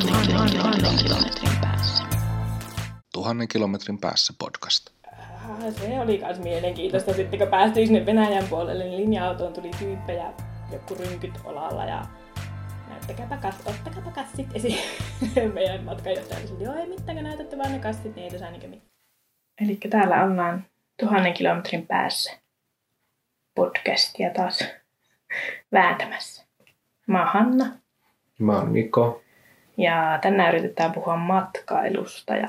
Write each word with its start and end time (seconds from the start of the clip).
kilometrin 0.00 1.60
päässä. 1.60 2.04
Tuhannen 3.12 3.48
kilometrin 3.48 3.98
päässä 3.98 4.34
podcast. 4.38 4.90
Ah, 5.12 5.72
Se 5.72 6.00
oli 6.00 6.18
myös 6.18 6.38
mielenkiintoista. 6.38 7.14
Sitten 7.14 7.38
kun 7.38 7.48
päästiin 7.48 7.86
sinne 7.86 8.06
Venäjän 8.06 8.46
puolelle, 8.50 8.84
niin 8.84 9.00
linja-autoon 9.00 9.52
tuli 9.52 9.70
tyyppejä, 9.78 10.32
joku 10.72 10.94
rynkyt 10.94 11.34
olalla 11.44 11.84
ja 11.84 12.06
näyttäkääpä 12.88 13.36
kassit, 13.36 13.66
ottakääpä 13.66 14.10
kassit 14.10 14.46
esiin. 14.54 14.78
Meidän 15.54 15.84
matkanjohtaja 15.84 16.40
oli, 16.40 16.64
joo 16.64 16.74
ei 16.74 16.88
mitään, 16.88 17.16
kun 17.16 17.24
näytätte 17.24 17.58
vaan 17.58 17.72
ne 17.72 17.78
kassit, 17.78 18.16
niin 18.16 18.24
ei 18.24 18.30
tässä 18.30 18.46
ainakaan 18.46 18.70
mitään. 18.70 18.90
Eli 19.60 19.78
täällä 19.90 20.24
ollaan 20.24 20.66
tuhannen 21.00 21.34
kilometrin 21.34 21.86
päässä 21.86 22.32
podcastia 23.54 24.30
taas 24.30 24.64
vääntämässä. 25.72 26.46
Mä 27.06 27.18
oon 27.18 27.28
Hanna 27.32 27.66
Mä 28.38 28.56
oon 28.58 28.72
Niko. 28.72 29.22
Ja 29.82 30.18
tänään 30.22 30.54
yritetään 30.54 30.92
puhua 30.92 31.16
matkailusta 31.16 32.36
ja 32.36 32.48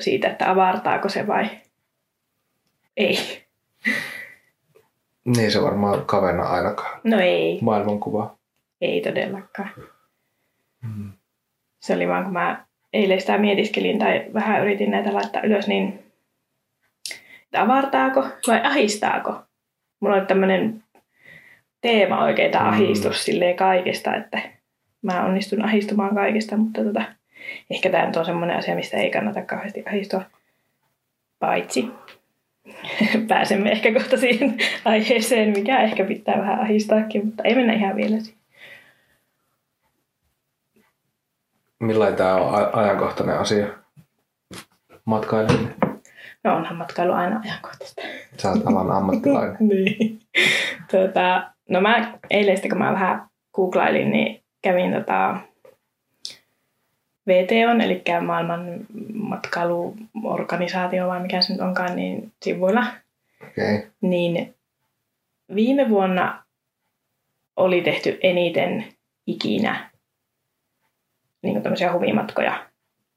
siitä, 0.00 0.28
että 0.28 0.50
avartaako 0.50 1.08
se 1.08 1.26
vai 1.26 1.48
ei. 2.96 3.18
Niin 5.24 5.50
se 5.52 5.62
varmaan 5.62 6.04
kavenna 6.06 6.42
ainakaan 6.42 7.00
No 7.04 7.18
ei, 7.20 7.58
maailmankuva. 7.62 8.36
ei 8.80 9.00
todellakaan. 9.00 9.70
Mm. 10.82 11.12
Se 11.80 11.94
oli 11.94 12.08
vaan, 12.08 12.24
kun 12.24 12.32
mä 12.32 12.64
eilen 12.92 13.20
sitä 13.20 13.38
mietiskelin 13.38 13.98
tai 13.98 14.24
vähän 14.34 14.62
yritin 14.62 14.90
näitä 14.90 15.14
laittaa 15.14 15.42
ylös, 15.42 15.68
niin 15.68 16.12
että 17.44 17.62
avartaako 17.62 18.24
vai 18.46 18.60
ahistaako? 18.64 19.42
Mulla 20.00 20.16
oli 20.16 20.26
tämmöinen 20.26 20.84
teema 21.80 22.24
oikein, 22.24 22.52
tämä 22.52 22.64
Mm. 22.64 22.70
ahistus 22.70 23.24
silleen 23.24 23.56
kaikesta, 23.56 24.14
että 24.16 24.40
mä 25.02 25.24
onnistun 25.24 25.64
ahistumaan 25.64 26.14
kaikesta, 26.14 26.56
mutta 26.56 26.84
tota, 26.84 27.02
ehkä 27.70 27.90
tämä 27.90 28.06
nyt 28.06 28.16
on 28.16 28.24
semmoinen 28.24 28.56
asia, 28.56 28.74
mistä 28.74 28.96
ei 28.96 29.10
kannata 29.10 29.42
kauheasti 29.42 29.84
ahistua. 29.88 30.22
Paitsi 31.38 31.90
pääsemme 33.28 33.70
ehkä 33.70 33.92
kohta 33.92 34.16
siihen 34.16 34.58
aiheeseen, 34.84 35.50
mikä 35.50 35.82
ehkä 35.82 36.04
pitää 36.04 36.38
vähän 36.38 36.60
ahistaakin, 36.60 37.26
mutta 37.26 37.42
ei 37.42 37.54
mennä 37.54 37.72
ihan 37.72 37.96
vielä 37.96 38.20
siihen. 38.20 38.40
Millainen 41.80 42.16
tää 42.16 42.34
on 42.34 42.74
ajankohtainen 42.74 43.38
asia? 43.38 43.66
Matkaileminen. 45.04 45.74
No 46.44 46.56
onhan 46.56 46.76
matkailu 46.76 47.12
aina 47.12 47.40
ajankohtaista. 47.44 48.02
Sä 48.36 48.50
oot 48.50 48.66
alan 48.66 48.90
ammattilainen. 48.96 49.56
niin. 49.60 50.20
Tota, 50.90 51.50
no 51.68 51.80
mä 51.80 52.14
eilen 52.30 52.56
sitten, 52.56 52.70
kun 52.70 52.78
mä 52.78 52.92
vähän 52.92 53.28
googlailin, 53.54 54.10
niin 54.10 54.39
kävin 54.62 54.92
tota 54.92 55.36
VTOn, 57.26 57.80
eli 57.80 58.02
maailman 58.20 58.86
matkailuorganisaatio, 59.14 61.08
vai 61.08 61.22
mikä 61.22 61.42
se 61.42 61.52
nyt 61.52 61.62
onkaan, 61.62 61.96
niin 61.96 62.32
sivuilla. 62.42 62.86
Okay. 63.42 63.90
Niin 64.00 64.54
viime 65.54 65.88
vuonna 65.88 66.44
oli 67.56 67.82
tehty 67.82 68.18
eniten 68.22 68.84
ikinä 69.26 69.90
niin 71.42 71.62
tämmöisiä 71.62 71.92
huvimatkoja. 71.92 72.66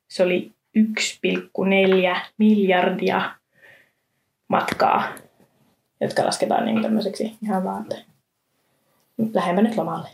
Se 0.08 0.24
oli 0.24 0.52
1,4 0.78 2.20
miljardia 2.38 3.32
matkaa, 4.48 5.08
jotka 6.02 6.26
lasketaan 6.26 6.66
niin 6.66 6.82
tämmöiseksi 6.82 7.38
ihan 7.44 7.64
vaan, 7.64 7.86
että 7.92 8.04
lähemmä 9.34 9.62
nyt 9.62 9.78
lomalle. 9.78 10.10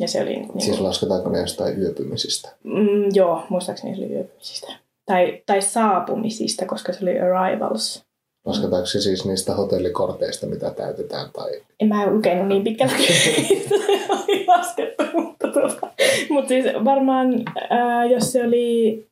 Ja 0.00 0.08
se 0.08 0.22
oli... 0.22 0.36
Niin 0.36 0.60
Siis 0.60 0.80
lasketaanko 0.80 1.30
ne 1.30 1.38
jostain 1.40 1.82
yöpymisistä? 1.82 2.48
mm, 2.64 3.04
joo, 3.14 3.42
muistaakseni 3.48 3.96
se 3.96 4.02
oli 4.04 4.12
yöpymisistä. 4.12 4.72
Tai, 5.06 5.42
tai 5.46 5.62
saapumisista, 5.62 6.66
koska 6.66 6.92
se 6.92 6.98
oli 7.02 7.20
arrivals. 7.20 8.02
Lasketaanko 8.46 8.86
se 8.86 9.00
siis 9.00 9.24
niistä 9.24 9.54
hotellikorteista, 9.54 10.46
mitä 10.46 10.70
täytetään? 10.70 11.26
Tai... 11.32 11.50
En 11.80 11.88
mä 11.88 12.06
lukenut 12.06 12.48
niin 12.48 12.64
pitkälle, 12.64 12.92
oli 14.24 14.44
laskettu, 14.46 15.04
mutta, 15.12 15.48
tuota, 15.48 15.88
mutta 16.30 16.48
siis 16.48 16.64
varmaan, 16.84 17.28
ää, 17.70 18.04
jos 18.04 18.32
se 18.32 18.44
oli... 18.44 19.06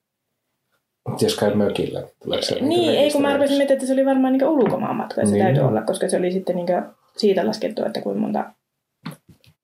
Jos 1.20 1.36
käy 1.36 1.54
mökillä, 1.54 2.02
niin 2.26 2.42
se 2.42 2.54
Niin, 2.60 2.90
ei 2.98 3.10
kun 3.12 3.22
mä 3.22 3.28
arvasin, 3.28 3.40
rekisteröidystä? 3.40 3.74
että 3.74 3.86
se 3.86 3.92
oli 3.92 4.04
varmaan 4.06 4.32
niin 4.32 4.44
ulkomaan 4.48 4.96
matka, 4.96 5.26
se 5.26 5.32
Niin. 5.32 5.44
täytyy 5.44 5.62
olla, 5.62 5.82
koska 5.82 6.08
se 6.08 6.16
oli 6.16 6.32
sitten 6.32 6.56
niin 6.56 6.66
siitä 7.16 7.46
laskettu, 7.46 7.84
että 7.84 8.00
kuinka 8.00 8.20
monta... 8.20 8.44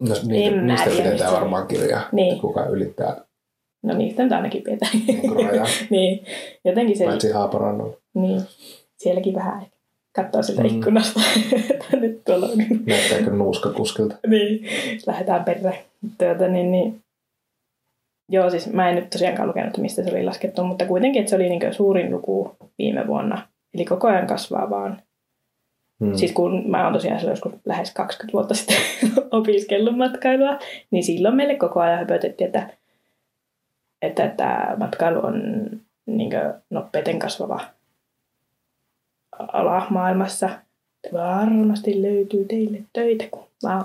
No, 0.00 0.14
niitä, 0.26 0.56
niistä 0.56 0.90
pidetään 0.90 1.12
mistä 1.12 1.32
varmaan 1.32 1.66
kirjaa, 1.66 2.02
Niin. 2.12 2.40
kuka 2.40 2.66
ylittää 2.66 3.16
No 3.82 3.94
niistä 3.94 4.22
nyt 4.22 4.32
ainakin 4.32 4.62
pidetään. 4.62 4.92
niin 5.06 5.20
niin, 5.90 6.24
jotenkin 6.64 6.98
se... 6.98 7.04
paitsi 7.04 7.30
Haaparannolla. 7.32 7.96
Niin, 8.14 8.42
sielläkin 8.96 9.34
vähän 9.34 9.62
ehkä 9.62 9.76
katsoo 10.12 10.42
sieltä 10.42 10.62
Mm. 10.62 10.68
ikkunasta, 10.68 11.20
että 11.70 11.96
nyt 11.96 12.24
tuolla 12.24 12.46
on 12.46 12.58
Näyttääkö 12.86 13.30
nuuskakuskilta? 13.30 14.16
niin, 14.26 14.66
lähdetään 15.06 15.44
perre. 15.44 15.84
Tuota, 16.18 16.48
niin, 16.48 16.72
niin. 16.72 17.00
Joo, 18.28 18.50
siis 18.50 18.72
mä 18.72 18.88
en 18.88 18.94
nyt 18.94 19.10
tosiaankaan 19.10 19.48
lukenut, 19.48 19.78
mistä 19.78 20.04
se 20.04 20.10
oli 20.10 20.24
laskettu, 20.24 20.64
mutta 20.64 20.86
kuitenkin, 20.86 21.20
että 21.20 21.30
se 21.30 21.36
oli 21.36 21.48
niin 21.48 21.74
suurin 21.74 22.10
luku 22.10 22.56
viime 22.78 23.06
vuonna. 23.06 23.48
Eli 23.74 23.84
koko 23.84 24.08
ajan 24.08 24.26
kasvaa 24.26 24.70
vaan. 24.70 25.02
Hmm. 26.00 26.14
Siis 26.16 26.32
kun 26.32 26.70
mä 26.70 26.84
oon 26.84 26.92
tosiaan 26.92 27.18
silloin 27.18 27.32
joskus 27.32 27.52
lähes 27.64 27.94
20 27.94 28.32
vuotta 28.32 28.54
sitten 28.54 28.76
opiskellut 29.30 29.96
matkailua, 29.96 30.58
niin 30.90 31.04
silloin 31.04 31.36
meille 31.36 31.56
koko 31.56 31.80
ajan 31.80 31.98
höpötettiin, 31.98 32.46
että, 32.46 32.70
että, 34.02 34.24
että 34.24 34.76
matkailu 34.78 35.26
on 35.26 35.42
niin 36.06 36.30
nopeiten 36.70 37.18
kasvava 37.18 37.60
ala 39.38 39.86
maailmassa. 39.90 40.48
Varmasti 41.12 42.02
löytyy 42.02 42.44
teille 42.44 42.78
töitä, 42.92 43.24
kun 43.30 43.48
mä 43.62 43.84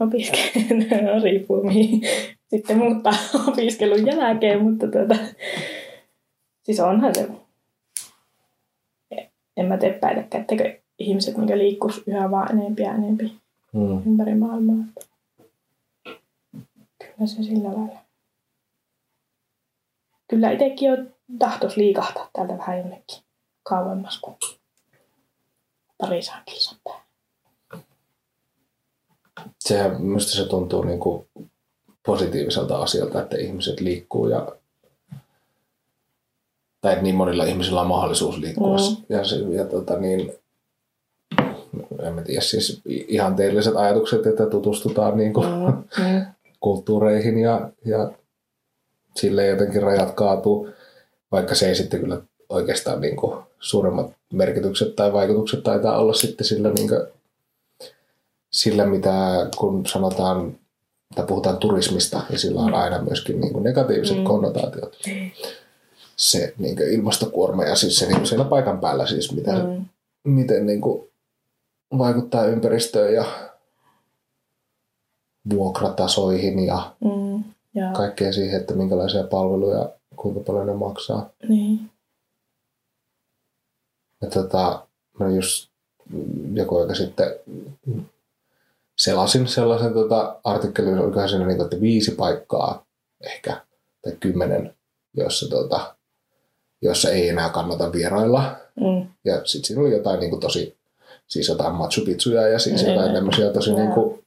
opiskelen, 0.00 0.86
riippuu 1.22 1.62
mihin 1.62 2.02
sitten 2.46 2.78
muuttaa 2.78 3.12
opiskelun 3.48 4.06
jälkeen, 4.06 4.62
mutta 4.62 4.86
tuota, 4.88 5.16
siis 6.62 6.80
onhan 6.80 7.14
se, 7.14 7.28
en 9.56 9.66
mä 9.66 9.76
tee 9.76 10.00
etteikö 10.34 10.80
ihmiset 10.98 11.36
niin 11.36 11.58
liikkuisi 11.58 12.02
yhä 12.06 12.30
vaan 12.30 12.58
enempi 12.58 12.82
ja 12.82 12.94
enempi 12.94 13.38
Hmm. 13.72 14.02
ympäri 14.06 14.34
maailmaa. 14.34 14.84
Kyllä 16.98 17.26
se 17.26 17.42
sillä 17.42 17.68
lailla. 17.68 17.98
Kyllä 20.28 20.50
itsekin 20.50 20.92
on 20.92 21.10
tahtos 21.38 21.76
liikahtaa 21.76 22.30
täältä 22.32 22.58
vähän 22.58 22.78
jonnekin 22.78 23.22
kauemmas 23.62 24.18
kuin 24.20 24.36
parisadan 25.98 26.42
kilsan 26.44 26.78
päähän. 26.84 27.02
Sehän, 29.60 30.02
minusta 30.02 30.32
se 30.32 30.44
tuntuu 30.44 30.82
niin 30.82 31.00
kuin 31.00 31.28
positiiviselta 32.06 32.78
asialta, 32.78 33.22
että 33.22 33.36
ihmiset 33.36 33.80
liikkuu 33.80 34.28
ja 34.28 34.52
tai 36.80 36.92
että 36.92 37.02
niin 37.02 37.14
monilla 37.14 37.44
ihmisillä 37.44 37.80
on 37.80 37.86
mahdollisuus 37.86 38.38
liikkua. 38.38 38.76
Mm. 38.76 38.82
Mm. 38.82 39.16
Ja, 39.16 39.24
se, 39.24 39.36
ja 39.36 39.64
tota 39.64 39.98
niin, 39.98 40.32
en 42.02 42.14
mä 42.14 42.22
tiedä, 42.22 42.40
siis 42.40 42.80
ihanteelliset 42.84 43.76
ajatukset, 43.76 44.26
että 44.26 44.46
tutustutaan 44.46 45.16
niin 45.16 45.32
kuin 45.32 45.46
Mm, 45.48 46.04
mm, 46.04 46.26
kulttuureihin 46.60 47.38
ja, 47.38 47.70
ja 47.84 48.10
sille 49.16 49.46
jotenkin 49.46 49.82
rajat 49.82 50.10
kaatuu, 50.14 50.68
vaikka 51.32 51.54
se 51.54 51.68
ei 51.68 51.74
sitten 51.74 52.00
kyllä 52.00 52.20
oikeastaan 52.48 53.00
niin 53.00 53.16
kuin 53.16 53.38
suuremmat 53.60 54.10
merkitykset 54.32 54.96
tai 54.96 55.12
vaikutukset 55.12 55.62
taitaa 55.62 55.98
olla 55.98 56.12
sitten 56.14 56.46
sillä, 56.46 56.70
niin 56.70 56.88
kuin, 56.88 57.00
sillä 58.50 58.86
mitä 58.86 59.46
kun 59.56 59.86
sanotaan 59.86 60.58
tai 61.14 61.26
puhutaan 61.26 61.56
turismista, 61.56 62.22
niin 62.28 62.38
sillä 62.38 62.60
on 62.60 62.74
aina 62.74 63.02
myöskin 63.02 63.40
niin 63.40 63.52
kuin 63.52 63.64
negatiiviset 63.64 64.16
Mm. 64.16 64.20
mm. 64.20 64.26
konnotaatiot. 64.26 64.96
Se 66.16 66.54
niin 66.58 66.76
kuin 66.76 66.92
ilmastokuorma 66.92 67.64
ja 67.64 67.76
siis 67.76 67.98
se 67.98 68.06
niin 68.06 68.16
kuin 68.16 68.26
siellä 68.26 68.44
paikan 68.44 68.80
päällä 68.80 69.06
siis, 69.06 69.32
mitä, 69.32 69.52
mm. 69.52 69.86
mm, 70.24 70.30
miten 70.32 70.66
niin 70.66 70.80
kuin 70.80 71.07
vaikuttaa 71.98 72.44
ympäristöön 72.44 73.14
ja 73.14 73.24
vuokratasoihin 75.50 76.66
ja 76.66 76.94
mm, 77.04 77.44
ja, 77.74 77.92
kaikkea 77.92 78.32
siihen, 78.32 78.60
että 78.60 78.74
minkälaisia 78.74 79.24
palveluja, 79.24 79.90
kuinka 80.16 80.40
paljon 80.40 80.66
ne 80.66 80.74
maksaa. 80.74 81.30
niin, 81.48 81.90
Ja 84.22 84.30
tota, 84.30 84.86
mä 85.18 85.28
just 85.28 85.70
joku 86.52 86.76
aika 86.76 86.94
sitten 86.94 87.26
selasin 88.98 89.48
sellaisen 89.48 89.92
tota, 89.92 90.40
artikkelin, 90.44 90.98
olikohan 90.98 91.28
siinä 91.28 91.46
niin, 91.46 91.60
että 91.60 91.80
viisi 91.80 92.10
paikkaa 92.10 92.86
ehkä, 93.20 93.62
tai 94.02 94.12
kymmenen, 94.20 94.74
jossa, 95.14 95.48
tota, 95.48 95.96
jossa 96.82 97.10
ei 97.10 97.28
enää 97.28 97.48
kannata 97.48 97.92
vierailla. 97.92 98.56
mm, 98.80 99.08
Ja 99.24 99.44
sitten 99.44 99.66
siinä 99.66 99.82
oli 99.82 99.92
jotain 99.92 100.20
niin 100.20 100.30
kuin 100.30 100.40
tosi, 100.40 100.77
siis 101.28 101.48
jotain 101.48 101.74
Machu 101.74 102.00
Picchuja 102.04 102.48
ja 102.48 102.58
siis 102.58 102.82
Mm. 102.82 102.92
jotain 102.92 103.12
tämmöisiä 103.12 103.50
tosi 103.50 103.72
niin 103.74 103.90
kuin, 103.92 104.24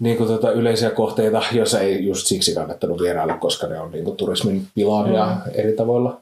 niin 0.00 0.16
kuin 0.16 0.28
tota 0.28 0.50
yleisiä 0.52 0.90
kohteita, 0.90 1.42
jos 1.52 1.74
ei 1.74 2.04
just 2.04 2.26
siksi 2.26 2.54
kannattanut 2.54 3.00
vierailla, 3.02 3.36
koska 3.36 3.66
ne 3.66 3.80
on 3.80 3.90
niin 3.90 4.04
kuin 4.04 4.16
turismin 4.16 4.66
pilaamia 4.74 5.26
mm. 5.26 5.52
eri 5.54 5.72
tavoilla. 5.72 6.20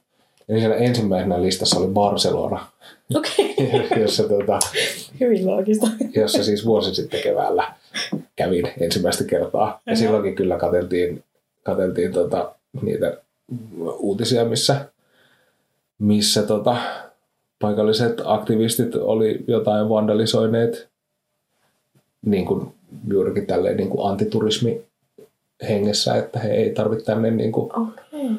Eli 0.49 0.59
siellä 0.61 0.77
ensimmäisenä 0.77 1.43
listassa 1.43 1.79
oli 1.79 1.89
Barcelona, 1.89 2.67
Okei, 3.15 3.55
okay. 3.59 4.00
jossa, 4.03 4.23
tota, 4.29 4.59
hyvin 5.21 5.47
loogista. 5.47 5.87
jossa 6.15 6.44
siis 6.44 6.67
vuosi 6.67 6.94
sitten 6.94 7.23
keväällä 7.23 7.75
kävin 8.37 8.73
ensimmäistä 8.81 9.25
kertaa. 9.25 9.81
Ja 9.87 9.97
silloinkin 9.97 10.35
kyllä 10.35 10.59
katseltiin, 10.59 11.25
katseltiin 11.62 12.12
tota, 12.12 12.55
niitä 12.83 13.17
uutisia, 13.99 14.44
missä, 14.44 14.85
missä 15.99 16.43
tota, 16.43 16.77
paikalliset 17.58 18.22
aktivistit 18.25 18.94
oli 18.94 19.44
jotain 19.46 19.88
vandalisoineet 19.88 20.88
niin 22.26 22.46
kuin 22.46 22.75
juurikin 23.08 23.46
tälleen 23.46 23.76
niin 23.76 23.90
kuin 23.90 24.10
antiturismi 24.10 24.84
hengessä, 25.69 26.16
että 26.16 26.38
he 26.38 26.49
ei 26.49 26.70
tarvitse 26.70 27.05
tänne 27.05 27.31
niin 27.31 27.52
kuin 27.52 27.70
Okei. 27.76 28.31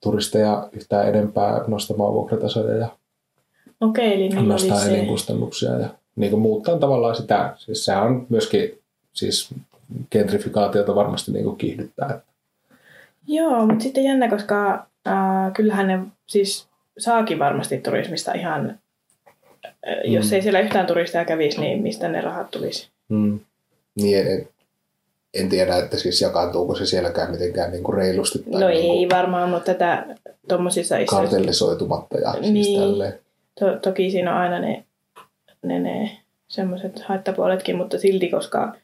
turisteja 0.00 0.68
yhtään 0.72 1.08
enempää 1.08 1.64
nostamaan 1.66 2.12
vuokratasoja 2.12 2.76
ja 2.76 2.88
Okei, 3.80 4.14
eli 4.14 4.38
oli 4.38 4.46
nostaa 4.46 4.78
se... 4.78 4.90
elinkustannuksia 4.90 5.70
ja 5.70 5.88
niin 6.16 6.30
kuin 6.30 6.42
muuttaa 6.42 6.78
tavallaan 6.78 7.16
sitä. 7.16 7.54
Siis 7.56 7.84
sehän 7.84 8.02
on 8.02 8.26
myöskin 8.28 8.78
siis 9.12 9.54
gentrifikaatiota 10.10 10.94
varmasti 10.94 11.32
niin 11.32 11.44
kuin 11.44 11.56
kiihdyttää. 11.56 12.20
Joo, 13.26 13.66
mutta 13.66 13.82
sitten 13.82 14.04
jännä, 14.04 14.28
koska 14.28 14.86
äh, 15.06 15.52
kyllähän 15.52 15.86
ne 15.86 15.98
siis 16.26 16.68
saakin 16.98 17.38
varmasti 17.38 17.78
turismista 17.78 18.32
ihan, 18.32 18.78
jos 20.04 20.26
Mm. 20.30 20.34
ei 20.34 20.42
siellä 20.42 20.60
yhtään 20.60 20.86
turistia 20.86 21.24
kävisi, 21.24 21.60
niin 21.60 21.82
mistä 21.82 22.08
ne 22.08 22.20
rahat 22.20 22.50
tulisi? 22.50 22.88
Mm. 23.08 23.40
Niin, 23.94 24.26
en, 24.26 24.48
en 25.34 25.48
tiedä, 25.48 25.76
että 25.76 25.96
siis 25.96 26.20
jakaantuuko 26.20 26.74
se 26.74 26.86
sielläkään 26.86 27.30
mitenkään 27.30 27.70
niin 27.72 27.82
kuin 27.84 27.96
reilusti 27.96 28.38
tai 28.38 28.60
no 28.60 28.68
niin 28.68 28.98
ei 28.98 29.08
varmaan, 29.08 29.48
mutta 29.50 29.64
tätä 29.74 30.06
tuommoisissa 30.48 30.96
isoissa... 30.96 31.16
kartellisoitumatta 31.16 32.18
ja 32.18 32.32
siis 32.32 32.52
Niin. 32.52 32.80
tälleen. 32.80 33.18
To, 33.60 33.76
toki 33.82 34.10
siinä 34.10 34.34
on 34.34 34.40
aina 34.40 34.58
ne, 34.58 34.84
ne, 35.62 35.78
ne 35.80 36.10
semmoiset 36.48 36.98
haittapuoletkin, 37.00 37.76
mutta 37.76 37.98
silti, 37.98 38.28
koska 38.28 38.74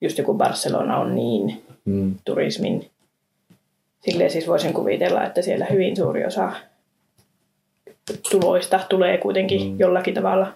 just 0.00 0.18
joku 0.18 0.34
Barcelona 0.34 0.98
on 0.98 1.14
niin 1.14 1.62
Mm. 1.84 2.14
turismin, 2.24 2.90
silleen 4.04 4.30
siis 4.30 4.48
voisin 4.48 4.72
kuvitella, 4.72 5.24
että 5.26 5.42
siellä 5.42 5.64
hyvin 5.66 5.96
suuri 5.96 6.24
osa 6.26 6.52
tuloista 8.30 8.80
tulee 8.88 9.18
kuitenkin 9.18 9.62
Mm. 9.70 9.78
jollakin 9.80 10.14
tavalla 10.14 10.52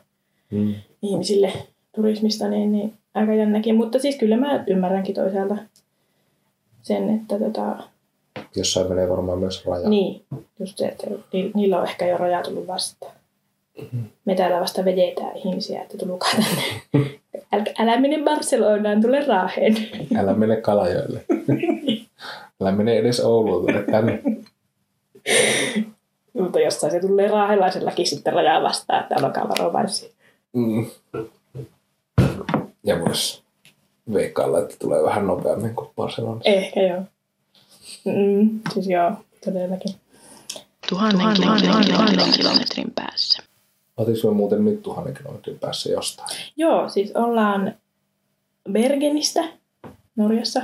Mm. 0.51 0.75
ihmisille 1.03 1.53
turismista, 1.97 2.49
niin, 2.49 2.73
niin 2.73 2.93
aika 3.15 3.35
jännäkin. 3.35 3.75
Mutta 3.75 3.99
siis 3.99 4.17
kyllä 4.17 4.37
mä 4.37 4.65
ymmärränkin 4.67 5.15
toisaalta 5.15 5.57
sen, 6.83 7.11
että 7.15 7.39
tota, 7.39 7.77
Jossain 8.57 8.89
menee 8.89 9.09
varmaan 9.09 9.39
myös 9.39 9.67
raja. 9.67 9.89
niin, 9.89 10.23
just 10.61 10.79
se, 10.79 10.87
että 10.87 11.07
ni- 11.33 11.51
niillä 11.55 11.79
on 11.81 11.89
ehkä 11.89 12.07
jo 12.07 12.17
raja 12.19 12.43
tullut 12.43 12.67
vastaan. 12.67 13.13
Me 14.25 14.35
täällä 14.35 14.61
vasta 14.61 14.85
vedetään 14.85 15.37
ihmisiä, 15.37 15.83
että 15.83 15.99
tulkaa 15.99 16.31
tänne. 16.33 16.63
Älä, 17.53 17.65
älä 17.79 18.01
mene 18.01 18.23
Barcelonaan, 18.25 19.03
tule 19.03 19.25
Raaheen. 19.27 19.77
Älä 20.19 20.35
mene 20.35 20.57
Kalajoelle. 20.57 21.25
Älä 22.61 22.73
mene 22.73 22.97
edes 22.99 23.21
Ouluun, 23.21 23.67
tule 23.67 23.83
tänne. 23.91 24.23
Mutta 26.33 26.61
jossain 26.61 26.91
se 26.91 27.01
tulee 27.01 27.29
raahelaisellakin 27.29 28.07
sitten 28.07 28.33
rajaa 28.33 28.63
vastaan, 28.63 29.03
että 29.03 29.27
olkaa 29.27 29.49
varovaisia. 29.49 30.11
Mm. 30.53 30.87
Ja 32.85 33.01
voisi 33.01 33.43
veikkailla, 34.13 34.59
että 34.59 34.77
tulee 34.79 35.03
vähän 35.03 35.27
nopeammin 35.27 35.75
kuin 35.75 35.91
Barcelonassa. 35.97 36.51
Ehkä 36.51 36.81
joo. 36.81 37.03
Mm, 38.05 38.61
siis 38.75 38.87
joo, 38.87 39.13
todellakin. 39.45 39.95
Tuhannen, 40.89 41.37
tuhannen, 41.37 41.69
tuhannen, 41.69 41.93
tuhannen 41.93 42.33
kilometrin 42.37 42.91
päässä. 42.95 43.43
Oletko 43.97 44.29
me 44.29 44.35
muuten 44.35 44.65
nyt 44.65 44.83
tuhannen 44.83 45.15
kilometrin 45.15 45.59
päässä 45.59 45.91
jostain? 45.93 46.29
Joo, 46.57 46.89
siis 46.89 47.13
ollaan 47.15 47.75
Bergenistä, 48.73 49.45
Norjassa. 50.17 50.61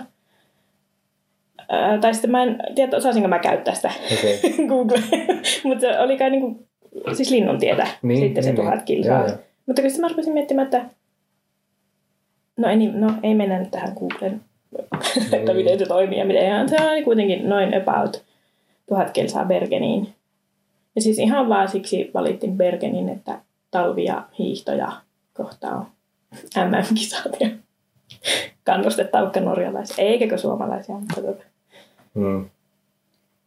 Ää, 1.68 1.98
tai 1.98 2.14
sitten 2.14 2.30
mä 2.30 2.42
en 2.42 2.58
tiedä, 2.74 2.96
osaisinko 2.96 3.28
mä 3.28 3.38
käyttää 3.38 3.74
sitä 3.74 3.90
Okei. 4.18 4.40
Google. 4.68 5.02
Mutta 5.64 5.80
se 5.80 5.98
oli 6.00 6.16
kai 6.16 6.30
niinku, 6.30 6.66
siis 7.12 7.30
linnun 7.30 7.58
tietä, 7.58 7.86
Niin, 8.02 8.20
sitten 8.20 8.44
se 8.44 8.48
niin, 8.50 8.56
tuhat 8.56 8.74
niin. 8.74 8.84
kilsaa. 8.84 9.26
Mutta 9.66 9.82
kyllä 9.82 9.88
sitten 9.88 10.00
mä 10.00 10.08
rupesin 10.08 10.32
miettimään, 10.32 10.64
että 10.64 10.84
no 12.56 12.68
ei, 12.68 12.76
niin- 12.76 13.00
no, 13.00 13.12
ei 13.22 13.34
mennä 13.34 13.58
nyt 13.58 13.70
tähän 13.70 13.92
Googlen, 13.98 14.40
että 15.32 15.36
Niin. 15.36 15.56
miten 15.56 15.78
se 15.78 15.86
toimii 15.86 16.18
ja 16.18 16.24
miten. 16.24 16.68
Se 16.68 16.76
oli 16.90 17.02
kuitenkin 17.02 17.48
noin 17.48 17.82
about 17.82 18.22
tuhat 18.88 19.10
kilsaa 19.10 19.44
Bergeniin. 19.44 20.14
Ja 20.96 21.02
siis 21.02 21.18
ihan 21.18 21.48
vaan 21.48 21.68
siksi 21.68 22.10
valittiin 22.14 22.56
Bergenin, 22.56 23.08
että 23.08 23.38
talvi 23.70 24.04
ja 24.04 24.22
hiihto 24.38 24.72
ja 24.72 24.92
kohta 25.34 25.68
on 25.70 25.86
MM-kisat 26.56 27.36
ja 27.40 27.48
kannustettaukka 28.64 29.40
norjalaisia, 29.40 30.04
eikä 30.04 30.36
suomalaisia, 30.36 30.94
mutta 30.94 31.22
tota. 31.22 31.44
Mm. 32.18 32.50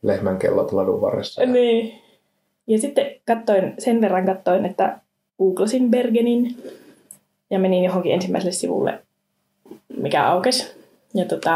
Lehmän 0.02 0.38
kellot 0.38 0.72
ladun 0.72 1.02
varressa. 1.02 1.46
Niin. 1.46 2.02
Ja 2.68 2.80
sitten 2.80 3.06
katsoin, 3.28 3.74
sen 3.80 4.02
verran 4.02 4.26
katsoin, 4.26 4.66
että 4.66 5.00
googlasin 5.38 5.92
Bergenin 5.92 6.58
ja 7.50 7.60
menin 7.60 7.84
johonkin 7.84 8.14
ensimmäiselle 8.14 8.52
sivulle, 8.52 9.00
mikä 9.98 10.28
aukesi. 10.28 10.72
Ja 11.14 11.26
tota, 11.26 11.52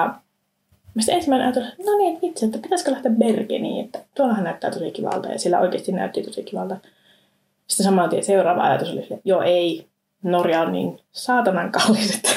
mä 0.96 1.02
sitten 1.02 1.16
ensimmäinen 1.16 1.48
ajatus, 1.48 1.78
no 1.86 1.98
niin, 1.98 2.14
että 2.14 2.28
itse, 2.28 2.46
että 2.46 2.58
pitäisikö 2.58 2.92
lähteä 2.92 3.12
Bergeniin, 3.12 3.86
että 3.86 4.00
tuollahan 4.16 4.44
näyttää 4.44 4.72
tosi 4.72 4.92
kivalta 4.92 5.30
ja 5.30 5.40
sillä 5.40 5.60
oikeasti 5.60 5.92
näytti 5.92 6.24
tosi 6.24 6.44
kivalta. 6.44 6.78
Sitten 7.68 7.84
saman 7.84 8.10
tien 8.10 8.24
seuraava 8.24 8.64
ajatus 8.64 8.90
oli, 8.90 9.00
että 9.00 9.18
joo 9.26 9.42
ei, 9.42 9.88
Norja 10.24 10.62
on 10.62 10.72
niin 10.72 11.00
saatanan 11.12 11.72
kallis, 11.72 12.16
että 12.16 12.30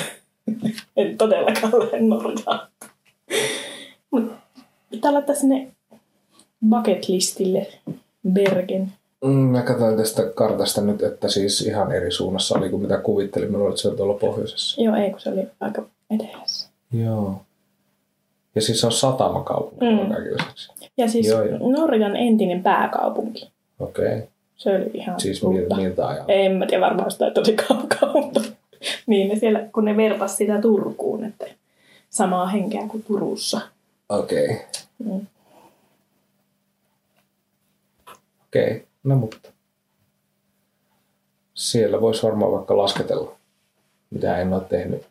en 0.97 1.19
todellakaan 1.19 1.73
lähde 1.79 2.01
Norjaan. 2.01 2.69
Pitää 4.91 5.15
laittaa 5.15 5.35
sinne 5.35 5.69
bucket 6.69 7.09
listille 7.09 7.67
Bergen. 8.33 8.93
Mm, 9.25 9.31
mä 9.31 9.63
katsoin 9.63 9.97
tästä 9.97 10.23
kartasta 10.35 10.81
nyt, 10.81 11.03
että 11.03 11.29
siis 11.29 11.61
ihan 11.61 11.93
eri 11.93 12.11
suunnassa 12.13 12.59
oli 12.59 12.69
kuin 12.71 12.83
mitä 12.83 12.99
kuvittelin. 12.99 13.53
Mä 13.53 13.59
luulen, 13.59 13.71
että 13.73 13.83
se 13.83 13.89
on 13.89 13.97
tuolla 13.97 14.15
pohjoisessa. 14.15 14.83
Joo, 14.83 14.97
ei 14.97 15.11
kun 15.11 15.21
se 15.21 15.31
oli 15.31 15.47
aika 15.61 15.83
etelässä. 16.11 16.71
Joo. 16.93 17.41
Ja 18.55 18.61
siis 18.63 18.81
se 18.81 18.87
on 18.87 18.93
satamakaupunki 18.93 19.85
Mm. 19.85 19.99
lisäksi. 20.33 20.73
Ja 20.97 21.09
siis 21.09 21.27
Joo, 21.27 21.43
joo. 21.43 21.71
Norjan 21.71 22.17
entinen 22.17 22.63
pääkaupunki. 22.63 23.51
Okei. 23.81 24.07
Okay. 24.07 24.23
Se 24.57 24.71
oli 24.77 24.91
ihan 24.95 25.21
Siis 25.21 25.43
uutta. 25.43 25.77
mil, 25.77 25.85
miltä 25.85 26.07
ajalta? 26.09 26.33
En 26.33 26.53
mä 26.53 26.67
tiedä 26.67 26.81
varmaan 26.87 27.11
sitä 27.11 27.31
tosi 27.31 27.53
kaukaa, 27.53 28.13
mutta 28.23 28.41
niin 29.07 29.29
ne 29.29 29.37
siellä, 29.37 29.69
kun 29.75 29.85
ne 29.85 29.97
vertas 29.97 30.37
sitä 30.37 30.61
Turkuun, 30.61 31.25
että 31.25 31.47
samaa 32.11 32.47
henkeä 32.47 32.89
kuin 32.89 33.03
Turussa. 33.03 33.61
Okei. 34.09 34.45
Okay. 34.45 34.57
Mm. 34.99 35.27
Okei. 38.47 38.71
Okay. 38.71 38.81
No 39.05 39.17
mutta. 39.17 39.51
Siellä 41.55 42.01
voisi 42.01 42.23
varmaan 42.23 42.53
vaikka 42.53 42.77
lasketella, 42.77 43.37
mitä 44.11 44.39
en 44.39 44.53
ole 44.53 44.63
tehnyt 44.69 45.07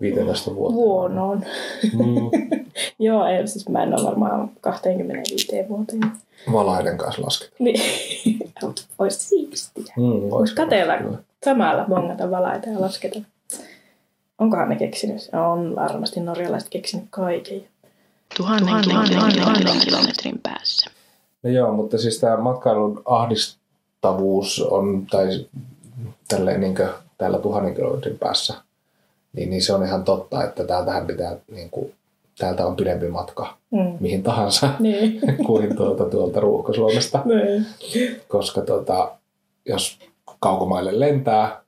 15 0.00 0.54
vuotta. 0.54 0.74
Vuonoon. 0.74 1.44
Mm. 1.92 2.30
Joo, 2.98 3.26
ei, 3.26 3.48
siis 3.48 3.68
mä 3.68 3.82
en 3.82 3.94
ole 3.94 4.06
varmaan 4.06 4.50
25 4.60 5.48
vuoteen. 5.68 6.12
Valaiden 6.52 6.98
kanssa 6.98 7.22
lasketella. 7.22 7.56
Niin, 7.58 7.80
olisi 8.98 9.18
siistiä. 9.18 9.94
Mm, 9.96 10.30
Voisi 10.30 10.54
katella 10.54 10.98
kyllä. 10.98 11.18
samalla 11.44 11.84
bongata 11.84 12.30
valaita 12.30 12.68
ja 12.68 12.80
lasketa. 12.80 13.20
Onkohan 14.42 14.68
ne 14.68 14.76
keksinyt? 14.76 15.30
On 15.32 15.76
varmasti 15.76 16.20
norjalaiset 16.20 16.68
keksinyt 16.68 17.06
kaiken. 17.10 17.64
Tuhannen, 18.36 18.84
tuhannen, 18.84 19.14
tuhannen, 19.14 19.40
tuhannen 19.40 19.78
kilometrin 19.84 20.40
päässä. 20.42 20.90
No 21.42 21.50
joo, 21.50 21.72
mutta 21.72 21.98
siis 21.98 22.20
tämä 22.20 22.36
matkailun 22.36 23.02
ahdistavuus 23.04 24.60
on, 24.70 25.06
tai 25.10 25.46
tälleen 26.28 26.60
niin 26.60 26.74
täällä 27.18 27.38
tuhannen 27.38 27.74
kilometrin 27.74 28.18
päässä, 28.18 28.54
niin, 29.32 29.50
niin 29.50 29.62
se 29.62 29.74
on 29.74 29.86
ihan 29.86 30.04
totta, 30.04 30.44
että 30.44 30.64
täältähän 30.64 31.06
pitää, 31.06 31.36
niin 31.50 31.70
kuin, 31.70 31.94
täältä 32.38 32.66
on 32.66 32.76
pidempi 32.76 33.08
matka 33.08 33.56
Mm. 33.72 33.96
mihin 34.00 34.22
tahansa 34.22 34.68
Niin. 34.78 35.20
kuin 35.46 35.76
tuolta, 35.76 36.04
tuolta 36.04 36.40
Ruuhka-Suomesta, 36.40 37.20
niin. 37.24 37.66
koska 38.28 38.60
tota, 38.60 39.10
jos 39.66 39.98
kaukomaille 40.40 41.00
lentää, 41.00 41.61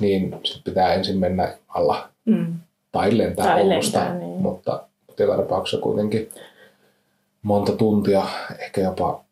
niin 0.00 0.34
sit 0.44 0.64
pitää 0.64 0.94
ensin 0.94 1.18
mennä 1.18 1.54
alla 1.68 2.08
Mm. 2.24 2.54
tai 2.92 3.18
lentää 3.18 3.46
Tai 3.46 3.62
Oulusta, 3.62 3.98
lentää, 3.98 4.18
niin. 4.18 4.40
mutta, 4.40 4.84
joka 5.18 5.36
tapauksessa 5.36 5.82
kuitenkin 5.82 6.28
monta 7.42 7.72
tuntia, 7.72 8.26
ehkä 8.58 8.80
jopa 8.80 9.24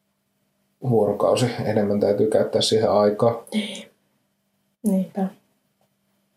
vuorokausi 0.91 1.47
enemmän 1.65 2.01
täytyy 2.01 2.31
käyttää 2.31 2.61
siihen 2.63 2.91
aikaa. 2.91 3.45
Niinpä. 4.83 5.27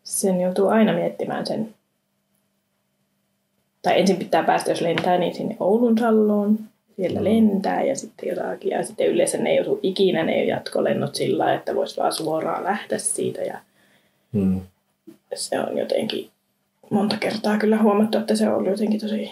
Sen 0.02 0.40
joutuu 0.40 0.68
aina 0.68 0.92
miettimään 0.92 1.46
sen 1.46 1.74
tai 3.82 4.00
ensin 4.00 4.16
pitää 4.16 4.42
päästä, 4.42 4.70
jos 4.70 4.80
lentää, 4.80 5.18
niin 5.18 5.34
sinne 5.34 5.56
Oulun 5.60 5.98
salloon. 5.98 6.58
Siellä 6.96 7.20
Mm. 7.20 7.24
lentää 7.24 7.82
ja 7.82 7.96
sitten 7.96 8.28
jotakin. 8.28 8.70
Ja 8.70 8.82
sitten 8.84 9.06
yleensä 9.06 9.38
ne 9.38 9.50
ei 9.50 9.60
osu 9.60 9.80
ikinä 9.82 10.22
ne 10.24 10.44
jatkolennot 10.44 11.14
sillä 11.14 11.54
että 11.54 11.74
voisi 11.74 11.96
vaan 11.96 12.12
suoraan 12.12 12.64
lähteä 12.64 12.98
siitä. 12.98 13.42
Ja 13.42 13.58
Mm. 14.32 14.60
se 15.34 15.60
on 15.60 15.78
jotenkin 15.78 16.30
monta 16.90 17.16
kertaa 17.16 17.58
kyllä 17.58 17.78
huomattu, 17.82 18.18
että 18.18 18.36
se 18.36 18.48
on 18.48 18.54
ollut 18.54 18.70
jotenkin 18.70 19.00
tosi 19.00 19.30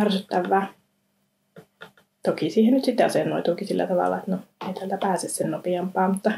ärsyttävää. 0.00 0.66
Toki 2.22 2.50
siihen 2.50 2.74
nyt 2.74 2.84
sitten 2.84 3.06
asennoituukin 3.06 3.68
sillä 3.68 3.86
tavalla, 3.86 4.18
että 4.18 4.30
no 4.30 4.38
ei 4.68 4.74
täältä 4.74 4.98
pääse 4.98 5.28
sen 5.28 5.50
nopeampaa, 5.50 6.08
mutta 6.12 6.32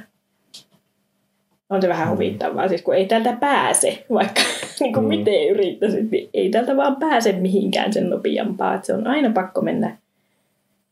on 1.71 1.83
se 1.83 1.89
vähän 1.89 2.09
Mm. 2.09 2.13
huvittavaa. 2.15 2.69
Siis 2.69 2.83
kun 2.83 2.95
ei 2.95 3.07
täältä 3.07 3.33
pääse, 3.41 4.05
vaikka 4.13 4.41
niin 4.81 4.93
kuin 4.93 5.05
Mm. 5.05 5.09
miten 5.09 5.49
yrittäisit, 5.49 6.11
niin 6.11 6.31
ei 6.35 6.51
täältä 6.51 6.77
vaan 6.77 6.97
pääse 6.97 7.33
mihinkään 7.33 7.93
sen 7.93 8.11
nopeampaa. 8.11 8.75
Että 8.75 8.87
se 8.87 8.95
on 8.95 9.07
aina 9.07 9.31
pakko 9.33 9.61
mennä 9.61 9.97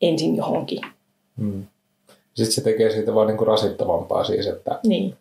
ensin 0.02 0.37
johonkin. 0.37 0.81
Mm. 1.37 1.64
Sitten 2.35 2.52
se 2.55 2.61
tekee 2.61 2.90
siitä 2.90 3.14
vaan 3.14 3.26
niinku 3.26 3.45
rasittavampaa 3.45 4.25
siis, 4.25 4.47
että 4.47 4.81
Niin. 4.87 5.14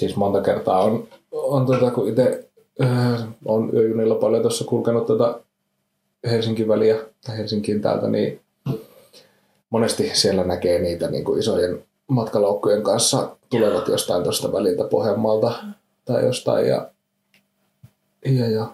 Siis 0.00 0.16
monta 0.16 0.40
kertaa 0.40 0.80
on, 0.80 1.08
on 1.32 1.66
tota, 1.66 1.90
kun 1.90 2.08
itse 2.08 2.48
äh, 2.82 3.24
on 3.44 3.70
yöjunilla 3.74 4.14
paljon 4.14 4.42
tuossa 4.42 4.64
kulkenut 4.64 5.06
tota 5.06 5.40
Helsinkin 6.30 6.68
väliä 6.68 6.96
tai 7.26 7.36
Helsinkiin 7.38 7.80
täältä, 7.80 8.08
niin 8.08 8.40
monesti 9.70 10.10
siellä 10.14 10.44
näkee 10.44 10.78
niitä 10.78 11.10
niin 11.10 11.24
kuin 11.24 11.38
isojen 11.38 11.84
matkalaukkujen 12.08 12.82
kanssa 12.82 13.36
tulevat 13.48 13.88
jostain 13.88 14.22
tuosta 14.22 14.52
väliltä 14.52 14.84
Pohjanmaalta 14.84 15.52
tai 16.04 16.24
jostain 16.24 16.66
ja, 16.66 16.90
ja, 18.24 18.50
ja 18.50 18.72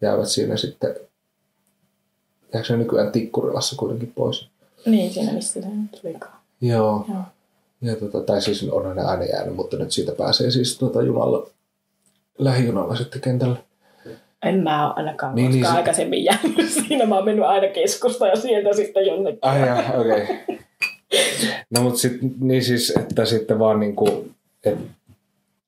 jäävät 0.00 0.28
siinä 0.28 0.56
sitten 0.56 0.94
jääkö 2.52 2.68
se 2.68 2.76
nykyään 2.76 3.12
Tikkurilassa 3.12 3.76
kuitenkin 3.76 4.12
pois? 4.12 4.48
Niin, 4.86 5.12
siinä 5.12 5.32
missä 5.32 5.60
se 5.60 5.68
nyt. 5.68 6.18
Joo. 6.60 7.04
Joo. 7.08 7.22
Ja 7.82 7.96
tota, 7.96 8.20
tai 8.20 8.42
siis 8.42 8.68
on 8.70 8.96
ne 8.96 9.02
aina 9.02 9.24
jäänyt, 9.24 9.56
mutta 9.56 9.76
nyt 9.76 9.92
siitä 9.92 10.12
pääsee 10.12 10.50
siis 10.50 10.78
tuota 10.78 11.02
junalla, 11.02 11.46
lähijunalla 12.38 12.96
sitten 12.96 13.20
kentälle. 13.20 13.56
En 14.44 14.62
mä 14.62 14.86
ole 14.86 14.94
ainakaan 14.96 15.34
Niin, 15.34 15.42
niin, 15.42 15.52
niin 15.52 15.60
koskaan 15.62 15.74
se- 15.74 15.78
aikaisemmin 15.80 16.24
jäänyt 16.24 16.70
siinä. 16.88 17.06
Mä 17.06 17.14
oon 17.16 17.24
mennyt 17.24 17.44
aina 17.44 17.68
keskusta 17.68 18.26
ja 18.26 18.36
sieltä 18.36 18.76
sitten 18.76 19.06
jonnekin. 19.06 19.38
Ai 19.42 19.60
ja, 19.60 19.84
okei. 19.96 20.22
Okay. 20.22 20.36
No 21.70 21.82
mutta 21.82 21.98
sitten 21.98 22.30
niin 22.40 22.64
siis, 22.64 22.92
että 23.00 23.24
sitten 23.24 23.58
vaan 23.58 23.80
niinku, 23.80 24.28
että 24.64 24.80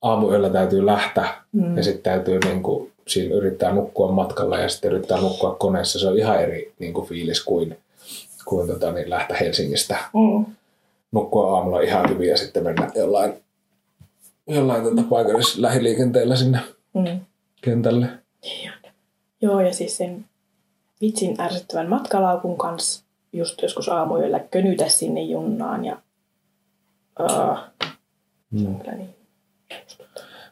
aamuyöllä 0.02 0.50
täytyy 0.50 0.86
lähteä 0.86 1.34
Mm. 1.52 1.76
ja 1.76 1.82
sitten 1.82 2.02
täytyy 2.02 2.38
niinku, 2.44 2.90
siinä 3.08 3.34
yrittää 3.34 3.72
nukkua 3.72 4.12
matkalla 4.12 4.58
ja 4.58 4.68
sitten 4.68 4.90
yrittää 4.92 5.20
nukkua 5.20 5.54
koneessa. 5.58 5.98
Se 5.98 6.08
on 6.08 6.18
ihan 6.18 6.42
eri 6.42 6.72
niinku, 6.78 7.02
fiilis 7.02 7.44
kuin, 7.44 7.76
kuin 8.44 8.66
tota, 8.68 8.92
niin 8.92 9.10
lähteä 9.10 9.36
Helsingistä 9.36 9.96
Mm. 10.14 10.44
Nukkua 11.12 11.56
aamulla 11.56 11.80
ihan 11.80 12.10
hyvin 12.10 12.28
ja 12.28 12.36
sitten 12.36 12.64
mennä 12.64 12.90
jollain, 12.94 13.34
jollain 14.46 14.82
tota, 14.84 15.02
paikallis 15.08 15.58
lähiliikenteellä 15.58 16.36
sinne 16.36 16.58
Mm. 16.94 17.20
kentälle. 17.60 18.06
Joo, 19.42 19.60
ja 19.60 19.72
siis 19.74 19.96
sen 19.96 20.24
vitsin 21.00 21.40
ärsyttävän 21.40 21.88
matkalaukun 21.88 22.58
kanssa 22.58 23.04
just 23.32 23.62
joskus 23.62 23.88
aamuyöllä 23.88 24.38
könytä 24.40 24.88
sinne 24.88 25.22
junnaan 25.22 25.84
ja 25.84 25.98
uh, 27.20 27.58
Mm. 28.50 28.76
niin. 28.96 29.14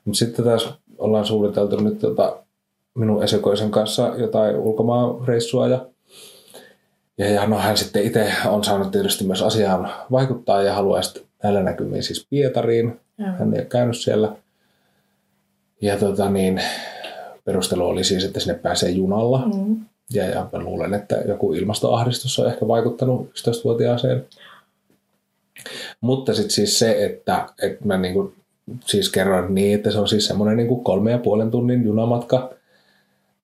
Mutta 0.05 0.19
sitten 0.19 0.45
taas 0.45 0.75
ollaan 0.99 1.25
suunniteltu 1.27 1.77
nyt 1.77 1.99
tota 1.99 2.43
minun 2.95 3.23
esikoisen 3.25 3.71
kanssa 3.71 4.13
jotain 4.17 4.57
ulkomaanreissua 4.57 5.69
ja, 5.69 5.87
ja, 7.21 7.31
ja 7.31 7.47
no 7.47 7.59
hän 7.59 7.77
sitten 7.77 8.03
itse 8.05 8.33
on 8.47 8.65
saanut 8.65 8.91
tietysti 8.91 9.25
myös 9.25 9.43
asiaan 9.43 9.93
vaikuttaa 10.11 10.63
ja 10.63 10.75
haluaa 10.75 11.03
sitten 11.03 11.23
näillä 11.43 11.63
näkymin 11.63 12.03
siis 12.03 12.27
Pietariin. 12.31 13.01
Joo. 13.19 13.29
Hän 13.39 13.55
ei 13.55 13.61
ole 13.61 13.67
käynyt 13.67 13.99
siellä. 13.99 14.37
Ja 15.83 15.97
tota 15.97 16.31
niin, 16.31 16.63
perustelu 17.45 17.87
oli 17.87 18.05
siis, 18.05 18.25
että 18.25 18.41
sinne 18.41 18.55
pääsee 18.59 18.91
junalla. 18.91 19.47
Mm. 19.55 19.77
Ja, 20.13 20.25
ja 20.25 20.49
mä 20.53 20.59
luulen, 20.59 20.95
että 20.95 21.17
joku 21.29 21.53
ilmastoahdistus 21.53 22.39
on 22.39 22.47
ehkä 22.47 22.69
vaikuttanut 22.69 23.27
11-vuotiaaseen. 23.27 24.27
Mutta 26.01 26.35
sitten 26.35 26.51
siis 26.51 26.79
se, 26.79 27.05
että, 27.05 27.47
että 27.63 27.85
mä 27.85 27.97
niinku, 27.97 28.33
siis 28.85 29.11
kerroin 29.11 29.55
niin, 29.55 29.75
että 29.75 29.91
se 29.91 29.99
on 29.99 30.09
siis 30.09 30.27
semmoinen 30.27 30.57
niinku 30.57 30.77
kolme 30.77 31.11
ja 31.11 31.19
puolen 31.19 31.51
tunnin 31.51 31.85
junamatka. 31.85 32.51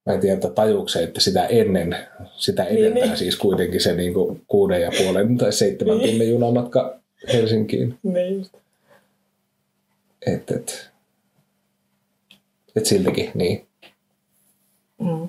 Mä 0.06 0.12
en 0.12 0.20
tiedä, 0.20 0.34
että 0.34 0.48
se, 0.86 1.02
että 1.02 1.20
sitä 1.20 1.46
ennen, 1.46 1.96
sitä 2.36 2.64
Niin, 2.64 2.78
edentää 2.78 3.04
niin. 3.04 3.16
siis 3.16 3.36
kuitenkin 3.36 3.80
se 3.80 3.94
niinku 3.94 4.40
kuuden 4.48 4.82
ja 4.82 4.90
puolen 4.98 5.38
tai 5.38 5.52
seitsemän 5.52 5.98
Niin. 5.98 6.10
tunnin 6.10 6.30
junamatka 6.30 6.98
Helsinkiin. 7.32 7.98
Niin 8.02 8.36
just. 8.38 8.54
Et, 10.26 10.50
et, 10.50 10.90
et 12.76 12.86
siltikin, 12.86 13.30
niin. 13.34 13.66
Mm. 14.98 15.28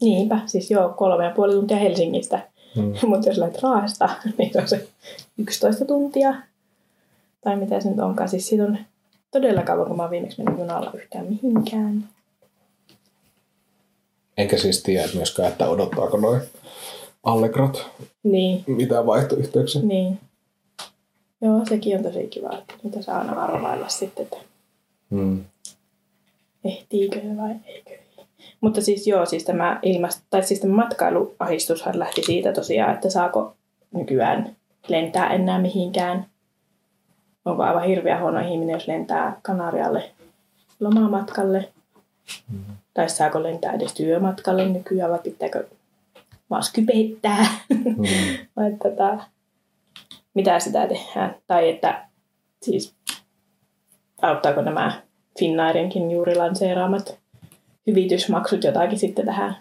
Niinpä, 0.00 0.40
siis 0.46 0.70
joo, 0.70 0.88
kolme 0.88 1.24
ja 1.24 1.30
puoli 1.30 1.52
tuntia 1.54 1.76
Helsingistä. 1.76 2.48
Mm. 2.76 2.92
Mutta 3.08 3.28
jos 3.28 3.38
lähdet 3.38 3.62
Raahesta, 3.62 4.08
niin 4.38 4.52
se 4.52 4.58
on 4.60 4.68
se 4.68 4.88
11 5.38 5.84
tuntia. 5.84 6.34
Tai 7.40 7.56
mitä 7.56 7.80
se 7.80 7.90
nyt 7.90 7.98
onkaan. 7.98 8.28
Siis 8.28 8.48
siitä 8.48 8.64
on 8.64 8.78
todella 9.30 9.62
kauan, 9.62 9.86
kun 9.86 9.96
mä 9.96 10.02
oon 10.02 10.10
viimeksi 10.10 10.42
mennyt 10.42 10.60
junalla 10.60 10.92
yhtään 10.94 11.26
mihinkään. 11.26 12.04
Enkä 14.40 14.56
siis 14.58 14.82
tiedä 14.82 15.04
että 15.04 15.16
myöskään, 15.16 15.48
että 15.48 15.68
odottaako 15.68 16.16
noin 16.16 16.40
Allegrot 17.22 17.86
Niin, 18.22 18.64
mitään 18.66 19.06
vaihtoyhteyksiä. 19.06 19.82
niin. 19.82 20.18
Joo, 21.40 21.64
sekin 21.68 21.96
on 21.96 22.02
tosi 22.02 22.26
kiva, 22.26 22.58
että 22.58 22.74
mitä 22.82 23.02
saa 23.02 23.18
aina 23.18 23.44
arvailla 23.44 23.88
sitten, 23.88 24.22
että 24.24 24.36
Mm. 25.10 25.44
ehtiikö 26.64 27.20
vai 27.36 27.54
eikö. 27.66 27.90
Mutta 28.60 28.80
siis 28.82 29.06
joo, 29.06 29.26
siis 29.26 29.44
tämä, 29.44 29.80
ilmast- 29.82 30.20
tai 30.30 30.42
siis 30.42 30.60
tämä 30.60 30.74
matkailuahistushan 30.74 31.98
lähti 31.98 32.22
siitä 32.22 32.52
tosiaan, 32.52 32.94
että 32.94 33.10
saako 33.10 33.54
nykyään 33.94 34.56
lentää 34.88 35.34
enää 35.34 35.58
mihinkään. 35.58 36.26
Onko 37.44 37.62
aivan 37.62 37.84
hirveä 37.84 38.20
huono 38.20 38.40
ihminen, 38.40 38.72
jos 38.72 38.88
lentää 38.88 39.38
Kanarialle 39.42 40.10
lomamatkalle. 40.80 41.68
Mm. 42.52 42.64
Tai 42.94 43.08
saako 43.08 43.42
lentää 43.42 43.72
edes 43.72 43.94
työmatkalle 43.94 44.68
nykyään 44.68 45.10
vai 45.10 45.18
pitääkö 45.18 45.66
vaan 46.50 46.62
skypeittää. 46.62 47.46
Mm. 47.68 47.96
vai 48.56 48.72
tätä, 48.82 49.18
mitä 50.34 50.58
sitä 50.58 50.86
tehdään. 50.86 51.34
Tai 51.46 51.68
että 51.68 52.08
siis 52.62 52.94
auttaako 54.22 54.62
nämä 54.62 55.02
Finnairinkin 55.38 56.10
juuri 56.10 56.34
lanseeraamat 56.34 57.18
hyvitysmaksut 57.86 58.64
jotakin 58.64 58.98
sitten 58.98 59.26
tähän 59.26 59.56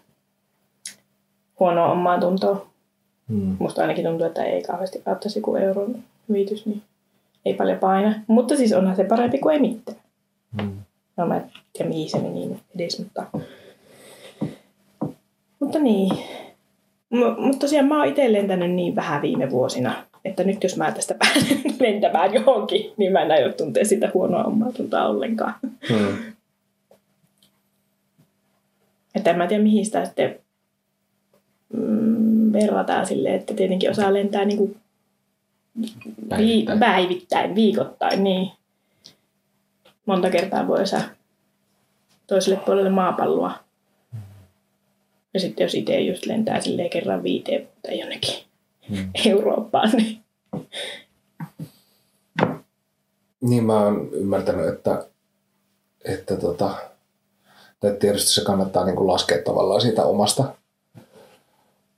huonoon 1.59 1.91
omaan 1.91 2.19
tuntoon. 2.19 2.69
Mm. 3.27 3.55
Musta 3.59 3.81
ainakin 3.81 4.05
tuntuu, 4.05 4.27
että 4.27 4.43
ei 4.43 4.61
kauheasti 4.63 5.01
auttaisi 5.05 5.39
joku 5.39 5.55
euron 5.55 6.03
hyvitys, 6.29 6.65
niin 6.65 6.81
ei 7.45 7.53
paljon 7.53 7.77
paina. 7.77 8.15
Mutta 8.27 8.55
siis 8.55 8.73
onhan 8.73 8.95
se 8.95 9.03
parempi 9.03 9.37
kuin 9.37 9.53
ei 9.53 9.61
mitään. 9.61 9.97
Mm. 10.61 10.77
No 11.19 11.27
mä 11.27 11.35
en 11.37 11.51
tiedä 11.73 11.89
mihin 11.89 12.09
se 12.09 12.19
meni 12.19 12.59
edes, 12.75 12.99
mutta... 12.99 13.25
Mutta 15.59 15.79
niin. 15.79 16.11
M- 17.09 17.41
mutta 17.41 17.57
tosiaan 17.59 17.87
mä 17.87 17.97
oon 17.97 18.07
itse 18.07 18.33
lentänyt 18.33 18.71
niin 18.71 18.95
vähän 18.95 19.21
viime 19.21 19.49
vuosina, 19.49 20.03
että 20.25 20.43
nyt 20.43 20.63
jos 20.63 20.77
mä 20.77 20.91
tästä 20.91 21.13
pääsen 21.19 21.57
lentämään 21.79 22.33
johonkin, 22.33 22.91
niin 22.97 23.11
mä 23.11 23.21
en 23.21 23.31
aio 23.31 23.51
tuntea 23.53 23.85
sitä 23.85 24.11
huonoa 24.13 24.43
omaa 24.43 24.71
tuntoa 24.71 25.07
ollenkaan. 25.07 25.53
Mm. 25.89 26.17
Että 29.15 29.29
en 29.31 29.37
mä 29.37 29.47
tiedä 29.47 29.63
mihin 29.63 29.85
sitä 29.85 30.05
sitten 30.05 30.39
mm, 31.73 32.53
verrataan 32.53 33.05
silleen, 33.05 33.35
että 33.35 33.53
tietenkin 33.53 33.91
osaa 33.91 34.13
lentää 34.13 34.45
niin 34.45 34.57
kuin 34.57 34.75
Päivittäin. 36.29 36.29
päivittäin. 36.29 36.79
päivittäin, 36.79 37.55
viikoittain, 37.55 38.23
niin 38.23 38.51
monta 40.09 40.29
kertaa 40.29 40.67
vuodessa 40.67 41.01
toiselle 42.27 42.59
puolelle 42.65 42.89
maapalloa. 42.89 43.59
Ja 45.33 45.39
sitten 45.39 45.63
jos 45.63 45.75
itse 45.75 45.99
just 45.99 46.25
lentää 46.25 46.61
silleen 46.61 46.89
kerran 46.89 47.23
viiteen 47.23 47.61
vuoteen 47.61 47.99
jonnekin 47.99 48.49
Mm. 48.89 49.09
Eurooppaan, 49.25 49.91
niin 49.91 50.23
Niin 53.41 53.63
mä 53.63 53.83
oon 53.83 54.09
ymmärtänyt, 54.11 54.67
että, 54.67 55.05
että 56.05 56.35
tota, 56.35 56.75
tai 57.79 57.95
tietysti 57.99 58.31
se 58.31 58.43
kannattaa 58.43 58.85
niin 58.85 58.95
kuin 58.95 59.07
laskea 59.07 59.43
tavallaan 59.43 59.81
siitä 59.81 60.03
omasta, 60.03 60.43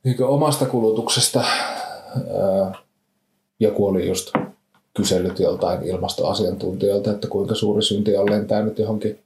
niin 0.04 0.24
omasta 0.24 0.66
kulutuksesta. 0.66 1.40
Ää, 1.40 2.74
Joku 3.60 3.88
oli 3.88 4.08
just 4.08 4.34
kysellyt 4.94 5.40
joltain 5.40 5.84
ilmastoasiantuntijoilta, 5.84 7.12
että 7.12 7.28
kuinka 7.28 7.56
suuri 7.56 7.84
synti 7.84 8.18
on 8.18 8.32
lentää 8.32 8.62
nyt 8.62 8.80
johonkin 8.80 9.20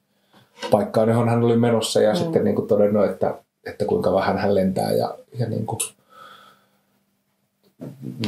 paikkaan, 0.72 1.10
johon 1.10 1.30
hän 1.30 1.44
oli 1.44 1.58
menossa 1.58 2.02
ja 2.02 2.14
mm. 2.14 2.18
sitten 2.18 2.44
niin 2.44 2.56
kuin 2.56 2.68
todennut, 2.68 3.06
että, 3.06 3.40
että 3.66 3.86
kuinka 3.86 4.14
vähän 4.14 4.38
hän 4.38 4.56
lentää 4.56 4.92
ja, 4.92 5.18
ja 5.40 5.50
niin 5.50 5.66
kuin, 5.66 5.80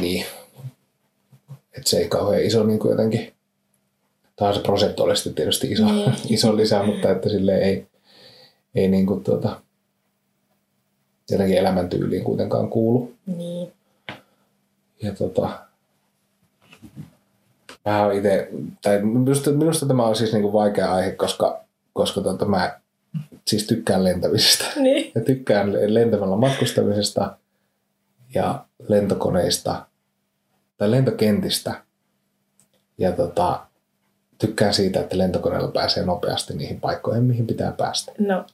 niin, 0.00 0.24
että 1.76 1.90
se 1.90 1.98
ei 1.98 2.08
kauhean 2.08 2.42
iso 2.42 2.64
niin 2.64 2.78
kuin 2.78 2.90
jotenkin, 2.90 3.32
on 4.40 4.54
se 4.54 4.60
prosentuaalisesti 4.60 5.32
tietysti 5.32 5.72
iso, 5.72 5.84
mm. 5.84 6.12
iso 6.36 6.56
lisä, 6.56 6.82
mutta 6.82 7.10
että 7.10 7.28
sille 7.28 7.58
ei, 7.58 7.86
ei 8.74 8.88
niin 8.88 9.06
kuin 9.06 9.24
tuota, 9.24 9.60
jotenkin 11.30 11.58
elämäntyyliin 11.58 12.24
kuitenkaan 12.24 12.68
kuulu. 12.68 13.12
Niin. 13.26 13.72
Ja 15.02 15.12
tota, 15.12 15.58
mä 17.88 18.04
oon 18.04 18.14
ite, 18.14 18.48
tai 18.82 19.02
minusta, 19.02 19.50
minusta 19.50 19.86
tämä 19.86 20.06
on 20.06 20.16
siis 20.16 20.32
niinku 20.32 20.52
vaikea 20.52 20.94
aihe, 20.94 21.10
koska, 21.10 21.64
koska 21.92 22.20
tota 22.20 22.44
mä 22.44 22.80
siis 23.46 23.66
tykkään 23.66 24.04
lentämisestä. 24.04 24.64
Niin. 24.76 25.12
Ja 25.14 25.20
tykkään 25.20 25.72
lentämällä 25.94 26.36
matkustamisesta 26.36 27.36
ja 28.34 28.64
lentokoneista 28.88 29.86
tai 30.76 30.90
lentokentistä. 30.90 31.74
Ja 32.98 33.12
tota, 33.12 33.60
tykkään 34.38 34.74
siitä, 34.74 35.00
että 35.00 35.18
lentokoneella 35.18 35.68
pääsee 35.68 36.04
nopeasti 36.04 36.54
niihin 36.54 36.80
paikkoihin, 36.80 37.24
mihin 37.24 37.46
pitää 37.46 37.72
päästä. 37.72 38.12
No, 38.18 38.44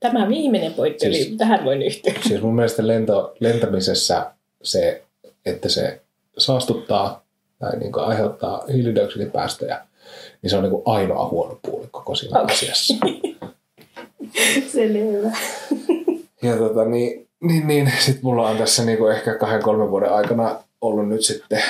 tämä 0.00 0.28
viimeinen 0.28 0.74
pointti 0.74 1.12
Siis- 1.12 1.28
oli, 1.28 1.36
tähän 1.36 1.64
voin 1.64 1.82
yhtyä. 1.82 2.12
Siis 2.28 2.42
mun 2.42 2.54
mielestä 2.54 2.86
lento, 2.86 3.36
lentämisessä 3.40 4.32
se, 4.62 5.04
että 5.46 5.68
se 5.68 6.00
saastuttaa 6.38 7.27
tai 7.58 7.78
niin 7.78 7.98
aiheuttaa 7.98 8.64
hiilidioksidipäästöjä, 8.72 9.86
niin 10.42 10.50
se 10.50 10.56
on 10.56 10.62
niin 10.62 10.82
ainoa 10.84 11.28
huono 11.28 11.58
puoli 11.62 11.88
koko 11.90 12.14
siinä 12.14 12.40
Okei. 12.40 12.54
asiassa. 12.54 12.94
Selvä. 14.72 15.36
Ja 16.42 16.56
tota, 16.56 16.84
niin, 16.84 17.28
niin, 17.40 17.66
niin 17.66 17.92
sitten 17.98 18.20
mulla 18.22 18.48
on 18.48 18.56
tässä 18.56 18.84
niin 18.84 19.12
ehkä 19.12 19.34
kahden 19.34 19.62
kolmen 19.62 19.90
vuoden 19.90 20.12
aikana 20.12 20.64
ollut 20.80 21.08
nyt 21.08 21.24
sitten 21.24 21.62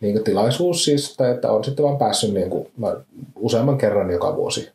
niin 0.00 0.24
tilaisuus 0.24 0.84
siis, 0.84 1.16
tai 1.16 1.30
että 1.30 1.52
on 1.52 1.64
sitten 1.64 1.84
vaan 1.84 1.98
päässyt 1.98 2.34
niin 2.34 2.50
kuin, 2.50 2.70
mä 2.76 2.96
useamman 3.36 3.78
kerran 3.78 4.10
joka 4.10 4.36
vuosi 4.36 4.72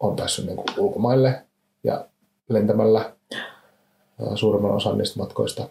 on 0.00 0.16
päässyt 0.16 0.46
niin 0.46 0.56
kuin 0.56 0.66
ulkomaille 0.78 1.42
ja 1.84 2.06
lentämällä 2.48 3.12
suurimman 4.34 4.72
osan 4.72 4.98
niistä 4.98 5.18
matkoista. 5.18 5.68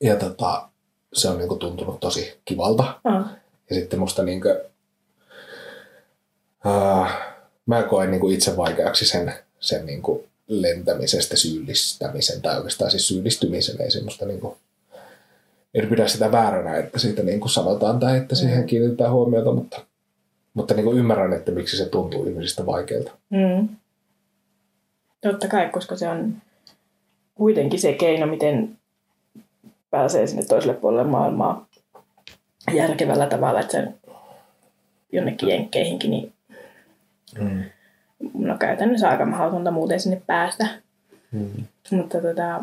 Ja 0.00 0.16
tota, 0.16 0.68
se 1.14 1.28
on 1.28 1.38
niin 1.38 1.48
kuin 1.48 1.60
tuntunut 1.60 2.00
tosi 2.00 2.38
kivalta. 2.44 3.00
Ah, 3.04 3.30
Ja 3.70 3.74
sitten 3.76 3.98
musta 3.98 4.22
niinkö, 4.22 4.64
äh, 6.66 7.18
mä 7.66 7.82
koen 7.82 8.10
niinku 8.10 8.28
itse 8.28 8.56
vaikeaksi 8.56 9.06
sen, 9.06 9.34
sen 9.60 9.86
niinku 9.86 10.26
lentämisestä 10.48 11.36
syyllistämisen, 11.36 12.42
tai 12.42 12.56
oikeastaan 12.56 12.90
siis 12.90 13.08
syyllistymisen, 13.08 13.82
ei 13.82 13.90
semmoista 13.90 14.26
niinku, 14.26 14.56
en 15.74 15.88
pidä 15.88 16.08
sitä 16.08 16.32
vääränä, 16.32 16.76
että 16.76 16.98
siitä 16.98 17.22
niinku 17.22 17.48
sanotaan 17.48 17.98
tai 17.98 18.16
että 18.16 18.34
siihen 18.34 18.66
kiinnitetään 18.66 19.12
huomiota, 19.12 19.52
mutta, 19.52 19.80
mutta 20.54 20.74
niinku 20.74 20.92
ymmärrän, 20.92 21.32
että 21.32 21.52
miksi 21.52 21.76
se 21.76 21.86
tuntuu 21.86 22.26
ihmisistä 22.26 22.66
vaikealta. 22.66 23.10
mm. 23.30 23.68
Totta 25.22 25.48
kai, 25.48 25.68
koska 25.68 25.96
se 25.96 26.08
on 26.08 26.34
kuitenkin 27.34 27.80
se 27.80 27.92
keino, 27.92 28.26
miten 28.26 28.78
pääsee 29.94 30.26
sinne 30.26 30.44
toiselle 30.44 30.74
puolelle 30.74 31.04
maailmaa 31.10 31.66
järkevällä 32.74 33.26
tavalla, 33.26 33.60
että 33.60 33.72
sen 33.72 33.94
jonnekin 35.12 35.48
jenkkeihinkin, 35.48 36.10
niin 36.10 36.34
Mm. 37.40 37.64
no 38.34 38.56
käytännössä 38.58 39.08
aika 39.08 39.24
mahdotonta 39.26 39.70
muuten 39.70 40.00
sinne 40.00 40.22
päästä. 40.26 40.66
Mm. 41.32 41.50
Mutta 41.90 42.20
tota, 42.20 42.62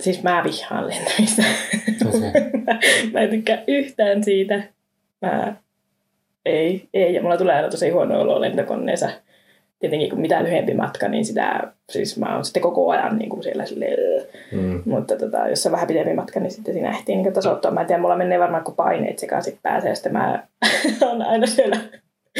siis 0.00 0.22
mä 0.22 0.44
vihaan 0.44 0.88
lentämistä. 0.88 1.42
Mä 3.12 3.20
en 3.20 3.30
tykkää 3.30 3.62
yhtään 3.68 4.24
siitä. 4.24 4.62
Mä, 5.22 5.56
ei, 6.44 6.88
ei, 6.94 7.14
ja 7.14 7.22
mulla 7.22 7.36
tulee 7.36 7.54
aina 7.56 7.68
tosi 7.68 7.90
huono 7.90 8.20
olo 8.20 8.40
lentokoneessa. 8.40 9.10
Tietenkin 9.82 10.10
kun 10.10 10.20
mitä 10.20 10.42
lyhyempi 10.44 10.74
matka, 10.74 11.08
niin 11.08 11.24
sitä, 11.24 11.60
siis 11.90 12.18
mä 12.18 12.34
oon 12.34 12.44
sitten 12.44 12.62
koko 12.62 12.90
ajan 12.90 13.18
niin 13.18 13.28
kuin 13.30 13.42
siellä 13.42 13.66
silleen, 13.66 14.22
Mm. 14.52 14.82
mutta 14.84 15.16
tota, 15.16 15.48
jos 15.48 15.66
on 15.66 15.72
vähän 15.72 15.86
pidempi 15.88 16.14
matka, 16.14 16.40
niin 16.40 16.50
sitten 16.50 16.74
siinä 16.74 16.90
ehtii 16.90 17.16
niin 17.16 17.32
tasoittua. 17.32 17.70
Mä 17.70 17.80
en 17.80 17.86
tiedä, 17.86 18.00
mulla 18.02 18.16
menee 18.16 18.38
varmaan 18.38 18.64
kun 18.64 18.74
paineet 18.74 19.18
sekaisin 19.18 19.58
pääsee, 19.62 19.94
sitten 19.94 20.12
mä 20.12 20.46
on 21.12 21.22
aina 21.22 21.46
siellä 21.46 21.76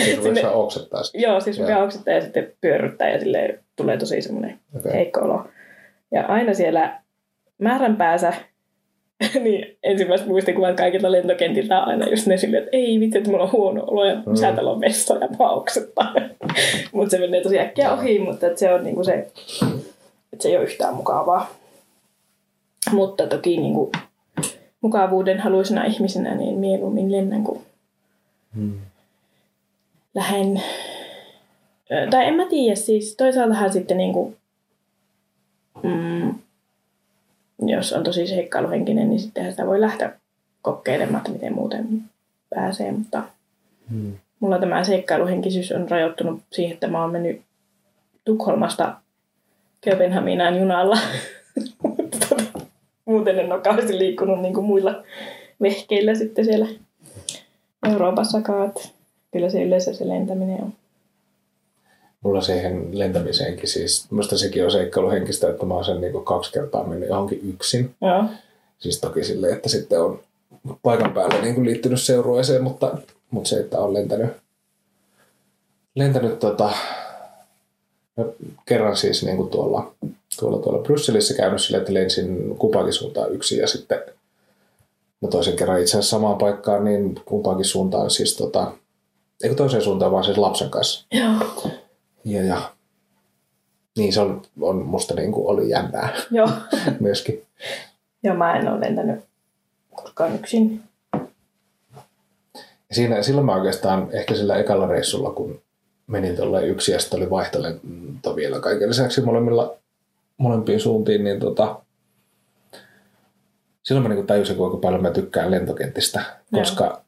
Siis 0.03 0.23
Sinne- 0.23 0.41
Sinne... 0.41 0.49
oksettaa 0.55 1.03
sitä. 1.03 1.19
Joo, 1.19 1.41
siis 1.41 1.59
rupeaa 1.61 1.83
oksettaa 1.85 2.15
ja 2.15 2.21
sitten 2.21 2.53
pyörryttää 2.61 3.11
ja 3.11 3.19
sille 3.21 3.59
tulee 3.77 3.97
tosi 3.97 4.23
semmoinen 4.23 4.59
Okei. 4.79 4.93
heikko 4.93 5.21
olo. 5.21 5.45
Ja 6.11 6.27
aina 6.27 6.55
siellä 6.55 6.99
määränpäässä, 7.59 8.33
niin 9.45 9.77
ensimmäiset 9.83 10.27
muistikuvat 10.27 10.77
kaikilta 10.77 11.13
lentokentiltä 11.13 11.81
on 11.83 11.89
aina 11.89 12.09
just 12.09 12.27
ne 12.27 12.37
silleen, 12.37 12.63
että 12.63 12.77
ei 12.77 13.01
vitsi, 13.01 13.19
että 13.19 13.31
mulla 13.31 13.45
on 13.45 13.53
huono 13.53 13.85
olo 13.87 14.05
ja 14.05 14.15
Mm. 14.27 14.37
säätällä 14.37 14.71
on 14.71 14.81
vessa 14.81 15.15
ja 15.15 15.29
mä 15.39 15.51
oksettaa. 15.51 16.15
mutta 16.93 17.11
se 17.11 17.19
menee 17.19 17.43
tosi 17.43 17.59
äkkiä 17.61 17.93
ohi, 17.93 18.19
mutta 18.19 18.47
et 18.47 18.59
se 18.59 18.75
on 18.75 18.85
niinku 18.85 19.05
se, 19.05 19.13
että 20.33 20.43
se 20.43 20.49
ei 20.49 20.57
ole 20.57 20.65
yhtään 20.65 20.95
mukavaa. 20.95 21.51
Mutta 22.93 23.27
toki 23.27 23.57
niinku 23.57 23.93
mukavuuden 24.81 25.41
haluisena 25.41 25.85
ihmisenä, 25.85 26.35
niin 26.35 26.59
mieluummin 26.59 27.13
lennän 27.13 27.45
kuin 27.45 27.61
Mm. 28.55 28.73
lähden, 30.15 30.63
tai 32.11 32.27
en 32.27 32.35
mä 32.35 32.47
tiedä, 32.47 32.75
siis 32.75 33.17
toisaaltahan 33.17 33.73
sitten 33.73 33.97
niinku, 33.97 34.35
mm, 35.83 36.12
jos 37.69 37.93
on 37.93 38.05
tosi 38.05 38.27
seikkailuhenkinen, 38.27 39.11
niin 39.11 39.21
sittenhän 39.21 39.53
sitä 39.53 39.67
voi 39.67 39.81
lähteä 39.81 40.13
kokeilemaan, 40.63 41.17
että 41.17 41.31
miten 41.31 41.55
muuten 41.55 41.87
pääsee, 42.55 42.93
mutta 42.93 43.23
Mm. 43.91 44.13
mulla 44.41 44.59
tämä 44.59 44.85
seikkailuhenkisyys 44.85 45.73
on 45.73 45.91
rajoittunut 45.91 46.41
siihen, 46.53 46.75
että 46.75 46.87
mä 46.89 47.03
oon 47.03 47.13
mennyt 47.13 47.43
Tukholmasta 48.25 48.95
Kööpenhaminaan 49.81 50.59
junalla. 50.59 50.99
Muuten 53.05 53.39
en 53.39 53.53
ole 53.53 53.61
kauheasti 53.61 53.99
liikkunut 53.99 54.41
niin 54.41 54.55
kuin 54.55 54.67
muilla 54.67 55.03
vehkeillä 55.63 56.15
sitten 56.15 56.45
siellä 56.45 56.67
Euroopassakaan. 57.91 58.73
Kyllä 59.33 59.51
se 59.51 59.63
yleensä 59.63 59.93
se 59.93 60.09
lentäminen 60.09 60.63
on. 60.63 60.73
Mulla 62.23 62.41
siihen 62.41 62.99
lentämiseenkin 62.99 63.69
siis, 63.69 64.11
musta 64.11 64.39
sekin 64.39 64.65
on 64.65 64.71
seikkailuhenkistä, 64.71 65.51
että 65.51 65.67
mä 65.67 65.75
oon 65.75 65.85
sen 65.85 66.01
niinku 66.01 66.21
kaksi 66.21 66.53
kertaa 66.53 66.85
mennyt 66.85 67.09
johonkin 67.09 67.51
yksin. 67.55 67.95
Joo. 68.01 68.25
Siis 68.79 69.01
toki 69.01 69.25
sille, 69.25 69.51
että 69.51 69.69
sitten 69.69 70.03
on 70.03 70.21
paikan 70.83 71.13
päälle 71.13 71.41
niin 71.41 71.55
kuin 71.55 71.67
liittynyt 71.67 72.01
seurueeseen, 72.01 72.63
mutta, 72.63 72.99
mutta 73.31 73.49
se, 73.49 73.61
että 73.61 73.79
on 73.79 73.95
lentänyt, 73.95 74.31
lentänyt 75.95 76.39
tota, 76.39 76.73
kerran 78.67 78.97
siis 78.97 79.25
niin 79.25 79.37
kuin 79.37 79.51
tuolla, 79.51 79.93
tuolla, 80.41 80.59
tuolla 80.59 80.83
Brysselissä 80.83 81.35
käynyt 81.35 81.63
sille, 81.63 81.79
että 81.79 81.95
lensin 81.95 82.57
kumpaankin 82.59 82.93
suuntaan 82.93 83.33
yksin 83.33 83.59
ja 83.59 83.67
sitten 83.67 83.99
no 85.21 85.29
toisen 85.29 85.57
kerran 85.57 85.81
itse 85.81 85.91
asiassa 85.91 86.17
samaan 86.17 86.39
paikkaan, 86.39 86.85
niin 86.85 87.21
kumpaankin 87.25 87.65
suuntaan 87.65 88.11
siis 88.11 88.37
tota, 88.37 88.73
eikö 89.43 89.55
toiseen 89.55 89.83
suuntaan 89.83 90.13
vaan 90.13 90.25
siis 90.25 90.39
lapsen 90.39 90.71
kanssa. 90.71 91.07
Joo. 91.13 91.73
Ja, 92.25 92.43
ja 92.43 92.73
niin 93.97 94.13
se 94.13 94.21
on, 94.21 94.43
on 94.61 94.77
musta 94.77 95.15
niin 95.15 95.33
kuin 95.33 95.47
oli 95.47 95.69
jännää 95.69 96.13
Joo. 96.31 96.49
myöskin. 97.01 97.43
Joo, 98.23 98.35
mä 98.35 98.57
en 98.57 98.69
ole 98.69 98.81
lentänyt 98.81 99.21
koskaan 99.95 100.35
yksin. 100.35 100.83
Ja 102.89 102.95
siinä, 102.97 103.23
silloin 103.23 103.47
mä 103.47 103.55
oikeastaan 103.55 104.09
ehkä 104.13 104.35
sillä 104.35 104.57
ekalla 104.57 104.87
reissulla, 104.87 105.31
kun 105.31 105.61
menin 106.07 106.37
tuolle 106.37 106.67
yksi 106.67 106.93
ja 106.93 106.99
sitten 106.99 107.17
oli 107.17 107.31
vaihtolento 107.31 108.37
vielä 108.37 108.61
kaiken 108.61 108.89
lisäksi 108.89 109.21
molemmilla, 109.21 109.75
molempiin 110.37 110.81
suuntiin, 110.81 111.25
niin 111.25 111.41
tota, 111.41 111.81
silloin 113.83 114.09
mä 114.09 114.15
niin 114.15 114.27
tajusin, 114.27 114.57
kuinka 114.57 114.77
paljon 114.77 115.03
mä 115.03 115.11
tykkään 115.11 115.51
lentokentistä, 115.51 116.25
koska 116.53 117.03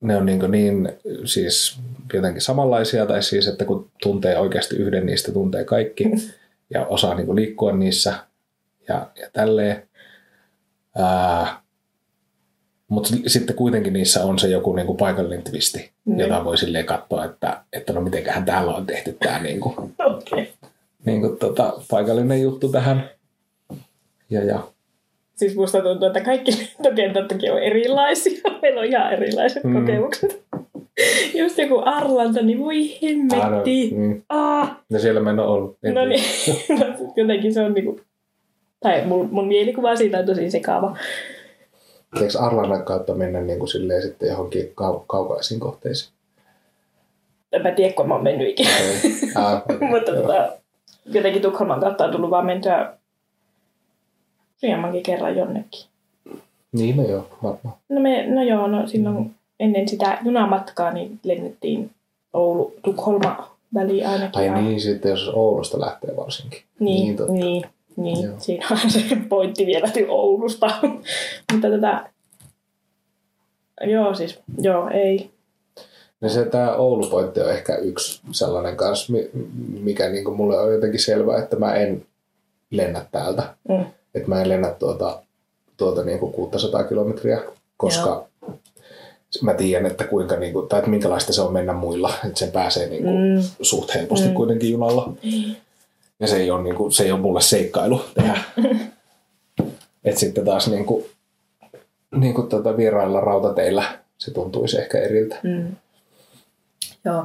ne 0.00 0.16
on 0.16 0.26
niin, 0.26 0.50
niin 0.50 0.88
siis 1.24 1.78
jotenkin 2.12 2.42
samanlaisia, 2.42 3.06
tai 3.06 3.22
siis, 3.22 3.48
että 3.48 3.64
kun 3.64 3.90
tuntee 4.02 4.38
oikeasti 4.38 4.76
yhden 4.76 5.06
niistä, 5.06 5.32
tuntee 5.32 5.64
kaikki 5.64 6.04
ja 6.74 6.86
osaa 6.86 7.14
niin 7.14 7.36
liikkua 7.36 7.72
niissä 7.72 8.14
ja, 8.88 9.10
ja 9.20 9.30
tälleen. 9.32 9.88
Mutta 12.88 13.08
sitten 13.26 13.56
kuitenkin 13.56 13.92
niissä 13.92 14.24
on 14.24 14.38
se 14.38 14.48
joku 14.48 14.72
niinku 14.72 14.94
paikallinen 14.94 15.42
twisti, 15.42 15.90
Niin. 16.04 16.18
jota 16.18 16.44
voi 16.44 16.58
silleen 16.58 16.86
katsoa, 16.86 17.24
että, 17.24 17.60
että 17.72 17.92
no 17.92 18.00
mitenköhän 18.00 18.44
täällä 18.44 18.74
on 18.74 18.86
tehty 18.86 19.16
tämä 19.20 19.38
niinku, 19.38 19.68
Okei. 19.98 20.42
Okay. 20.42 20.46
niinku 21.04 21.28
tota, 21.28 21.72
paikallinen 21.90 22.42
juttu 22.42 22.68
tähän. 22.68 23.10
Ja, 24.30 24.44
ja. 24.44 24.68
Siis 25.34 25.56
musta 25.56 25.80
tuntuu, 25.80 26.06
että 26.06 26.20
kaikki 26.20 26.50
lentokentät 26.78 27.28
toki 27.28 27.50
on 27.50 27.62
erilaisia. 27.62 28.40
Meillä 28.62 28.80
on 28.80 28.86
ihan 28.86 29.12
erilaiset 29.12 29.64
mm. 29.64 29.74
kokemukset. 29.80 30.43
Just 31.38 31.58
joku 31.58 31.82
Arlanta, 31.84 32.42
niin 32.42 32.58
voi 32.58 32.76
Ah, 32.82 33.10
no, 33.40 33.40
hemmetti. 33.46 33.90
mm. 33.96 34.22
Ah, 34.28 34.76
Ja 34.90 34.98
siellä 35.00 35.20
mä 35.20 35.30
en 35.30 35.38
ole 35.40 35.48
ollut. 35.48 35.78
En 35.82 35.94
no 35.94 36.04
niin, 36.04 36.24
jotenkin 37.16 37.54
se 37.54 37.60
on 37.60 37.74
niinku, 37.74 38.00
tai 38.80 39.04
mun, 39.06 39.28
mun 39.32 39.48
mielikuva 39.48 39.96
siitä 39.96 40.18
on 40.18 40.26
tosi 40.26 40.50
sekaava. 40.50 40.96
Eikö 42.22 42.38
Arlannan 42.38 42.84
kautta 42.84 43.14
mennä 43.14 43.40
niin 43.40 43.58
kuin 43.58 43.68
silleen 43.68 44.02
sitten 44.02 44.28
johonkin 44.28 44.64
kau- 44.64 45.04
kaukaisiin 45.06 45.60
kohteisiin? 45.60 46.12
En 47.52 47.62
mä 47.62 47.70
tiedä, 47.70 47.92
kun 47.94 48.08
mä 48.08 48.14
oon 48.14 48.22
mennyt 48.24 48.48
ikinä. 48.48 48.70
ah, 49.34 49.54
okay. 49.70 49.88
Mutta 49.88 50.12
tota, 50.12 50.52
jotenkin 51.06 51.42
Tukholman 51.42 51.80
kautta 51.80 52.04
on 52.04 52.12
tullut 52.12 52.30
vaan 52.30 52.46
mentyä 52.46 52.92
useammankin 54.56 55.02
kerran 55.02 55.36
jonnekin. 55.36 55.84
Niin, 56.72 56.96
no 56.96 57.02
joo, 57.08 57.26
varmaan. 57.42 57.76
No, 57.88 58.00
me, 58.00 58.26
no 58.26 58.42
joo, 58.42 58.66
no 58.66 58.86
silloin 58.86 59.34
ennen 59.60 59.88
sitä 59.88 60.18
junamatkaa 60.24 60.92
niin 60.92 61.20
lennettiin 61.22 61.90
Oulu-Tukholma 62.32 63.56
väliin 63.74 64.06
ainakin. 64.08 64.40
Ai 64.52 64.62
niin, 64.62 64.80
sitten 64.80 65.10
jos 65.10 65.28
Oulusta 65.28 65.80
lähtee 65.80 66.16
varsinkin. 66.16 66.62
Niin, 66.78 67.04
Niin, 67.04 67.16
totta. 67.16 67.32
niin, 67.32 67.64
niin. 67.96 68.24
Joo. 68.24 68.34
siinä 68.38 68.66
on 68.70 68.90
se 68.90 69.00
pointti 69.28 69.66
vielä 69.66 69.88
Oulusta. 70.08 70.66
Mutta 71.52 71.70
tätä, 71.70 72.10
joo 73.86 74.14
siis, 74.14 74.38
joo, 74.58 74.88
ei. 74.92 75.30
No 76.20 76.28
se 76.28 76.44
tämä 76.44 76.76
Oulu-pointti 76.76 77.40
on 77.40 77.50
ehkä 77.50 77.76
yksi 77.76 78.20
sellainen 78.32 78.76
kanssa, 78.76 79.12
mi- 79.12 79.30
mikä 79.80 80.08
niinku 80.08 80.30
mulle 80.30 80.58
on 80.60 80.72
jotenkin 80.74 81.00
selvää, 81.00 81.38
että 81.38 81.56
mä 81.56 81.74
en 81.74 82.06
lennä 82.70 83.06
täältä. 83.12 83.54
Mm. 83.68 83.84
Että 84.14 84.28
mä 84.28 84.42
en 84.42 84.48
lennä 84.48 84.70
tuota, 84.78 85.22
tuota 85.76 86.04
niinku 86.04 86.26
600 86.30 86.84
kilometriä, 86.84 87.42
koska 87.76 88.26
mä 89.42 89.54
tiedän, 89.54 89.86
että 89.90 90.04
kuinka 90.04 90.36
niinku, 90.36 90.62
tai 90.62 90.78
että 90.78 90.90
minkälaista 90.90 91.32
se 91.32 91.42
on 91.42 91.52
mennä 91.52 91.72
muilla. 91.72 92.12
Että 92.26 92.38
sen 92.38 92.52
pääsee 92.52 92.88
niinku 92.88 93.10
Mm. 93.10 93.42
suht 93.62 93.94
helposti 93.94 94.28
Mm. 94.28 94.34
kuitenkin 94.34 94.72
junalla. 94.72 95.12
Ja 96.20 96.26
se 96.26 96.36
ei 96.36 96.50
ole, 96.50 96.62
niinku, 96.62 96.90
se 96.90 97.04
ei 97.04 97.12
ole 97.12 97.20
mulle 97.20 97.40
seikkailu 97.40 98.00
tehdä. 98.14 98.38
Et 100.04 100.16
sitten 100.18 100.44
taas 100.44 100.68
niinku, 100.68 101.06
niinku 102.16 102.42
tota 102.42 102.76
vierailla 102.76 103.20
rautateillä 103.20 103.98
se 104.18 104.30
tuntuisi 104.30 104.78
ehkä 104.80 104.98
eriltä. 104.98 105.36
Mm. 105.42 105.76
Joo. 107.04 107.24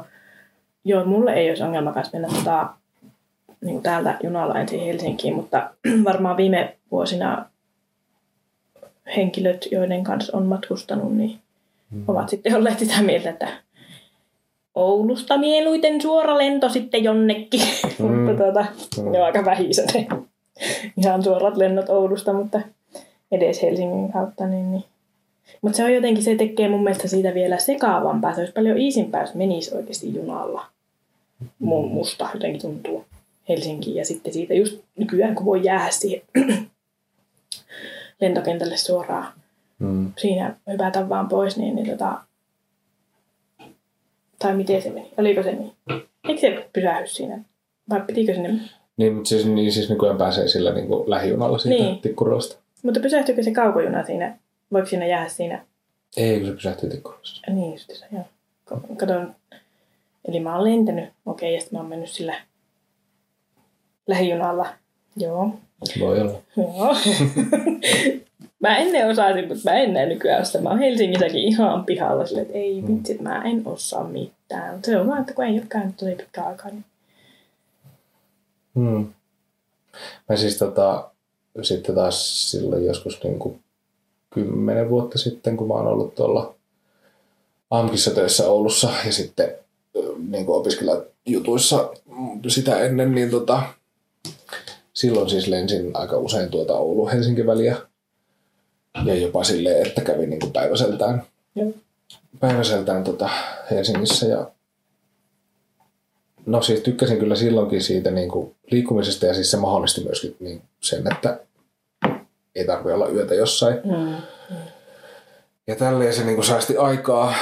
Joo, 0.85 1.05
mulle 1.05 1.33
ei 1.33 1.49
olisi 1.49 1.63
ongelma 1.63 1.91
kanssa 1.93 2.17
mennä 2.19 2.37
tota, 2.37 2.69
niin 3.61 3.81
täältä 3.83 4.17
junalla 4.23 4.59
ensin 4.59 4.79
Helsinkiin, 4.79 5.35
mutta 5.35 5.69
varmaan 6.09 6.37
viime 6.37 6.77
vuosina 6.91 7.45
henkilöt, 9.15 9.67
joiden 9.71 10.03
kanssa 10.03 10.37
on 10.37 10.45
matkustanut, 10.45 11.17
niin. 11.17 11.39
Ovat 12.07 12.29
sitten 12.29 12.55
olleet 12.55 12.79
sitä 12.79 13.01
mieltä, 13.01 13.29
että 13.29 13.47
Oulusta 14.75 15.37
mieluiten 15.37 16.01
suora 16.01 16.37
lento 16.37 16.69
sitten 16.69 17.03
jonnekin. 17.03 17.61
Mm. 17.99 18.05
mutta 18.11 18.43
tuota, 18.43 18.65
Mm. 18.97 19.11
ne 19.11 19.19
on 19.19 19.25
aika 19.25 19.45
vähiset 19.45 19.93
ihan 20.97 21.23
suorat 21.23 21.57
lennot 21.57 21.89
Oulusta, 21.89 22.33
mutta 22.33 22.61
edes 23.31 23.61
Helsingin 23.61 24.11
kautta. 24.11 24.47
Niin, 24.47 24.71
niin. 24.71 24.83
Mutta 25.61 25.77
se 25.77 25.83
on 25.83 25.93
jotenkin, 25.93 26.23
se 26.23 26.35
tekee 26.35 26.69
mun 26.69 26.83
mielestä 26.83 27.07
siitä 27.07 27.33
vielä 27.33 27.57
sekaavampaa. 27.57 28.33
Se 28.33 28.39
olisi 28.41 28.53
paljon 28.53 28.77
iisimpää, 28.77 29.21
jos 29.21 29.35
menisi 29.35 29.75
oikeasti 29.75 30.15
junalla. 30.15 30.65
Mun, 31.59 31.91
musta 31.91 32.29
jotenkin 32.33 32.61
tuntuu 32.61 33.05
Helsinkiin. 33.49 33.95
Ja 33.95 34.05
sitten 34.05 34.33
siitä 34.33 34.53
just 34.53 34.81
nykyään, 34.97 35.35
kun 35.35 35.45
voi 35.45 35.63
jäädä 35.63 35.91
siihen 35.91 36.21
lentokentälle 38.21 38.77
suoraan 38.77 39.33
Mm. 39.79 40.11
siinä 40.17 40.55
hypätä 40.71 41.09
vaan 41.09 41.27
pois, 41.27 41.57
niin, 41.57 41.75
niin 41.75 41.89
tota... 41.89 42.21
Tai 44.39 44.55
miten 44.55 44.81
se 44.81 44.89
meni? 44.89 45.13
Oliko 45.17 45.43
se 45.43 45.51
niin? 45.51 45.71
Eikö 46.27 46.41
se 46.41 46.69
pysähdy 46.73 47.07
siinä? 47.07 47.39
Vai 47.89 48.01
pitikö 48.01 48.33
sinne? 48.33 48.59
Niin, 48.97 49.13
mutta 49.13 49.29
siis, 49.29 49.45
niin, 49.45 49.71
siis 49.71 49.89
nykyään 49.89 50.17
pääsee 50.17 50.47
sillä 50.47 50.73
niin 50.73 50.87
kuin 50.87 51.09
lähijunalla 51.09 51.57
siitä 51.57 51.83
Niin. 51.83 51.99
Tikkurilasta. 52.01 52.57
Mutta 52.83 52.99
pysähtyykö 52.99 53.43
se 53.43 53.51
kaukojuna 53.51 54.05
siinä? 54.05 54.37
Voiko 54.73 54.87
siinä 54.87 55.05
jäädä 55.05 55.29
siinä? 55.29 55.65
Ei, 56.17 56.39
kun 56.39 56.47
se 56.47 56.53
pysähtyy 56.53 56.89
Tikkurilasta. 56.89 57.51
Niin 57.51 57.71
just 57.71 57.91
se, 57.93 58.05
joo. 58.11 58.25
Katon. 58.97 59.35
Eli 60.27 60.39
mä 60.39 60.55
oon 60.55 60.63
lentänyt, 60.63 61.09
okei, 61.25 61.53
ja 61.53 61.59
sitten 61.59 61.77
mä 61.77 61.81
oon 61.81 61.89
mennyt 61.89 62.09
sillä 62.09 62.35
lähijunalla. 64.07 64.67
Joo. 65.17 65.51
Voi 65.99 66.21
olla. 66.21 66.41
Joo. 66.57 66.95
mä 68.59 68.77
ennen 68.77 69.07
osasin, 69.07 69.47
mutta 69.47 69.71
mä 69.71 69.77
en 69.77 69.93
näe 69.93 70.05
nykyään 70.05 70.45
sitä. 70.45 70.61
Mä 70.61 70.69
oon 70.69 70.79
Helsingissäkin 70.79 71.41
ihan 71.41 71.85
pihalla 71.85 72.25
sille, 72.25 72.41
että 72.41 72.53
ei 72.53 72.83
vitsi, 72.87 73.11
että 73.11 73.23
mä 73.23 73.41
en 73.43 73.61
osaa 73.65 74.03
mitään. 74.03 74.73
Mutta 74.73 74.85
se 74.85 74.99
on 74.99 75.07
vaan, 75.07 75.21
että 75.21 75.33
kun 75.33 75.45
ei 75.45 75.53
ole 75.53 75.65
käynyt 75.69 75.97
tosi 75.97 76.15
pitkä 76.15 76.43
aikaa, 76.43 76.71
niin 76.71 76.85
Hmm. 78.75 79.07
Mä 80.29 80.35
siis 80.35 80.57
tota, 80.57 81.09
sitten 81.61 81.95
taas 81.95 82.51
silloin 82.51 82.85
joskus 82.85 83.23
niin 83.23 83.39
kuin 83.39 83.59
kymmenen 84.29 84.89
vuotta 84.89 85.17
sitten, 85.17 85.57
kun 85.57 85.67
mä 85.67 85.73
oon 85.73 85.87
ollut 85.87 86.15
tuolla 86.15 86.55
AMKissa 87.69 88.11
töissä 88.11 88.49
Oulussa 88.49 88.89
ja 89.05 89.13
sitten 89.13 89.55
niin 90.29 90.45
kuin 90.45 90.57
opiskelijajutuissa 90.57 91.89
sitä 92.47 92.79
ennen, 92.79 93.15
niin 93.15 93.29
tota, 93.29 93.63
silloin 94.93 95.29
siis 95.29 95.47
lensin 95.47 95.91
aika 95.93 96.17
usein 96.17 96.49
tuota 96.49 96.73
Oulu-Helsinki 96.73 97.45
väliä 97.45 97.77
ja 99.05 99.15
jopa 99.15 99.43
silleen, 99.43 99.87
että 99.87 100.01
kävin 100.01 100.29
niin 100.29 100.39
kuin 100.39 100.53
päiväseltään, 100.53 101.23
Joo. 101.55 101.71
päiväseltään 102.39 103.03
tota 103.03 103.29
Helsingissä 103.71 104.25
ja 104.25 104.51
No 106.45 106.61
siis 106.61 106.79
tykkäsin 106.79 107.19
kyllä 107.19 107.35
silloinkin 107.35 107.83
siitä 107.83 108.11
niin 108.11 108.29
kuin 108.29 108.55
liikkumisesta 108.71 109.25
ja 109.25 109.33
siis 109.33 109.51
se 109.51 109.57
mahdollisti 109.57 110.03
myöskin 110.03 110.35
niin 110.39 110.61
sen, 110.81 111.03
että 111.11 111.39
ei 112.55 112.65
tarvitse 112.65 112.93
olla 112.93 113.07
yötä 113.07 113.35
jossain. 113.35 113.75
mm. 113.85 114.15
Ja 115.67 115.75
tälleen 115.75 116.13
se 116.13 116.23
niin 116.23 116.35
kuin 116.35 116.45
säästi 116.45 116.77
aikaa, 116.77 117.33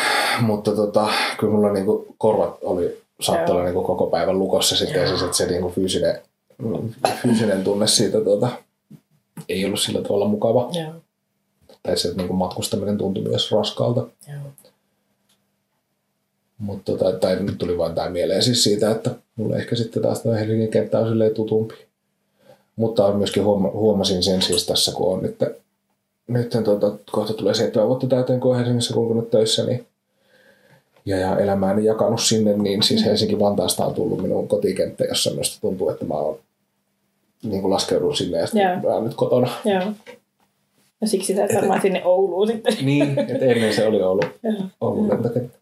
mutta 0.41 0.71
tota, 0.75 1.07
kyllä 1.39 1.53
mulla 1.53 1.73
niin 1.73 1.85
kuin 1.85 2.05
korvat 2.17 2.57
oli, 2.61 3.01
saattoi 3.21 3.55
olla 3.55 3.63
niin 3.63 3.73
kuin 3.73 3.85
koko 3.85 4.07
päivän 4.07 4.39
lukossa 4.39 4.75
sitten 4.75 5.01
ja 5.01 5.07
siis, 5.07 5.21
että 5.21 5.37
se 5.37 5.45
niin 5.45 5.61
kuin 5.61 5.73
fyysinen, 5.73 6.21
fyysinen 7.21 7.63
tunne 7.63 7.87
siitä 7.87 8.21
tota, 8.21 8.49
ei 9.49 9.65
ollut 9.65 9.79
sillä 9.79 10.01
tavalla 10.01 10.27
mukava. 10.27 10.69
joo. 10.73 10.93
Tai 11.87 11.97
se 11.97 12.13
niin 12.13 12.27
kuin 12.27 12.37
matkustaminen 12.37 12.97
tuntui 12.97 13.23
myös 13.23 13.51
raskaalta. 13.51 14.07
joo. 14.27 14.71
Mutta 16.57 16.91
tota, 16.91 17.19
tai 17.19 17.35
nyt 17.39 17.57
tuli 17.57 17.77
vain 17.77 17.95
tämä 17.95 18.09
mieleen 18.09 18.43
siis 18.43 18.63
siitä, 18.63 18.91
että 18.91 19.11
mulle 19.35 19.55
ehkä 19.55 19.75
sitten 19.75 20.03
taas 20.03 20.21
tämä 20.21 20.35
Helsingin 20.35 20.71
kenttä 20.71 20.99
on 20.99 21.09
silleen 21.09 21.33
tutumpi. 21.33 21.75
Mutta 22.75 23.13
myöskin 23.13 23.43
huoma- 23.43 23.71
huomasin 23.71 24.23
sen 24.23 24.41
siis 24.41 24.65
tässä, 24.65 24.91
kun 24.91 25.13
on 25.13 25.23
nyt, 25.23 25.35
nyt 26.27 26.49
tota, 26.63 26.93
kohta 27.11 27.33
tulee 27.33 27.53
seitsemän 27.53 27.87
vuotta 27.87 28.07
täyteen, 28.07 28.39
kun 28.39 28.51
on 28.51 28.57
Helsingissä 28.57 28.93
kulkenut 28.93 29.29
töissä, 29.29 29.65
niin 29.65 29.87
ja, 31.05 31.17
ja 31.17 31.39
elämääni 31.39 31.85
jakanut 31.85 32.21
sinne, 32.21 32.57
niin 32.57 32.83
siis 32.83 33.05
Helsinki-Vantaasta 33.05 33.85
on 33.85 33.93
tullut 33.93 34.21
minun 34.21 34.47
kotikenttä, 34.47 35.03
jossa 35.03 35.29
minusta 35.29 35.61
tuntuu, 35.61 35.89
että 35.89 36.05
mä 36.05 36.13
oon 36.13 36.39
niin 37.43 37.61
kuin 37.61 37.73
laskeudun 37.73 38.17
sinne 38.17 38.37
ja 38.37 38.47
sitten 38.47 38.85
oon 38.85 39.03
nyt 39.03 39.15
kotona. 39.15 39.51
Joo. 39.65 39.81
No 41.01 41.07
siksi 41.07 41.35
sä 41.35 41.45
et 41.45 41.55
varmaan 41.55 41.81
sinne 41.81 42.05
Ouluun 42.05 42.47
sitten. 42.47 42.73
Niin, 42.85 43.19
että 43.19 43.45
ennen 43.45 43.73
se 43.73 43.87
oli 43.87 44.01
ollut, 44.01 44.25
Joo. 44.43 44.53
ollut 44.81 45.07
lentokenttä. 45.07 45.57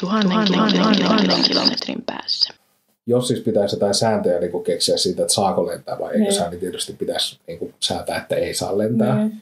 Tuhannen, 0.00 0.38
kilometrin, 0.46 1.04
tuhannen 1.04 1.42
kilometrin 1.48 2.02
päässä. 2.06 2.54
jos 3.06 3.28
siis 3.28 3.40
pitäisi 3.40 3.76
jotain 3.76 3.94
sääntöjä 3.94 4.40
niin 4.40 4.52
kuin 4.52 4.64
keksiä 4.64 4.96
siitä, 4.96 5.22
että 5.22 5.34
saako 5.34 5.66
lentää 5.66 5.98
vai 5.98 6.08
eikö 6.12 6.18
Niin. 6.22 6.32
saa, 6.34 6.50
niin 6.50 6.60
tietysti 6.60 6.92
pitäisi 6.92 7.38
niin 7.46 7.58
kuin 7.58 7.74
säätää, 7.80 8.16
että 8.18 8.36
ei 8.36 8.54
saa 8.54 8.78
lentää. 8.78 9.18
Niin. 9.18 9.32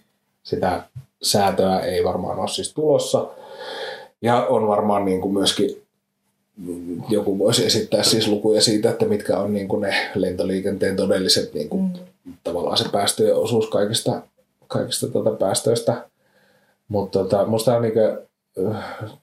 Sitä 0.42 0.82
säätöä 1.22 1.80
ei 1.80 2.04
varmaan 2.04 2.38
ole 2.38 2.48
siis 2.48 2.72
tulossa. 2.74 3.26
Ja 4.22 4.46
on 4.46 4.66
varmaan 4.66 5.04
niin 5.04 5.20
kuin 5.20 5.34
myöskin, 5.34 5.82
mm, 6.56 7.02
joku 7.08 7.38
voisi 7.38 7.66
esittää 7.66 8.02
siis 8.02 8.28
lukuja 8.28 8.60
siitä, 8.60 8.90
että 8.90 9.04
mitkä 9.04 9.38
on 9.38 9.52
niin 9.54 9.68
kuin 9.68 9.80
ne 9.80 9.94
lentoliikenteen 10.14 10.96
todelliset 10.96 11.54
niin 11.54 11.68
kuin, 11.68 11.82
Mm. 12.24 12.32
tavallaan 12.44 12.76
se 12.76 12.84
päästöjen 12.92 13.36
osuus 13.36 13.68
kaikista, 13.70 14.22
kaikista 14.72 15.08
tuota 15.08 15.30
päästöistä. 15.30 15.94
Mutta 16.88 17.18
tota, 17.18 17.46
musta 17.46 17.76
on 17.76 17.82
niinku, 17.82 18.00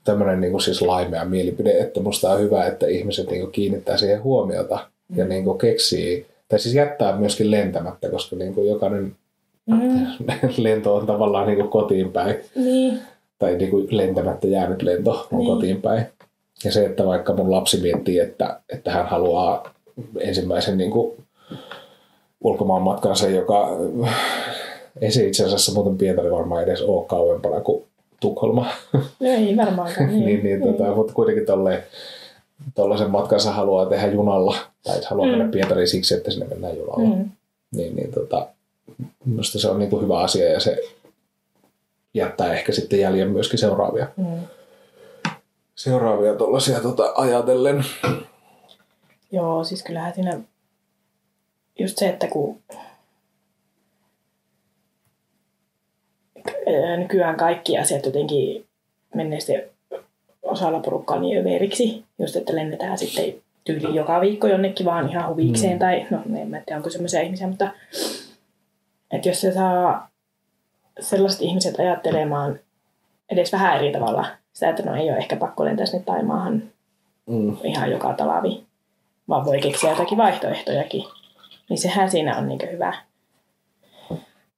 tämmöinen 0.04 0.42
niinku 0.42 0.60
siis 0.60 0.82
laimea 0.82 1.26
mielipide, 1.26 1.72
että 1.72 2.00
musta 2.00 2.30
on 2.30 2.40
hyvä, 2.40 2.66
että 2.66 2.88
ihmiset 2.88 3.30
niinku 3.30 3.48
kiinnittää 3.52 3.98
siihen 3.98 4.24
huomiota 4.24 4.80
ja 5.16 5.26
niinku 5.26 5.54
keksii, 5.54 6.26
tai 6.50 6.60
siis 6.60 6.76
jättää 6.76 7.18
myöskin 7.18 7.52
lentämättä, 7.52 8.10
koska 8.10 8.36
niinku 8.36 8.64
jokainen 8.64 9.16
Mm. 9.66 10.06
lento 10.58 10.96
on 10.96 11.06
tavallaan 11.06 11.48
niinku 11.48 11.68
kotiin 11.68 12.12
päin, 12.12 12.36
Niin. 12.56 13.00
tai 13.40 13.56
niinku 13.58 13.88
lentämättä 13.90 14.48
jäänyt 14.48 14.82
lento 14.82 15.12
on 15.32 15.40
Niin. 15.40 15.48
kotiin 15.48 15.82
päin. 15.82 16.06
Ja 16.64 16.72
se, 16.72 16.86
että 16.86 17.06
vaikka 17.06 17.34
mun 17.34 17.52
lapsi 17.52 17.82
miettii, 17.82 18.20
että, 18.20 18.60
että 18.70 18.92
hän 18.92 19.06
haluaa 19.08 19.74
ensimmäisen 20.20 20.78
niinku 20.78 21.18
ulkomaan 22.42 22.82
matkansa, 22.82 23.28
joka 23.28 23.68
ei 25.02 25.12
se 25.12 25.28
itse 25.28 25.44
asiassa 25.46 25.72
muuten 25.74 25.98
Pietari 25.98 26.32
varmaan 26.32 26.64
edes 26.64 26.82
ole 26.82 27.06
kauempana 27.06 27.62
kuin 27.62 27.84
Tukholma. 28.20 28.68
Ei 29.22 29.58
varmaankaan. 29.58 30.10
Niin, 30.20 30.26
niin, 30.26 30.44
niin, 30.44 30.62
tota, 30.78 30.96
mutta 30.96 31.14
kuitenkin 31.14 31.46
tolleen, 31.46 31.84
tollaisen 32.76 33.10
matkansa 33.12 33.52
haluaa 33.52 33.86
tehdä 33.86 34.08
junalla. 34.08 34.58
Tai 34.84 35.02
haluaa 35.10 35.28
Mm. 35.28 35.32
mennä 35.38 35.52
Pietariin 35.52 35.88
siksi, 35.88 36.14
että 36.16 36.32
sinne 36.32 36.46
mennään 36.48 36.78
junalla. 36.78 37.16
Mm. 37.16 37.30
Niin, 37.76 37.96
niin 37.96 38.12
tota, 38.12 38.48
minusta 39.26 39.60
se 39.60 39.70
on 39.70 39.80
niin 39.80 39.90
kuin 39.90 40.04
hyvä 40.04 40.20
asia 40.20 40.50
ja 40.50 40.60
se 40.60 40.78
jättää 42.14 42.54
ehkä 42.54 42.72
sitten 42.72 43.00
jäljen 43.00 43.32
myöskin 43.32 43.60
seuraavia, 43.60 44.08
Mm. 44.18 44.26
seuraavia 45.76 46.36
tuollaisia 46.36 46.80
tota, 46.80 47.12
ajatellen. 47.16 47.86
Joo, 49.32 49.64
siis 49.64 49.84
kyllähän 49.84 50.14
siinä 50.14 50.40
just 51.80 51.98
se, 51.98 52.10
että 52.10 52.28
kun 52.28 52.58
ää, 52.76 52.90
nykyään 56.98 57.38
kaikki 57.38 57.78
asiat 57.78 58.06
jotenkin 58.06 58.66
menee 59.16 59.40
sitten 59.40 59.64
osalla 60.42 60.80
porukkaa 60.80 61.20
niin 61.20 61.40
överiksi, 61.40 62.04
just 62.20 62.36
että 62.36 62.56
lennetään 62.56 62.98
sitten 62.98 63.34
tyyli 63.64 63.96
joka 63.96 64.22
viikko 64.22 64.48
jonnekin 64.48 64.86
vaan 64.86 65.10
ihan 65.10 65.30
huvikseen, 65.30 65.74
Mm. 65.74 65.80
tai 65.80 66.06
no 66.10 66.22
en 66.42 66.48
mä 66.50 66.62
tiedä 66.66 66.78
onko 66.78 66.90
semmoisia 66.90 67.22
ihmisiä, 67.22 67.48
mutta 67.48 67.70
että 69.12 69.30
jos 69.30 69.42
se 69.42 69.52
saa 69.54 70.10
sellaiset 71.00 71.42
ihmiset 71.42 71.80
ajattelemaan 71.80 72.60
edes 73.30 73.52
vähän 73.52 73.78
eri 73.78 73.92
tavalla 73.92 74.26
sitä, 74.54 74.70
että 74.70 74.84
no 74.84 74.96
ei 74.96 75.10
ole 75.10 75.18
ehkä 75.18 75.36
pakko 75.36 75.66
lentää 75.66 75.86
sinne 75.86 76.04
Taimaahan 76.06 76.64
Mm. 77.28 77.58
ihan 77.64 77.92
joka 77.92 78.14
talavi, 78.14 78.64
vaan 79.30 79.46
voi 79.46 79.60
keksiä 79.60 79.90
jotakin 79.90 80.18
vaihtoehtojakin. 80.18 81.04
Niin 81.70 81.78
sehän 81.78 82.12
siinä 82.12 82.38
on 82.38 82.48
niin 82.48 82.60
hyvä. 82.72 82.94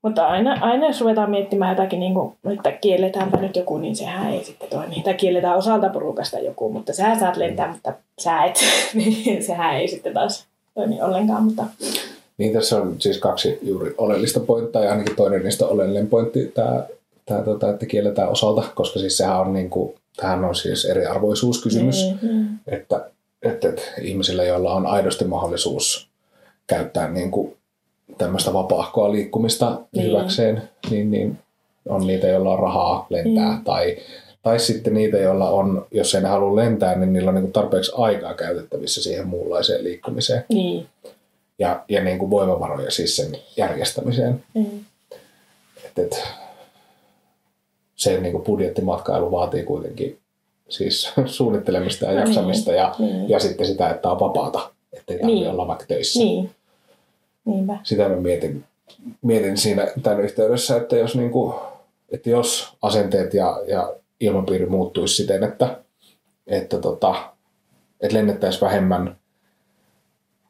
Mutta 0.01 0.27
aina, 0.27 0.57
aina 0.61 0.87
jos 0.87 1.01
ruvetaan 1.01 1.29
miettimään 1.29 1.77
jotakin, 1.77 1.99
niin 1.99 2.13
kuin, 2.13 2.33
että 2.53 2.71
kielletäänpä 2.71 3.37
nyt 3.37 3.55
joku, 3.55 3.77
niin 3.77 3.95
sehän 3.95 4.33
ei 4.33 4.43
sitten 4.43 4.69
toimi. 4.69 5.01
Tai 5.03 5.13
kielletään 5.13 5.57
osalta 5.57 5.89
porukasta 5.89 6.39
joku, 6.39 6.69
mutta 6.73 6.93
sä 6.93 7.19
saat 7.19 7.37
lentää, 7.37 7.71
mutta 7.71 7.93
sä 8.19 8.43
et. 8.43 8.59
niin 8.93 9.43
sehän 9.43 9.75
ei 9.75 9.87
sitten 9.87 10.13
taas 10.13 10.45
toimi 10.75 11.01
ollenkaan. 11.01 11.43
Mutta 11.43 11.65
Niin 12.37 12.53
tässä 12.53 12.81
on 12.81 12.95
siis 12.99 13.17
kaksi 13.17 13.59
juuri 13.61 13.95
oleellista 13.97 14.39
pointtia 14.39 14.83
ja 14.83 14.91
ainakin 14.91 15.15
toinen 15.15 15.43
niistä 15.43 15.65
oleellinen 15.65 16.07
pointti, 16.07 16.45
tämä, 16.45 16.83
tämä 17.25 17.41
tota, 17.41 17.69
että 17.69 17.85
kielletään 17.85 18.29
osalta, 18.29 18.63
koska 18.75 18.99
siis 18.99 19.17
sehän 19.17 19.39
on 19.39 19.53
niin 19.53 19.69
kuin, 19.69 19.95
tämähän 20.17 20.45
on 20.45 20.55
siis 20.55 20.85
eriarvoisuuskysymys, 20.85 22.05
Mm, 22.21 22.47
että, 22.67 23.09
että, 23.41 23.69
että 23.69 23.81
ihmisillä, 24.01 24.43
joilla 24.43 24.73
on 24.73 24.85
aidosti 24.85 25.25
mahdollisuus 25.25 26.09
käyttää 26.67 27.07
niin 27.09 27.31
kuin 27.31 27.57
tämmöistä 28.17 28.53
vapaahkoa 28.53 29.11
liikkumista 29.11 29.79
Niin. 29.95 30.05
hyväkseen, 30.07 30.61
niin, 30.89 31.11
niin 31.11 31.39
on 31.89 32.07
niitä, 32.07 32.27
joilla 32.27 32.53
on 32.53 32.59
rahaa 32.59 33.05
lentää 33.09 33.51
Mm. 33.57 33.63
tai, 33.63 33.97
tai 34.43 34.59
sitten 34.59 34.93
niitä, 34.93 35.17
joilla 35.17 35.49
on, 35.49 35.85
jos 35.91 36.15
ei 36.15 36.21
ne 36.21 36.27
halua 36.27 36.55
lentää, 36.55 36.95
niin 36.95 37.13
niillä 37.13 37.29
on 37.29 37.35
niin 37.35 37.51
tarpeeksi 37.51 37.91
aikaa 37.97 38.33
käytettävissä 38.33 39.03
siihen 39.03 39.27
muunlaiseen 39.27 39.83
liikkumiseen 39.83 40.45
niin. 40.49 40.87
ja, 41.59 41.83
ja 41.89 42.03
niin 42.03 42.19
kuin 42.19 42.29
voimavaroja 42.29 42.91
siis 42.91 43.15
sen 43.15 43.31
järjestämiseen. 43.57 44.43
Mm. 44.53 44.65
Et, 45.85 45.99
et, 45.99 46.23
se 47.95 48.21
niin 48.21 48.31
kuin 48.31 48.43
budjettimatkailu 48.43 49.31
vaatii 49.31 49.63
kuitenkin 49.63 50.19
siis 50.69 51.11
suunnittelemista 51.25 52.05
ja 52.05 52.11
niin, 52.11 52.19
jaksamista 52.19 52.71
ja, 52.71 52.95
niin. 52.99 53.29
ja 53.29 53.39
sitten 53.39 53.67
sitä, 53.67 53.89
että 53.89 54.11
on 54.11 54.19
vapaata, 54.19 54.69
ettei 54.93 55.17
tarvitse 55.19 55.41
Niin. 55.41 55.49
olla 55.51 55.67
vaikka 55.67 55.85
töissä. 55.87 56.19
Niin. 56.19 56.49
Niinpä. 57.45 57.77
Sitä 57.83 58.09
mä 58.09 58.15
mietin, 58.15 58.63
mietin 59.21 59.57
siinä 59.57 59.87
tämän 60.03 60.21
yhteydessä, 60.21 60.77
että 60.77 60.95
jos, 60.95 61.15
niin 61.15 61.31
kuin, 61.31 61.55
että 62.11 62.29
jos 62.29 62.77
asenteet 62.81 63.33
ja, 63.33 63.61
ja 63.67 63.95
ilmapiiri 64.19 64.65
muuttuisi 64.65 65.15
siten, 65.15 65.43
että, 65.43 65.77
että, 66.47 66.77
tota, 66.77 67.15
että 68.01 68.17
lennettäisiin 68.17 68.61
vähemmän, 68.61 69.17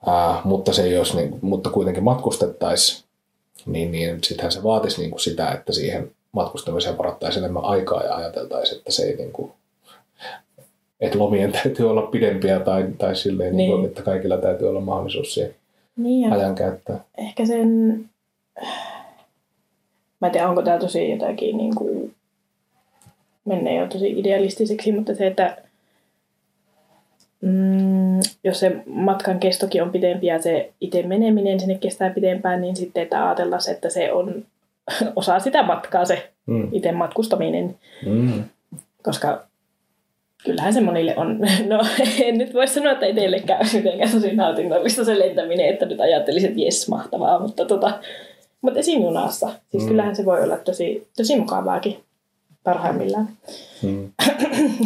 ää, 0.08 0.42
mutta, 0.44 0.74
se 0.74 0.84
ei 0.84 0.98
olisi, 0.98 1.18
niin, 1.18 1.40
mutta 1.42 1.70
kuitenkin 1.70 2.04
matkustettaisiin, 2.04 3.04
niin, 3.66 3.92
niin 3.92 4.20
sittenhän 4.24 4.52
se 4.52 4.64
vaatisi 4.64 5.02
niin 5.02 5.12
kuin 5.12 5.22
sitä, 5.22 5.52
että 5.52 5.74
siihen 5.74 6.12
matkustamiseen 6.32 6.98
varattaisiin 6.98 7.44
enemmän 7.44 7.66
aikaa 7.66 8.04
ja 8.04 8.16
ajateltaisiin, 8.16 8.78
että 8.78 8.92
se 8.92 9.04
ei 9.04 9.16
niin 9.16 9.32
kuin, 9.32 9.52
että 11.00 11.20
lomien 11.20 11.52
täytyy 11.52 11.90
olla 11.90 12.02
pidempiä 12.02 12.60
tai, 12.60 12.88
tai 12.98 13.16
silleen, 13.16 13.58
niin. 13.58 13.58
Niin 13.58 13.72
kuin, 13.72 13.86
että 13.86 14.02
kaikilla 14.02 14.38
täytyy 14.38 14.70
olla 14.70 14.82
mahdollisuus 14.82 15.34
siihen 15.34 15.56
Niin 15.98 16.30
ja 16.30 16.36
ajan 16.36 16.56
käyttää. 16.56 17.00
ehkä 17.18 17.46
sen... 17.46 17.70
Mä 20.22 20.28
en 20.28 20.32
tiedä, 20.32 20.50
onko 20.50 20.62
tää 20.62 20.80
tosi 20.80 21.10
jotakin 21.12 21.58
niin 21.58 21.76
kuin, 21.76 22.16
menee 23.46 23.76
jo 23.76 23.88
tosi 23.88 24.20
idealistiseksi, 24.20 24.92
mutta 24.92 25.16
se, 25.16 25.28
että 25.28 25.58
mm, 27.42 28.20
jos 28.44 28.60
se 28.60 28.76
matkan 28.86 29.40
kestokin 29.40 29.84
on 29.84 29.92
pidempi 29.92 30.28
ja 30.28 30.42
se 30.42 30.72
itse 30.82 31.04
meneminen 31.04 31.60
sinne 31.60 31.76
kestää 31.78 32.10
pidempään, 32.10 32.62
niin 32.62 32.76
sitten, 32.76 33.04
että 33.04 33.26
ajatellaan, 33.28 33.62
että 33.72 33.90
se 33.90 34.12
on 34.12 34.46
osa 35.16 35.40
sitä 35.40 35.64
matkaa 35.64 36.06
se 36.06 36.28
Mm. 36.46 36.68
itse 36.72 36.92
matkustaminen, 36.92 37.76
Mm. 38.06 38.44
koska 39.04 39.44
kyllähän 40.44 40.74
se 40.74 40.82
monille 40.82 41.14
on, 41.18 41.40
no 41.68 41.80
en 42.20 42.38
nyt 42.38 42.54
voi 42.54 42.68
sanoa, 42.68 42.92
että 42.92 43.06
itsellekään 43.06 43.66
mitenkään 43.74 44.12
tosi 44.12 44.36
nautinnollista 44.36 45.06
se 45.06 45.20
lentäminen, 45.20 45.70
että 45.70 45.86
nyt 45.86 46.02
ajattelisin, 46.02 46.50
että 46.50 46.62
jes, 46.62 46.90
mahtavaa, 46.90 47.40
mutta, 47.40 47.66
tota, 47.66 48.00
mutta 48.62 48.80
esim. 48.80 49.02
junassa, 49.02 49.50
siis 49.72 49.84
Mm. 49.84 49.90
kyllähän 49.90 50.16
se 50.16 50.26
voi 50.26 50.44
olla 50.44 50.58
tosi, 50.58 51.08
tosi 51.18 51.40
mukavaakin 51.40 52.00
parhaimmillaan. 52.64 53.30
Mm. 53.82 54.12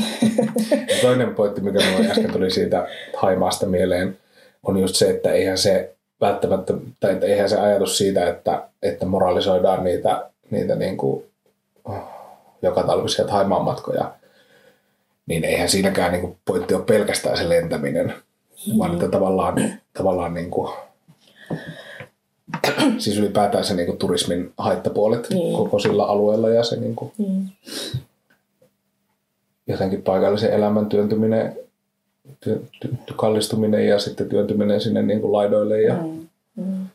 Toinen 1.02 1.36
pointti, 1.36 1.62
mikä 1.62 1.80
minulle 1.80 2.10
äsken 2.12 2.32
tuli 2.32 2.52
siitä 2.52 2.88
Haimaasta 3.18 3.66
mieleen, 3.66 4.18
on 4.64 4.78
just 4.78 4.96
se, 4.96 5.10
että 5.10 5.32
eihän 5.32 5.58
se 5.58 5.96
välttämättä, 6.22 6.74
tai 7.00 7.12
että 7.12 7.26
eihän 7.26 7.50
se 7.50 7.58
ajatus 7.58 7.98
siitä, 7.98 8.30
että, 8.30 8.64
että 8.84 9.06
moralisoidaan 9.06 9.84
niitä, 9.84 10.30
niitä 10.52 10.76
niin 10.76 10.98
kuin, 10.98 11.26
oh, 11.86 11.96
joka 12.62 12.84
talvisia 12.84 13.28
Haimaan 13.28 13.64
matkoja, 13.64 14.12
niin 15.26 15.44
eihän 15.44 15.70
siinäkään 15.70 16.12
niin 16.12 16.22
kuin 16.22 16.38
pointti 16.46 16.74
ole 16.74 16.84
pelkästään 16.84 17.38
se 17.38 17.50
lentäminen, 17.50 18.14
vaan 18.78 18.94
että 18.94 19.08
tavallaan, 19.08 19.56
tavallaan 19.98 20.34
niin 20.34 20.52
kuin, 20.52 20.72
siis 22.98 23.18
ylipäätään 23.18 23.64
se 23.66 23.74
niin 23.74 23.86
kuin 23.86 23.98
turismin 23.98 24.54
haittapuolet 24.58 25.28
Niin. 25.30 25.58
koko 25.58 25.80
sillä 25.80 26.06
alueella 26.06 26.50
ja 26.50 26.64
se 26.64 26.76
niin 26.76 26.96
kuin, 26.96 27.12
Niin. 27.18 27.50
jotenkin 29.68 30.02
paikallisen 30.02 30.54
elämän 30.54 30.86
työntyminen, 30.86 31.58
työ, 32.40 32.60
ty, 32.82 32.88
ty, 33.06 33.14
kallistuminen 33.16 33.88
ja 33.88 34.00
sitten 34.00 34.30
työntyminen 34.30 34.82
sinne 34.82 35.02
niin 35.02 35.22
kuin 35.22 35.32
laidoille 35.34 35.82
ja, 35.82 35.94
mm. 35.94 36.28
Mm. 36.56 36.64
Mm. 36.66 36.86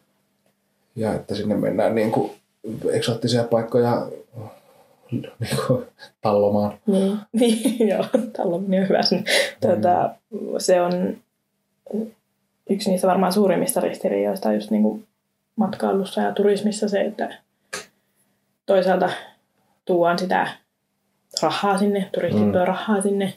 ja 0.96 1.14
että 1.14 1.34
sinne 1.34 1.54
mennään 1.54 1.94
niin 1.94 2.12
kuin 2.12 2.30
eksoottisia 2.90 3.44
paikkoja 3.44 4.06
tallomaan. 6.20 6.78
Niin, 6.86 7.18
niin 7.40 7.88
joo, 7.88 8.04
tallominen 8.36 8.82
on 8.82 8.88
hyvä. 8.88 9.00
Tuota, 9.60 10.10
se 10.58 10.80
on 10.80 11.16
yksi 12.70 12.90
niistä 12.90 13.06
varmaan 13.08 13.32
suurimmista 13.32 13.80
ristiriidoista 13.80 14.52
just 14.52 14.70
niin 14.70 14.82
kuin 14.82 15.06
matkailussa 15.56 16.20
ja 16.20 16.32
turismissa 16.32 16.88
se, 16.88 17.00
että 17.00 17.34
toisaalta 18.66 19.10
tuodaan 19.84 20.18
sitä 20.18 20.48
rahaa 21.42 21.78
sinne, 21.78 22.08
turistit 22.12 22.44
Mm. 22.46 22.52
tuo 22.52 22.64
rahaa 22.64 23.00
sinne, 23.00 23.34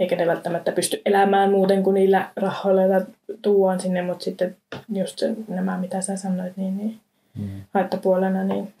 eikä 0.00 0.16
ne 0.16 0.26
välttämättä 0.26 0.72
pysty 0.72 1.02
elämään 1.06 1.50
muuten 1.50 1.82
kuin 1.82 1.94
niillä 1.94 2.30
rahoilla, 2.36 2.82
joita 2.82 3.06
tuodaan 3.42 3.80
sinne, 3.80 4.02
mutta 4.02 4.24
sitten 4.24 4.56
just 4.94 5.18
se, 5.18 5.34
nämä, 5.48 5.78
mitä 5.78 6.00
sä 6.00 6.16
sanoit, 6.16 6.56
niin, 6.56 6.78
niin 6.78 7.00
Mm. 7.38 7.48
haittapuolena, 7.74 8.44
niin 8.44 8.72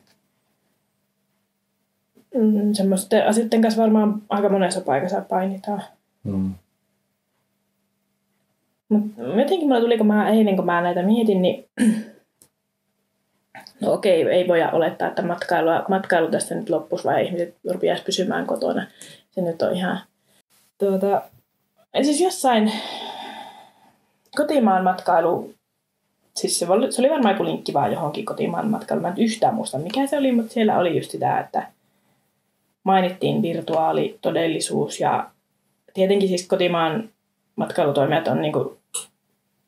mm, 2.34 2.72
semmoisten 2.72 3.26
asioiden 3.26 3.62
kanssa 3.62 3.82
varmaan 3.82 4.22
aika 4.28 4.48
monessa 4.48 4.80
paikassa 4.80 5.20
painitaan. 5.20 5.82
Mm. 6.24 6.54
Mutta 8.88 9.22
jotenkin 9.22 9.68
mulla 9.68 9.80
tuli, 9.80 9.98
kun 9.98 10.06
mä 10.06 10.28
eilen, 10.28 10.56
kun 10.56 10.66
mä 10.66 10.80
näitä 10.80 11.02
mietin, 11.02 11.42
niin 11.42 11.68
no 13.80 13.92
okei, 13.92 14.22
ei 14.22 14.48
voida 14.48 14.70
olettaa, 14.70 15.08
että 15.08 15.22
matkailua, 15.22 15.84
matkailu 15.88 16.30
tästä 16.30 16.54
nyt 16.54 16.70
loppuisi, 16.70 17.04
vai 17.04 17.24
ihmiset 17.24 17.54
rupiaisi 17.70 18.04
pysymään 18.04 18.46
kotona. 18.46 18.86
Se 19.30 19.40
nyt 19.40 19.62
on 19.62 19.76
ihan... 19.76 20.00
Tuota, 20.78 21.22
siis 22.02 22.20
jossain 22.20 22.72
kotimaan 24.36 24.84
matkailu, 24.84 25.54
siis 26.36 26.58
se 26.58 26.66
oli, 26.68 26.92
se 26.92 27.02
oli 27.02 27.10
varmaan 27.10 27.34
joku 27.34 27.44
linkki 27.44 27.72
vaan 27.72 27.92
johonkin 27.92 28.24
kotimaan 28.24 28.70
matkailuun. 28.70 29.02
Mä 29.02 29.08
en 29.08 29.24
yhtään 29.24 29.54
muista, 29.54 29.78
mikä 29.78 30.06
se 30.06 30.18
oli, 30.18 30.32
mutta 30.32 30.52
siellä 30.52 30.78
oli 30.78 30.96
just 30.96 31.10
sitä, 31.10 31.40
että 31.40 31.66
mainittiin 32.84 33.42
virtuaalitodellisuus 33.42 35.00
ja 35.00 35.30
tietenkin 35.94 36.28
siis 36.28 36.46
kotimaan 36.46 37.10
matkailutoimijat 37.56 38.28
on 38.28 38.42
niin 38.42 38.52
kuin 38.52 38.78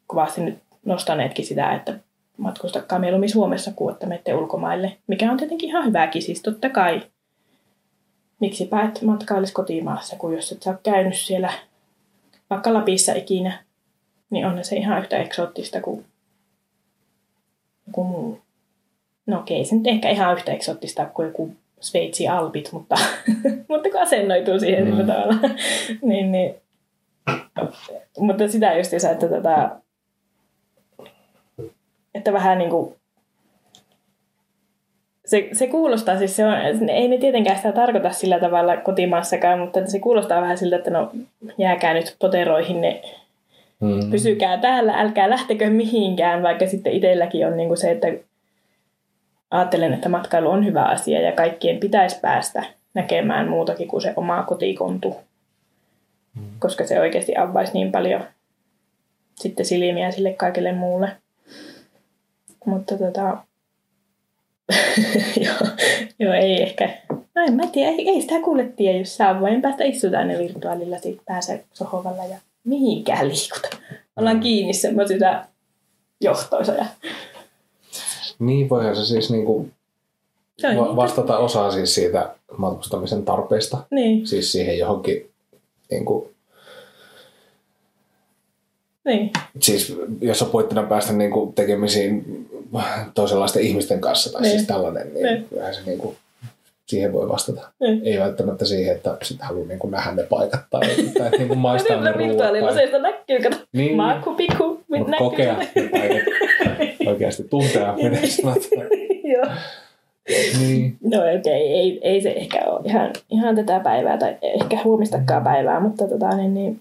kovasti 0.06 0.40
nyt 0.40 0.58
nostaneetkin 0.84 1.46
sitä, 1.46 1.74
että 1.74 1.98
matkustakaa 2.36 2.98
mieluummin 2.98 3.30
Suomessa 3.30 3.72
kuin 3.76 3.92
että 3.92 4.06
menette 4.06 4.34
ulkomaille, 4.34 4.96
mikä 5.06 5.30
on 5.30 5.36
tietenkin 5.36 5.68
ihan 5.68 5.86
hyväkin, 5.86 6.22
siis 6.22 6.42
totta 6.42 6.68
kai. 6.68 7.02
miksipä 8.40 8.82
et 8.82 9.02
matkailisi 9.02 9.52
kotimaassa, 9.52 10.16
kun 10.16 10.34
jos 10.34 10.52
et 10.52 10.62
sä 10.62 10.70
ole 10.70 10.78
käynyt 10.82 11.16
siellä 11.16 11.52
vaikka 12.50 12.74
Lapissa 12.74 13.12
ikinä, 13.12 13.64
niin 14.30 14.46
on 14.46 14.64
se 14.64 14.76
ihan 14.76 15.02
yhtä 15.02 15.16
eksoottista 15.16 15.80
kuin 15.80 16.04
joku 17.86 18.04
muu. 18.04 18.40
No 19.26 19.38
okei, 19.38 19.64
se 19.64 19.74
nyt 19.74 19.86
ehkä 19.86 20.10
ihan 20.10 20.36
yhtä 20.36 20.52
eksoottista 20.52 21.06
kuin 21.06 21.26
joku 21.26 21.54
Sveitsi 21.82 22.28
Alpit, 22.28 22.72
mutta, 22.72 22.96
mutta 23.68 23.90
kun 23.90 24.00
asennoituu 24.00 24.58
siihen 24.58 24.84
mm. 24.84 24.90
sillä 24.90 25.14
tavalla. 25.14 25.34
niin, 26.08 26.32
niin. 26.32 26.54
Mutta 28.18 28.48
sitä 28.48 28.74
just 28.74 28.92
että, 28.94 29.28
tätä, 29.28 29.70
että 32.14 32.32
vähän 32.32 32.58
niin 32.58 32.70
kuin 32.70 32.94
se, 35.24 35.48
se 35.52 35.66
kuulostaa 35.66 36.18
siis, 36.18 36.36
se 36.36 36.46
on, 36.46 36.54
ei 36.90 37.08
ne 37.08 37.18
tietenkään 37.18 37.56
sitä 37.56 37.72
tarkoita 37.72 38.10
sillä 38.10 38.38
tavalla 38.38 38.76
kotimaassakaan, 38.76 39.58
mutta 39.58 39.86
se 39.86 39.98
kuulostaa 39.98 40.40
vähän 40.40 40.58
siltä, 40.58 40.76
että 40.76 40.90
no 40.90 41.10
jääkää 41.58 41.94
nyt 41.94 42.16
poteroihin 42.18 42.80
ne, 42.80 43.02
mm. 43.80 44.10
pysykää 44.10 44.58
täällä, 44.58 44.92
älkää 44.92 45.30
lähtekö 45.30 45.70
mihinkään, 45.70 46.42
vaikka 46.42 46.66
sitten 46.66 46.92
itselläkin 46.92 47.46
on 47.46 47.56
niin 47.56 47.76
se, 47.76 47.90
että 47.90 48.08
ajattelen, 49.52 49.94
että 49.94 50.08
matkailu 50.08 50.50
on 50.50 50.66
hyvä 50.66 50.84
asia 50.84 51.20
ja 51.20 51.32
kaikkien 51.32 51.80
pitäisi 51.80 52.20
päästä 52.20 52.64
näkemään 52.94 53.48
muutakin 53.48 53.88
kuin 53.88 54.00
se 54.00 54.12
oma 54.16 54.42
kotikontu, 54.42 55.16
mm. 56.34 56.44
koska 56.58 56.86
se 56.86 57.00
oikeasti 57.00 57.36
avaisi 57.36 57.72
niin 57.72 57.92
paljon 57.92 58.24
sitten 59.34 59.66
silmiä 59.66 60.10
sille 60.10 60.32
kaikille 60.32 60.72
muulle. 60.72 61.16
Mutta 62.66 62.98
tota, 62.98 63.36
joo, 65.46 65.68
joo, 66.18 66.32
ei 66.32 66.62
ehkä. 66.62 66.88
No 67.34 67.42
en 67.46 67.54
mä 67.54 67.66
tiedä, 67.66 67.90
ei, 67.90 68.08
ei 68.08 68.20
sitä 68.20 68.40
kuule 68.44 68.64
tiedä, 68.76 68.98
jos 68.98 69.16
saa 69.16 69.40
voin 69.40 69.62
päästä 69.62 69.84
istutaan 69.84 70.28
ne 70.28 70.38
virtuaalilla, 70.38 70.98
siitä 70.98 71.22
pääsee 71.26 71.64
sohovalla 71.72 72.24
ja 72.24 72.36
mihinkään 72.64 73.28
liikuta. 73.28 73.68
Ollaan 74.16 74.40
kiinni 74.40 74.72
semmoisilla 74.72 75.44
johtoisia. 76.20 76.86
Niin, 78.38 78.68
voihan 78.68 78.96
se 78.96 79.04
siis 79.04 79.30
niinku 79.30 79.68
va- 80.76 80.96
vastata 80.96 81.38
osaa 81.38 81.70
siis 81.70 81.94
siitä 81.94 82.34
matkustamisen 82.56 83.24
tarpeesta. 83.24 83.78
Niin. 83.90 84.26
Siis 84.26 84.52
siihen 84.52 84.78
johonkin 84.78 85.30
niinku, 85.90 86.30
niin. 89.04 89.30
Siis 89.60 89.96
jos 90.20 90.42
on 90.42 90.50
pointtina 90.50 90.82
päästä 90.82 91.12
niinku 91.12 91.52
tekemisiin 91.54 92.46
toisenlaisten 93.14 93.62
ihmisten 93.62 94.00
kanssa 94.00 94.32
tai 94.32 94.42
niin. 94.42 94.52
siis 94.52 94.66
tällainen, 94.66 95.14
niin, 95.14 95.26
niin. 95.26 95.44
kyllähän 95.48 95.74
se 95.74 95.80
niinku, 95.86 96.14
siihen 96.86 97.12
voi 97.12 97.28
vastata. 97.28 97.72
Niin. 97.80 98.00
Ei 98.04 98.18
välttämättä 98.18 98.64
siihen, 98.64 98.96
että 98.96 99.16
sitten 99.22 99.46
haluaa 99.46 99.66
niinku 99.66 99.88
nähdä 99.88 100.12
ne 100.12 100.22
paikat 100.22 100.60
tai, 100.70 100.88
tai 101.18 101.30
niinku 101.30 101.54
maistaa 101.68 102.00
ne 102.00 102.12
ruuat. 102.12 102.28
Virtuaalilla 102.28 102.74
se, 102.74 102.82
että 102.82 102.98
näkyy, 102.98 103.40
kato. 103.40 103.56
Niin. 103.72 103.96
Maku, 103.96 104.34
piku, 104.34 104.80
näkyy. 104.88 105.18
kokea 105.18 105.56
ne 105.58 105.88
paikat. 105.90 106.22
Oikeasti 107.12 107.44
tuntea, 107.44 107.94
miten 107.96 108.30
sanot. 108.30 108.68
Joo. 109.24 109.54
Niin. 110.58 110.96
No 111.00 111.18
okei, 111.18 111.38
okay. 111.38 111.52
ei, 111.52 112.00
ei 112.02 112.20
se 112.20 112.30
ehkä 112.30 112.60
ole 112.66 112.80
ihan, 112.84 113.10
ihan 113.30 113.56
tätä 113.56 113.80
päivää 113.80 114.18
tai 114.18 114.36
ehkä 114.42 114.78
huomistakaan 114.84 115.44
päivää, 115.44 115.80
mutta 115.80 116.08
tota, 116.08 116.36
niin, 116.36 116.54
niin 116.54 116.80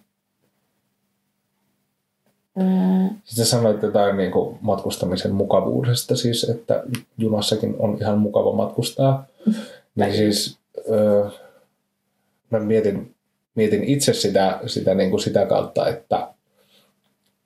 Mm. 2.56 3.10
Sitten 3.24 3.46
sanoit 3.46 3.82
jotain 3.82 4.18
niin 4.18 4.32
kuin 4.32 4.58
matkustamisen 4.62 5.34
mukavuudesta, 5.34 6.16
siis 6.16 6.44
että 6.44 6.84
junassakin 7.18 7.76
on 7.80 7.98
ihan 8.02 8.20
mukava 8.20 8.52
matkustaa. 8.52 9.26
Niin 9.96 10.14
siis 10.14 10.60
öö, 10.90 11.30
mä 12.50 12.60
mietin, 12.60 13.16
mietin 13.56 13.84
itse 13.84 14.14
sitä, 14.14 14.60
sitä, 14.66 14.96
niin 14.96 15.10
kuin 15.10 15.20
sitä 15.20 15.46
kautta, 15.46 15.88
että 15.88 16.28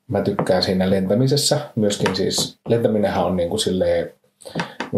mä 0.08 0.22
tykkään 0.22 0.64
siinä 0.64 0.90
lentämisessä. 0.90 1.60
Myöskin 1.76 2.16
siis 2.16 2.58
lentäminenhän 2.68 3.26
on 3.26 3.38
niin 3.38 3.50
kuin 3.50 3.60
silleen, 3.60 4.12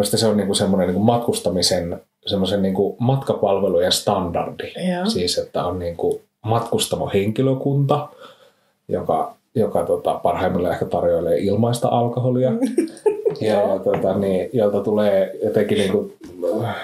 se 0.03 0.27
on 0.27 0.37
niin 0.37 0.47
kuin 0.47 0.57
semmoinen 0.57 0.87
niin 0.87 0.95
kuin 0.95 1.05
matkustamisen 1.05 2.01
semmoisen 2.25 2.61
niin 2.61 2.73
kuin 2.73 2.95
matkapalvelujen 2.99 3.91
standardi. 3.91 4.73
Joo. 4.91 5.05
Siis, 5.05 5.37
että 5.37 5.65
on 5.65 5.79
niin 5.79 5.97
kuin 5.97 6.21
matkustamo 6.45 7.09
henkilökunta, 7.13 8.09
joka 8.87 9.37
joka 9.55 9.85
tota, 9.85 10.13
parhaimmillaan 10.13 10.73
ehkä 10.73 10.85
tarjoilee 10.85 11.37
ilmaista 11.37 11.87
alkoholia. 11.87 12.51
ja, 13.41 13.53
ja 13.53 13.79
tota, 13.79 14.17
niin, 14.17 14.49
jolta 14.53 14.79
tulee 14.79 15.35
jotenkin 15.43 15.77
niin 15.77 15.91
kuin, 15.91 16.13
äh, 16.63 16.75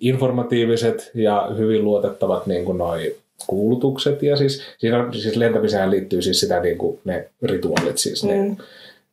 informatiiviset 0.00 1.10
ja 1.14 1.50
hyvin 1.58 1.84
luotettavat 1.84 2.46
niin 2.46 2.64
kuin 2.64 2.78
noi 2.78 3.16
kuulutukset. 3.46 4.22
Ja 4.22 4.36
siis, 4.36 4.62
siinä, 4.78 5.08
siis 5.12 5.36
lentämiseen 5.36 5.90
liittyy 5.90 6.22
siis 6.22 6.40
sitä 6.40 6.60
niin 6.60 6.78
kuin, 6.78 7.00
ne 7.04 7.28
rituaalit, 7.42 7.98
siis 7.98 8.24
ne, 8.24 8.42
mm. 8.42 8.56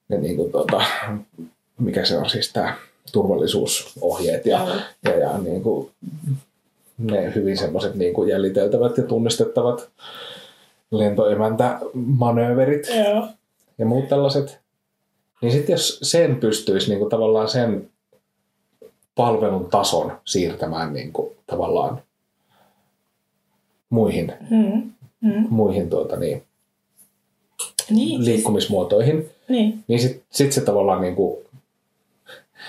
ne 0.10 0.18
niin 0.18 0.36
kuin, 0.36 0.52
tota, 0.52 0.82
mikä 1.80 2.06
se 2.06 2.18
on 2.18 2.30
siis 2.30 2.54
tämä 2.54 2.74
turvallisuusohjeet 3.12 4.46
ja, 4.46 4.66
mm. 4.66 5.12
ja, 5.12 5.20
ja 5.20 5.38
niin 5.38 5.64
kuin, 5.64 5.92
ne 6.98 7.36
hyvin 7.36 7.58
semmoiset 7.58 7.96
niin 7.96 8.14
kuin 8.14 8.30
jäljiteltävät 8.30 8.98
ja 8.98 9.04
tunnistettavat 9.04 9.90
lentoemäntä 10.92 11.80
manööverit 11.94 12.88
Joo. 13.06 13.28
ja 13.78 13.86
muut 13.86 14.08
tällaiset. 14.08 14.60
Niin 15.42 15.52
sitten 15.52 15.74
jos 15.74 16.00
sen 16.04 16.36
pystyisi 16.36 16.90
niin 16.90 17.00
kuin 17.00 17.10
tavallaan 17.10 17.50
sen 17.50 17.90
palvelun 19.16 19.70
tason 19.70 20.18
siirtämään 20.26 20.94
niin 20.94 21.14
kuin 21.14 21.36
tavallaan 21.48 22.02
muihin, 23.90 24.34
mm. 24.50 24.92
Mm. 25.22 25.48
muihin 25.50 25.90
tuota 25.90 26.16
niin, 26.16 26.44
niin, 27.90 28.10
siis- 28.10 28.28
liikkumismuotoihin, 28.28 29.30
niin, 29.50 29.84
niin 29.88 30.00
sitten 30.00 30.24
sit 30.30 30.52
se 30.52 30.62
tavallaan 30.62 31.02
niin 31.02 31.16
kuin 31.16 31.38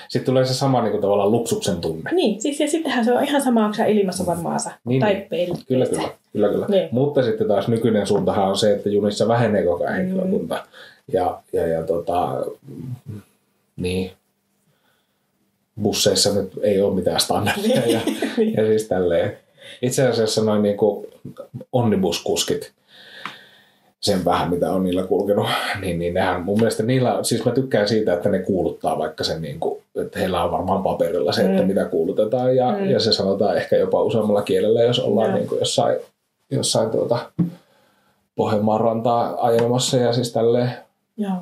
sitten 0.09 0.27
tulee 0.27 0.47
se 0.47 0.55
sama 0.55 0.83
niin 0.83 0.91
kuin, 0.91 1.01
tavallaan 1.01 1.33
luksuksen 1.33 1.77
tunne. 1.77 2.11
Niin, 2.13 2.43
siis 2.43 2.61
ja 2.61 2.69
sittenhän 2.71 3.05
se 3.05 3.13
on 3.13 3.25
ihan 3.25 3.43
sama, 3.43 3.65
onko 3.67 3.77
ilmassa 3.89 4.27
vai 4.27 4.37
maassa. 4.37 4.71
Niin, 4.85 5.01
tai 5.01 5.15
niin. 5.15 5.29
peli. 5.29 5.53
Kyllä, 5.69 5.87
kyllä. 5.87 6.09
kyllä, 6.33 6.49
kyllä. 6.49 6.67
Niin. 6.69 6.89
Mutta 6.93 7.23
sitten 7.23 7.49
taas 7.49 7.69
nykyinen 7.69 8.07
suuntahan 8.07 8.49
on 8.49 8.57
se, 8.57 8.73
että 8.73 8.89
junissa 8.89 9.29
vähenee 9.29 9.65
koko 9.65 9.85
ajan 9.85 9.97
henkilökunta. 9.97 10.55
Mm. 10.55 11.15
Ja, 11.15 11.41
ja, 11.53 11.67
ja 11.67 11.83
tota, 11.83 12.45
niin, 13.77 14.11
busseissa 15.83 16.35
nyt 16.35 16.53
ei 16.63 16.81
ole 16.81 16.95
mitään 16.95 17.21
standardia. 17.21 17.87
ja, 17.87 18.01
ja 18.57 18.67
siis 18.67 18.89
tälleen. 18.89 19.37
Itse 19.83 20.09
asiassa 20.09 20.45
noin 20.45 20.63
niin 20.63 20.77
kuin 20.77 21.07
onnibuskuskit, 21.73 22.73
sen 24.01 24.25
vähän, 24.25 24.51
mitä 24.51 24.73
on 24.73 24.83
niillä 24.83 25.03
kulkenut, 25.03 25.47
niin, 25.81 25.99
niin 25.99 26.15
nehän 26.15 26.43
mun 26.43 26.59
mielestä 26.59 26.83
niillä, 26.83 27.19
siis 27.23 27.45
mä 27.45 27.53
tykkään 27.53 27.89
siitä, 27.89 28.15
että 28.15 28.29
ne 28.29 28.39
kuuluttaa 28.39 28.99
vaikka 28.99 29.25
sen 29.25 29.43
niin 29.43 29.61
kuin, 29.61 29.83
että 29.97 30.19
heillä 30.19 30.45
on 30.45 30.51
varmaan 30.51 30.83
paperilla 30.83 31.33
se, 31.33 31.43
että 31.43 31.63
mm. 31.63 31.69
mitä 31.69 31.85
kuulutetaan 31.85 32.57
ja, 32.57 32.73
mm. 32.73 32.91
ja 32.91 33.01
se 33.01 33.13
sanotaan 33.13 33.57
ehkä 33.57 33.77
jopa 33.77 34.03
useammalla 34.03 34.43
kielellä, 34.43 34.83
jos 34.83 34.99
ollaan 34.99 35.35
niin 35.35 35.49
kuin 35.49 35.59
jossain, 35.59 35.99
jossain 36.51 36.91
tuota, 36.91 37.19
Pohjanmaan 38.37 38.81
rantaa 38.81 39.47
ajelemassa 39.47 39.97
ja 39.97 40.13
siis 40.13 40.33
tälleen. 40.33 40.73
Joo. 41.17 41.33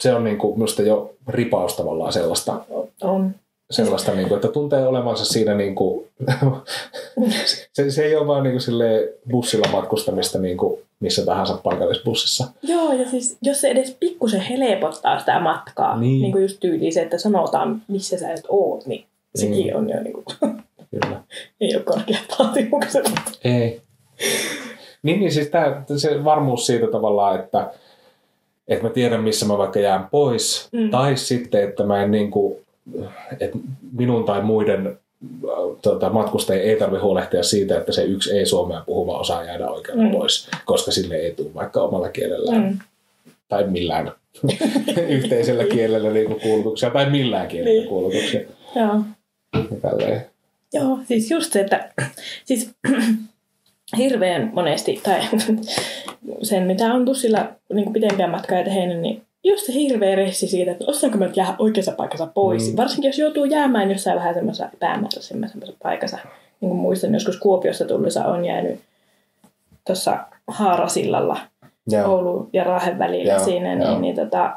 Se 0.00 0.14
on 0.14 0.24
niin 0.24 0.38
kuin 0.38 0.58
minusta 0.58 0.82
jo 0.82 1.14
ripaus 1.28 1.76
tavallaan 1.76 2.12
sellaista, 2.12 2.60
on 3.02 3.34
sellaista, 3.72 4.14
niin 4.14 4.28
kuin, 4.28 4.36
että 4.36 4.48
tuntee 4.48 4.86
olevansa 4.86 5.24
siinä, 5.24 5.54
niin 5.54 5.74
kuin, 5.74 6.08
se, 7.72 7.90
se 7.90 8.04
ei 8.04 8.16
ole 8.16 8.26
vaan 8.26 8.42
niin 8.42 8.54
kuin, 8.66 8.84
bussilla 9.30 9.72
matkustamista 9.72 10.38
niin 10.38 10.56
kuin, 10.56 10.80
missä 11.00 11.24
tahansa 11.24 11.60
paikallisbussissa. 11.62 12.46
Joo, 12.62 12.92
ja 12.92 13.10
siis 13.10 13.36
jos 13.42 13.60
se 13.60 13.68
edes 13.68 13.96
pikkusen 14.00 14.40
helpottaa 14.40 15.18
sitä 15.18 15.40
matkaa, 15.40 16.00
niin, 16.00 16.22
niin 16.22 16.32
kuin 16.32 16.42
just 16.42 16.60
tyyliin 16.60 16.92
se, 16.92 17.02
että 17.02 17.18
sanotaan, 17.18 17.82
missä 17.88 18.18
sä 18.18 18.32
et 18.32 18.44
oot, 18.48 18.86
niin 18.86 19.04
sekin 19.34 19.52
niin. 19.52 19.76
on 19.76 19.90
jo 19.90 20.02
niin 20.02 20.12
kuin, 20.12 20.24
Kyllä. 20.92 21.20
ei 21.60 21.76
ole 21.76 21.82
korkeat 21.82 22.24
vaatimukset. 22.38 23.04
Ei. 23.44 23.80
Niin, 25.02 25.20
niin 25.20 25.32
siis 25.32 25.48
tämä, 25.48 25.82
se 25.96 26.24
varmuus 26.24 26.66
siitä 26.66 26.86
tavallaan, 26.86 27.40
että, 27.40 27.70
että 28.68 28.84
mä 28.84 28.90
tiedän, 28.90 29.22
missä 29.22 29.46
mä 29.46 29.58
vaikka 29.58 29.80
jään 29.80 30.08
pois, 30.10 30.68
mm. 30.72 30.90
tai 30.90 31.16
sitten, 31.16 31.68
että 31.68 31.84
mä 31.84 32.02
en 32.02 32.10
niin 32.10 32.30
kuin, 32.30 32.56
että 33.40 33.58
minun 33.92 34.24
tai 34.24 34.42
muiden 34.42 34.98
tota, 35.82 36.10
matkustajien 36.10 36.64
ei 36.64 36.76
tarvitse 36.76 37.02
huolehtia 37.02 37.42
siitä, 37.42 37.78
että 37.78 37.92
se 37.92 38.04
yksi 38.04 38.38
ei-suomea 38.38 38.82
puhuva 38.86 39.18
osaa 39.18 39.44
jäädä 39.44 39.68
oikealla 39.68 40.02
mm. 40.02 40.10
pois, 40.10 40.48
koska 40.64 40.90
sille 40.90 41.16
ei 41.16 41.34
tule 41.34 41.54
vaikka 41.54 41.82
omalla 41.82 42.08
kielellään 42.08 42.62
mm. 42.62 42.78
tai 43.48 43.66
millään 43.66 44.12
yhteisellä 45.08 45.64
kielellä 45.64 46.10
niin 46.10 46.40
kuulutuksia 46.40 46.90
tai 46.90 47.10
millään 47.10 47.48
kielellä 47.48 47.78
niin. 47.78 47.88
kuulutuksia. 47.88 48.40
Joo. 48.76 49.00
Tälleen. 49.82 50.26
Joo, 50.72 50.98
siis 51.08 51.30
just 51.30 51.52
se, 51.52 51.60
että 51.60 51.92
siis 52.44 52.70
hirveän 53.98 54.50
monesti, 54.54 55.00
tai 55.02 55.20
sen 56.42 56.62
mitä 56.62 56.94
on 56.94 57.04
bussilla 57.04 57.48
niin 57.72 57.92
pitempiä 57.92 58.26
matkaa 58.26 58.64
tehnyt, 58.64 59.00
niin 59.00 59.22
just 59.44 59.66
se 59.66 59.72
hirveä 59.72 60.14
ressi 60.14 60.46
siitä, 60.48 60.72
että 60.72 60.84
osaanko 60.86 61.18
mä 61.18 61.26
nyt 61.26 61.36
jäädä 61.36 61.54
oikeassa 61.58 61.92
paikassa 61.92 62.26
pois. 62.26 62.70
Mm. 62.70 62.76
Varsinkin 62.76 63.08
jos 63.08 63.18
joutuu 63.18 63.44
jäämään 63.44 63.90
jossain 63.90 64.18
vähän 64.18 64.34
semmoisessa 64.34 64.68
päämääräisemmässä 64.80 65.58
paikassa. 65.82 66.18
niin 66.60 66.68
kuin 66.68 66.80
muistan 66.80 67.14
joskus 67.14 67.38
Kuopiossa 67.38 67.84
tullessa 67.84 68.26
on 68.26 68.44
jäänyt 68.44 68.80
tuossa 69.86 70.18
Haarasillalla 70.48 71.40
Joo. 71.90 72.12
Oulun 72.14 72.50
ja 72.52 72.64
Raahen 72.64 72.98
välillä 72.98 73.32
Joo, 73.32 73.44
siinä, 73.44 73.74
niin, 73.74 73.88
joo. 73.88 74.00
niin 74.00 74.14
tota, 74.14 74.56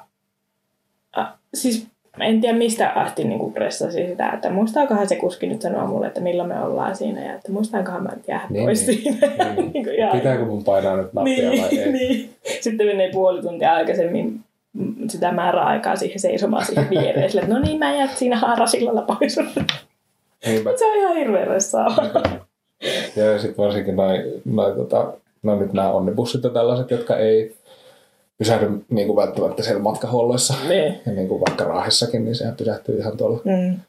a, 1.15 1.25
siis 1.53 1.87
en 2.19 2.41
tiedä 2.41 2.57
mistä 2.57 2.89
asti 2.89 3.23
niin 3.23 3.53
pressasi 3.53 4.07
sitä, 4.07 4.29
että 4.29 4.49
muistaakohan 4.49 5.09
se 5.09 5.15
kuski 5.15 5.47
nyt 5.47 5.61
sanoa 5.61 5.87
mulle, 5.87 6.07
että 6.07 6.21
milloin 6.21 6.49
me 6.49 6.63
ollaan 6.63 6.95
siinä 6.95 7.25
ja 7.25 7.33
että 7.33 7.51
muistaankohan 7.51 8.03
mä 8.03 8.09
nyt 8.15 8.27
jäädä 8.27 8.45
Niin, 8.49 8.65
pois 8.65 8.87
niin. 8.87 9.01
siinä. 9.01 9.27
Niin. 9.27 9.55
niin 9.73 9.83
kuin 9.85 9.95
Pitääkö 10.11 10.45
mun 10.45 10.63
painaa 10.63 10.97
nyt 10.97 11.13
nappia 11.13 11.49
niin, 11.49 11.61
vai 11.61 11.79
ei? 11.79 11.91
niin. 11.91 12.29
Sitten 12.61 12.87
menee 12.87 13.11
puoli 13.11 13.41
tuntia 13.41 13.73
aikaisemmin 13.73 14.25
mm, 14.25 14.39
sitä 15.07 15.31
määräaikaa 15.31 15.95
siihen 15.95 16.19
seisomaan 16.19 16.65
siihen 16.65 16.89
viereen. 16.89 17.31
Sille, 17.31 17.47
no 17.47 17.59
niin, 17.59 17.79
mä 17.79 17.95
jäät 17.95 18.17
siinä 18.17 18.37
haarasillalla 18.37 19.01
pois. 19.01 19.37
Niinpä. 20.45 20.69
se 20.77 20.85
on 20.85 20.97
ihan 20.97 21.15
hirveän 21.15 21.47
ressaava. 21.47 22.03
Ja 23.15 23.39
sitten 23.39 23.57
varsinkin 23.65 23.95
noin, 23.95 24.21
noi, 24.45 24.75
tota, 24.75 25.13
no 25.43 25.55
nyt 25.59 25.73
nämä 25.73 25.91
onnibussit 25.91 26.43
ja 26.43 26.49
tällaiset, 26.49 26.91
jotka 26.91 27.17
ei 27.17 27.55
pysähdy 28.37 28.69
niin 28.89 29.07
kuin 29.07 29.15
välttämättä 29.17 29.63
siellä 29.63 29.81
matkahuolloissa. 29.81 30.53
niin. 30.67 31.01
Ja 31.05 31.11
niin 31.11 31.27
kuin 31.27 31.41
vaikka 31.47 31.63
Raahessakin, 31.63 32.25
niin 32.25 32.35
sehän 32.35 32.55
pysähtyy 32.55 32.97
ihan 32.99 33.17
tuolla 33.17 33.39
Mm. 33.43 33.79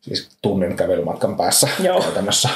siis 0.00 0.28
tunnin 0.42 0.76
kävelymatkan 0.76 1.36
päässä 1.36 1.68
Joo. 1.82 2.00
käytännössä. 2.00 2.48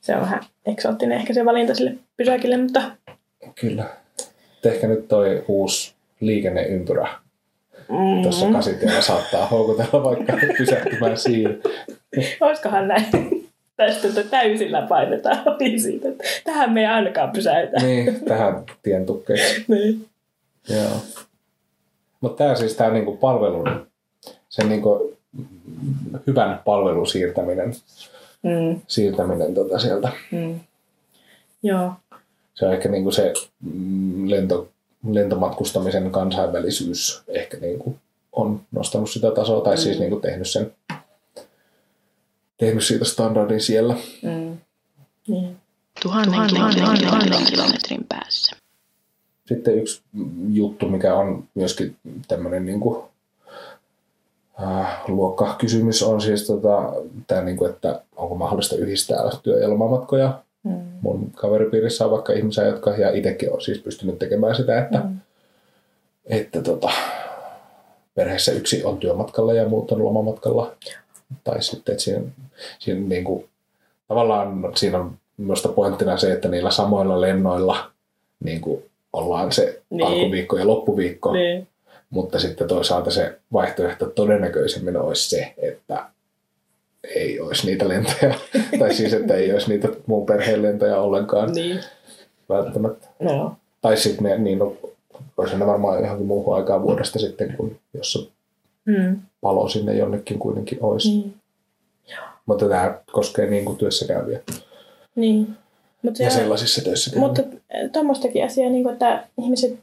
Se 0.00 0.14
on 0.16 0.20
vähän 0.22 0.40
eksoottinen 0.66 1.18
ehkä 1.18 1.34
se 1.34 1.44
valinta 1.44 1.74
sille 1.74 1.94
pysäkille, 2.16 2.56
mutta 2.56 2.82
Kyllä. 3.60 3.84
Ehkä 4.64 4.86
nyt 4.86 5.08
toi 5.08 5.44
uusi 5.48 5.94
liikenneympyrä 6.20 7.08
mm. 7.88 8.22
tuossa 8.22 8.46
kasitiellä 8.52 9.00
saattaa 9.00 9.46
houkutella 9.46 10.04
vaikka 10.04 10.32
pysähtymään 10.58 11.16
siinä. 11.18 11.50
olisikohan 12.40 12.88
näin. 12.88 13.06
Tästä 13.76 14.08
että 14.08 14.22
täysillä 14.22 14.82
painetaan 14.88 15.42
ohi 15.48 15.78
siitä, 15.78 16.08
että 16.08 16.24
tähän 16.44 16.72
me 16.72 16.80
ei 16.80 16.86
ainakaan 16.86 17.30
pysäytä. 17.30 17.76
Niin, 17.82 18.24
tähän 18.24 18.64
tien 18.82 19.06
tukkeeksi. 19.06 19.64
Niin. 19.68 20.06
Joo. 20.68 20.96
Mutta 22.20 22.44
tämä 22.44 22.54
siis 22.54 22.74
tämä 22.76 22.90
niinku 22.90 23.16
palvelun, 23.16 23.86
sen 24.48 24.68
niinku 24.68 25.16
hyvän 26.26 26.60
palvelun 26.64 27.06
siirtäminen, 27.06 27.74
Mm. 28.42 28.80
siirtäminen 28.86 29.54
tota 29.54 29.78
sieltä. 29.78 30.12
Mm. 30.30 30.60
Joo. 31.62 31.92
Se 32.54 32.66
on 32.66 32.72
ehkä 32.74 32.88
niinku 32.88 33.10
se 33.10 33.32
mm, 33.60 34.30
lento, 34.30 34.68
lentomatkustamisen 35.08 36.10
kansainvälisyys 36.10 37.22
ehkä 37.28 37.56
niinku 37.56 37.96
on 38.32 38.60
nostanut 38.72 39.10
sitä 39.10 39.30
tasoa, 39.30 39.60
tai 39.60 39.78
siis 39.78 39.98
niinku 39.98 40.20
tehnyt 40.20 40.48
sen 40.48 40.72
tehnyt 42.60 42.84
siitä 42.84 43.04
standardin 43.04 43.60
siellä. 43.60 43.96
Mm. 44.22 44.58
Niin. 45.28 45.56
Tuhannen, 46.02 46.48
tuhannen, 46.48 46.98
tuhannen 47.00 47.44
kilometrin 47.44 48.04
päässä. 48.08 48.56
Sitten 49.46 49.78
yksi 49.78 50.02
juttu, 50.52 50.88
mikä 50.88 51.14
on 51.14 51.44
myöskin 51.54 51.96
tämmöinen 52.28 52.66
niin 52.66 52.80
kuin, 52.80 53.02
äh, 54.62 55.00
luokkakysymys, 55.08 56.02
on 56.02 56.20
siis 56.20 56.46
tota, 56.46 56.92
tämä, 57.26 57.40
niin 57.42 57.56
kuin, 57.56 57.70
että 57.70 58.02
onko 58.16 58.34
mahdollista 58.34 58.76
yhdistää 58.76 59.18
työ- 59.42 59.60
ja 59.60 59.70
lomamatkoja. 59.70 60.42
Mm. 60.62 60.80
Mun 61.00 61.30
kaveripiirissä 61.36 62.04
on 62.04 62.10
vaikka 62.10 62.32
ihmisiä, 62.32 62.64
jotka, 62.66 62.90
ja 62.90 63.10
itsekin 63.10 63.52
on 63.52 63.60
siis 63.60 63.78
pystynyt 63.78 64.18
tekemään 64.18 64.54
sitä, 64.54 64.78
että, 64.78 64.98
Mm. 64.98 65.16
että 66.26 66.62
tota, 66.62 66.88
perheessä 68.14 68.52
yksi 68.52 68.84
on 68.84 68.98
työmatkalla 68.98 69.52
ja 69.54 69.68
muut 69.68 69.92
on 69.92 70.04
lomamatkalla. 70.04 70.72
Tai 71.44 71.62
sitten, 71.62 71.92
että 71.92 72.04
siinä, 72.04 72.22
siinä 72.78 73.00
niin 73.08 73.24
kuin, 73.24 73.48
tavallaan 74.08 74.72
siinä 74.76 74.98
on 74.98 75.12
minusta 75.36 75.68
pointtina 75.68 76.16
se, 76.16 76.32
että 76.32 76.48
niillä 76.48 76.70
samoilla 76.70 77.20
lennoilla 77.20 77.90
niin 78.44 78.60
kuin 78.60 78.82
ollaan 79.12 79.52
se 79.52 79.80
Niin. 79.90 80.06
alkuviikko 80.06 80.56
ja 80.58 80.66
loppuviikko. 80.66 81.32
Niin. 81.32 81.66
mutta 82.10 82.38
sitten 82.38 82.68
toisaalta 82.68 83.10
se 83.10 83.38
vaihtoehto 83.52 84.06
todennäköisemmin 84.06 84.96
olisi 84.96 85.28
se, 85.30 85.54
että 85.58 86.04
ei 87.20 87.40
olisi 87.40 87.66
niitä 87.66 87.88
lentoja, 87.88 88.34
tai 88.78 88.94
siis 88.94 89.12
että 89.12 89.34
ei 89.34 89.52
olisi 89.52 89.68
niitä 89.68 89.88
muun 90.06 90.26
perheen 90.26 90.62
lentoja 90.62 91.00
ollenkaan 91.00 91.52
Niin. 91.52 91.80
välttämättä. 92.48 93.08
No. 93.20 93.56
Tai 93.80 93.96
sitten 93.96 94.24
ne, 94.24 94.38
niin 94.38 94.58
no, 94.58 94.76
olisi 95.36 95.56
ne 95.56 95.66
varmaan 95.66 96.02
johonkin 96.02 96.26
muuhun 96.26 96.56
aikaan 96.56 96.82
vuodesta 96.82 97.18
sitten, 97.18 97.54
kun 97.56 97.76
jos 97.94 98.30
Mm. 98.84 99.20
palo 99.40 99.68
sinne 99.68 99.94
jonnekin 99.94 100.38
kuitenkin 100.38 100.78
olisi. 100.80 101.08
Niin. 101.08 101.34
Mutta 102.46 102.68
tämä 102.68 102.98
koskee 103.12 103.50
niin 103.50 103.64
kuin 103.64 103.76
työssä 103.78 104.06
käyviä 104.06 104.40
Niin. 105.16 105.46
Mut 106.02 106.16
se 106.16 106.24
ja 106.24 106.28
on- 106.30 106.36
sellaisissa 106.36 106.84
töissä 106.84 107.10
käyviä. 107.10 107.26
Mutta 107.28 107.42
tuommoistakin 107.92 108.44
asiaa, 108.44 108.70
niin 108.70 108.82
kuin, 108.82 108.92
että 108.92 109.24
ihmiset 109.38 109.78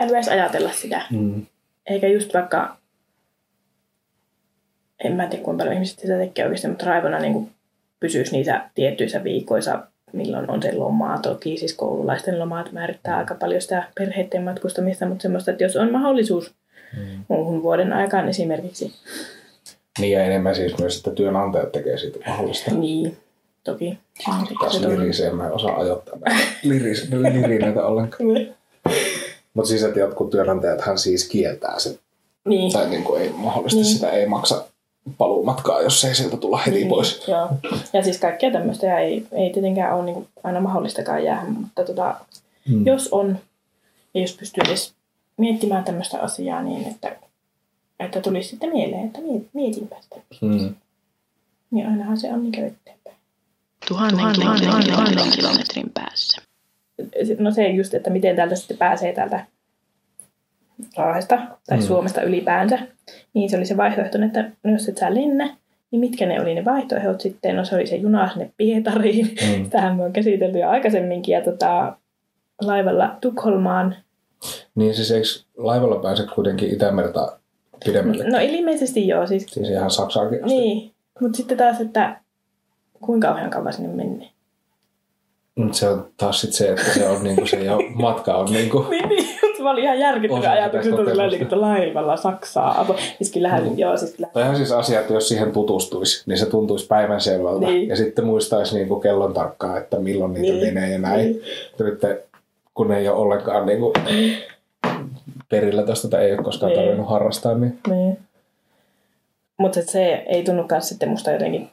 älyäisi 0.00 0.30
ajatella 0.30 0.70
sitä. 0.72 1.02
Mm. 1.10 1.46
Eikä 1.86 2.08
just 2.08 2.34
vaikka, 2.34 2.76
en 5.04 5.12
mä 5.12 5.26
tiedä 5.26 5.44
kuinka 5.44 5.58
paljon 5.62 5.74
ihmiset 5.74 5.98
sitä 5.98 6.18
tekee 6.18 6.44
oikeasti, 6.44 6.68
mutta 6.68 6.86
raivona 6.86 7.18
niin 7.18 7.32
kuin 7.32 7.50
pysyisi 8.00 8.32
niissä 8.32 8.60
tiettyissä 8.74 9.24
viikoissa, 9.24 9.82
milloin 10.12 10.50
on 10.50 10.62
se 10.62 10.72
lomaa. 10.74 11.18
Toki 11.18 11.56
siis 11.56 11.74
koululaisten 11.74 12.38
lomaat 12.38 12.72
määrittää 12.72 13.16
aika 13.16 13.34
paljon 13.34 13.60
sitä 13.62 13.84
perheiden 13.98 14.42
matkustamista, 14.42 15.06
mutta 15.06 15.22
semmoista, 15.22 15.50
että 15.50 15.64
jos 15.64 15.76
on 15.76 15.92
mahdollisuus 15.92 16.54
Mm. 16.96 17.24
muuhun 17.28 17.62
vuoden 17.62 17.92
aikaan 17.92 18.28
esimerkiksi, 18.28 18.92
Niin 19.98 20.12
ja 20.12 20.24
enemmän 20.24 20.54
siis 20.54 20.78
myös, 20.78 20.96
että 20.96 21.10
työnantajat 21.10 21.72
tekee 21.72 21.98
siitä 21.98 22.18
mahdollista. 22.26 22.74
niin 22.74 23.16
toki. 23.64 23.98
Taas 24.60 24.78
Se 24.80 24.86
on- 24.86 24.98
lirisee, 25.00 25.30
mä 25.32 25.46
en 25.46 25.52
osaa 25.52 25.76
ajoittaa 25.80 26.18
liris, 26.62 27.08
lirineitä 27.10 27.86
ollenkaan. 27.86 28.22
Mutta 29.54 29.68
siis, 29.68 29.82
että 29.82 30.00
jotkut 30.00 30.30
työnantajathan 30.30 30.98
siis 30.98 31.28
kieltää 31.28 31.78
sen. 31.78 31.98
Niin. 32.48 32.72
Tai 32.72 32.88
niin 32.90 33.04
kuin 33.04 33.22
ei 33.22 33.30
mahdollisesti 33.36 33.82
Niin. 33.82 33.94
sitä 33.94 34.10
ei 34.10 34.26
maksa 34.26 34.64
paluumatkaa, 35.18 35.82
jos 35.82 36.04
ei 36.04 36.14
sieltä 36.14 36.36
tulla 36.36 36.56
heti 36.58 36.70
Niin, 36.76 36.88
pois. 36.88 37.28
Joo. 37.28 37.48
Ja 37.92 38.02
siis 38.02 38.18
kaikkea 38.18 38.50
tämmöistä 38.52 38.98
ei, 38.98 39.26
ei 39.32 39.50
tietenkään 39.52 39.94
ole 39.94 40.04
niin 40.04 40.28
aina 40.44 40.60
mahdollistakaan 40.60 41.24
jäädä, 41.24 41.48
mutta 41.50 41.84
tota, 41.84 42.14
Mm. 42.68 42.86
jos 42.86 43.08
on, 43.12 43.38
ja 44.14 44.20
jos 44.20 44.36
pystyy 44.36 44.62
edes 44.68 44.94
miettimään 45.36 45.84
tämmöistä 45.84 46.20
asiaa 46.20 46.62
niin, 46.62 46.88
että, 46.88 47.16
että 48.00 48.20
tulisi 48.20 48.48
sitten 48.48 48.70
mieleen, 48.70 49.06
että 49.06 49.18
miet- 49.18 49.48
mietinpä 49.52 49.96
sitä, 50.00 50.16
Mm. 50.42 50.74
niin 51.70 51.86
ainahan 51.86 52.18
se 52.18 52.32
on 52.32 52.42
niin 52.42 52.54
eteenpäin. 52.64 53.16
Tuhannen, 53.88 54.34
tuhannen, 54.34 54.84
tuhannen 54.86 55.30
kilometrin 55.30 55.90
päässä. 55.94 56.42
No 57.38 57.50
se 57.50 57.68
just, 57.68 57.94
että 57.94 58.10
miten 58.10 58.36
täältä 58.36 58.56
sitten 58.56 58.76
pääsee 58.78 59.12
täältä 59.12 59.44
Raahesta 60.96 61.38
tai 61.66 61.78
Mm. 61.78 61.82
Suomesta 61.84 62.22
ylipäänsä, 62.22 62.78
niin 63.34 63.50
se 63.50 63.56
oli 63.56 63.66
se 63.66 63.76
vaihtoehto, 63.76 64.18
että 64.24 64.50
no 64.64 64.72
jos 64.72 64.88
et 64.88 64.98
sä 64.98 65.14
lennä, 65.14 65.56
niin 65.90 66.00
mitkä 66.00 66.26
ne 66.26 66.40
oli 66.40 66.54
ne 66.54 66.64
vaihtoehdot 66.64 67.20
sitten? 67.20 67.56
No 67.56 67.64
se 67.64 67.74
oli 67.74 67.86
se 67.86 67.96
juna 67.96 68.28
sinne 68.30 68.50
Pietariin, 68.56 69.26
Mm. 69.26 69.70
Tähän 69.70 69.96
me 69.96 70.04
on 70.04 70.12
käsitelty 70.12 70.58
jo 70.58 70.68
aikaisemminkin 70.68 71.32
ja 71.32 71.40
tota, 71.44 71.96
laivalla 72.62 73.16
Tukholmaan. 73.20 73.96
Niin 74.74 74.94
siis 74.94 75.10
eikö 75.10 75.26
laivalla 75.56 75.96
pääse 76.02 76.22
kuitenkin 76.34 76.74
Itämerta 76.74 77.38
pidemmälle? 77.84 78.24
No 78.30 78.38
ilmeisesti 78.40 79.08
joo, 79.08 79.26
siis 79.26 79.46
Siis 79.50 79.68
ihan 79.70 79.90
Saksaakin 79.90 80.44
asti. 80.44 80.56
niin. 80.58 80.92
Mutta 81.20 81.36
sitten 81.36 81.58
taas, 81.58 81.80
että 81.80 82.20
kuinka 83.00 83.28
kauhean 83.28 83.50
kauan 83.50 83.72
sinne 83.72 83.88
menee. 84.04 84.28
Mut 85.54 85.74
Se 85.74 85.88
on 85.88 86.08
taas 86.16 86.40
sit 86.40 86.52
se, 86.52 86.68
että 86.68 86.94
se 86.94 87.08
on 87.08 87.24
niinku 87.24 87.46
se 87.46 87.64
jo 87.64 87.78
matka 87.94 88.34
on 88.34 88.52
niinku... 88.52 88.86
Niin, 88.90 89.08
niin. 89.08 89.08
Mutta 89.08 89.15
mä 89.66 89.70
olin 89.72 89.84
ihan 89.84 89.96
sitä 90.22 90.50
ajatuksesta 90.52 90.96
sillä 90.96 90.96
kokemusta. 91.04 91.30
niin, 91.30 91.42
että 91.42 91.60
laivalla 91.60 92.16
Saksaa. 92.16 92.80
Apo. 92.80 92.96
Siis 93.18 93.32
kyllähän, 93.32 93.64
Mm. 93.64 93.78
joo, 93.78 93.96
siis 93.96 94.14
kyllä. 94.14 94.28
Tai 94.32 94.42
ihan 94.42 94.56
siis 94.56 94.72
asia, 94.72 95.00
että 95.00 95.14
jos 95.14 95.28
siihen 95.28 95.52
tutustuisi, 95.52 96.22
niin 96.26 96.38
se 96.38 96.46
tuntuisi 96.46 96.86
päivänselvältä. 96.86 97.66
Niin. 97.66 97.88
Ja 97.88 97.96
sitten 97.96 98.24
muistaisi 98.26 98.74
niinku 98.76 99.00
kellon 99.00 99.34
tarkkaan, 99.34 99.78
että 99.78 99.98
milloin 99.98 100.32
niitä 100.34 100.52
Niin. 100.56 100.74
menee 100.74 100.90
ja 100.92 100.98
näin. 100.98 101.26
Niin. 101.26 101.42
Nyt 101.78 102.00
kun 102.74 102.92
ei 102.92 103.08
ole 103.08 103.18
ollenkaan 103.18 103.66
niinku 103.66 103.92
perillä 105.48 105.82
tosta 105.82 106.08
tai 106.08 106.24
ei 106.24 106.32
ole 106.34 106.42
koskaan 106.42 106.72
Niin. 106.72 106.80
tarvinnut 106.80 107.08
harrastaa, 107.10 107.54
niin 107.54 107.78
Niin. 107.88 108.18
Mutta 109.58 109.82
se 109.82 110.24
ei 110.26 110.44
tunnukaan 110.44 110.82
sitten 110.82 111.08
musta 111.08 111.30
jotenkin... 111.30 111.70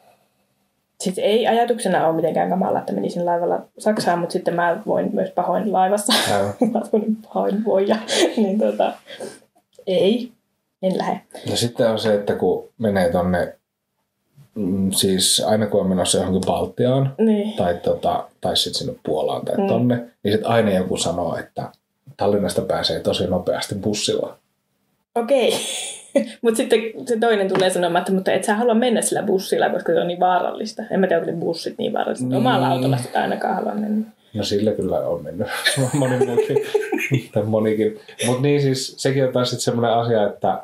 Siis 1.04 1.18
ei 1.20 1.48
ajatuksena 1.48 2.08
ole 2.08 2.16
mitenkään 2.16 2.50
kamala, 2.50 2.80
että 2.80 2.94
menisin 2.94 3.26
laivalla 3.26 3.62
Saksaan, 3.80 4.20
mutta 4.20 4.34
sitten 4.34 4.54
mä 4.56 4.82
voin 4.86 5.10
myös 5.14 5.30
pahoin 5.32 5.74
laivassa. 5.74 6.14
Mä 6.74 6.82
pahoin 7.34 7.66
voija. 7.66 7.96
niin 8.38 8.60
tota, 8.60 8.94
ei, 9.88 10.32
en 10.82 10.98
lähde. 10.98 11.22
Ja 11.50 11.58
sitten 11.58 11.90
on 11.92 12.00
se, 12.00 12.14
että 12.14 12.36
kun 12.36 12.70
menee 12.78 13.12
tonne, 13.12 13.56
mm, 14.56 14.92
siis 14.92 15.44
aina 15.48 15.66
kun 15.68 15.82
on 15.82 15.88
menossa 15.90 16.18
johonkin 16.18 16.42
Baltiaan 16.48 17.16
Niin. 17.18 17.54
tai, 17.58 17.76
tota, 17.84 18.28
tai 18.42 18.58
sitten 18.58 18.80
sinne 18.80 19.00
Puolaan 19.06 19.46
tai 19.46 19.58
Mm. 19.58 19.68
tonne, 19.68 19.96
niin 20.24 20.32
sitten 20.34 20.52
aina 20.52 20.72
joku 20.72 20.98
sanoo, 20.98 21.36
että 21.38 21.70
Tallinnasta 22.18 22.62
pääsee 22.62 23.00
tosi 23.00 23.28
nopeasti 23.28 23.76
bussilla. 23.76 24.38
okei. 25.16 25.54
mutta 26.42 26.58
sitten 26.58 26.80
se 27.06 27.18
toinen 27.20 27.48
tulee 27.48 27.70
sanomaan, 27.70 28.02
että 28.02 28.12
mutta 28.14 28.32
et 28.32 28.44
sä 28.44 28.56
halua 28.56 28.74
mennä 28.74 29.02
sillä 29.02 29.24
bussilla, 29.24 29.70
koska 29.70 29.94
se 29.94 30.00
on 30.00 30.08
niin 30.08 30.20
vaarallista. 30.20 30.84
En 30.92 31.00
mä 31.00 31.08
tiedä, 31.08 31.22
onko 31.22 31.32
bussit 31.46 31.78
niin 31.78 31.94
vaarallista. 31.94 32.26
Niin. 32.26 32.38
Omalla 32.38 32.68
autolla 32.68 32.98
sitä 32.98 33.22
ainakaan 33.22 33.56
halua 33.56 33.74
mennä. 33.74 34.06
No 34.34 34.44
sillä 34.44 34.72
kyllä 34.72 35.00
on 35.00 35.24
mennyt 35.24 35.48
moni 35.94 36.18
muukin, 36.26 36.58
monikin. 37.46 38.00
Mutta 38.26 38.42
niin 38.42 38.62
siis 38.62 38.96
sekin 38.98 39.26
on 39.26 39.34
taas 39.34 39.50
sitten 39.50 39.64
semmoinen 39.64 39.98
asia, 39.98 40.28
että, 40.28 40.62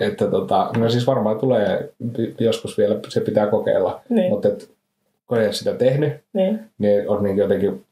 että 0.00 0.26
tota, 0.26 0.70
no 0.76 0.90
siis 0.90 1.06
varmaan 1.06 1.38
tulee 1.38 1.90
joskus 2.40 2.78
vielä, 2.78 2.98
se 3.08 3.20
pitää 3.20 3.46
kokeilla. 3.46 4.00
Niin. 4.08 4.30
Mutta 4.30 4.48
kun 5.26 5.38
ei 5.38 5.44
ole 5.46 5.52
sitä 5.52 5.74
tehnyt, 5.74 6.12
Niin. 6.32 6.60
niin 6.78 7.08
on 7.08 7.22
niin 7.22 7.36
jotenkin 7.36 7.84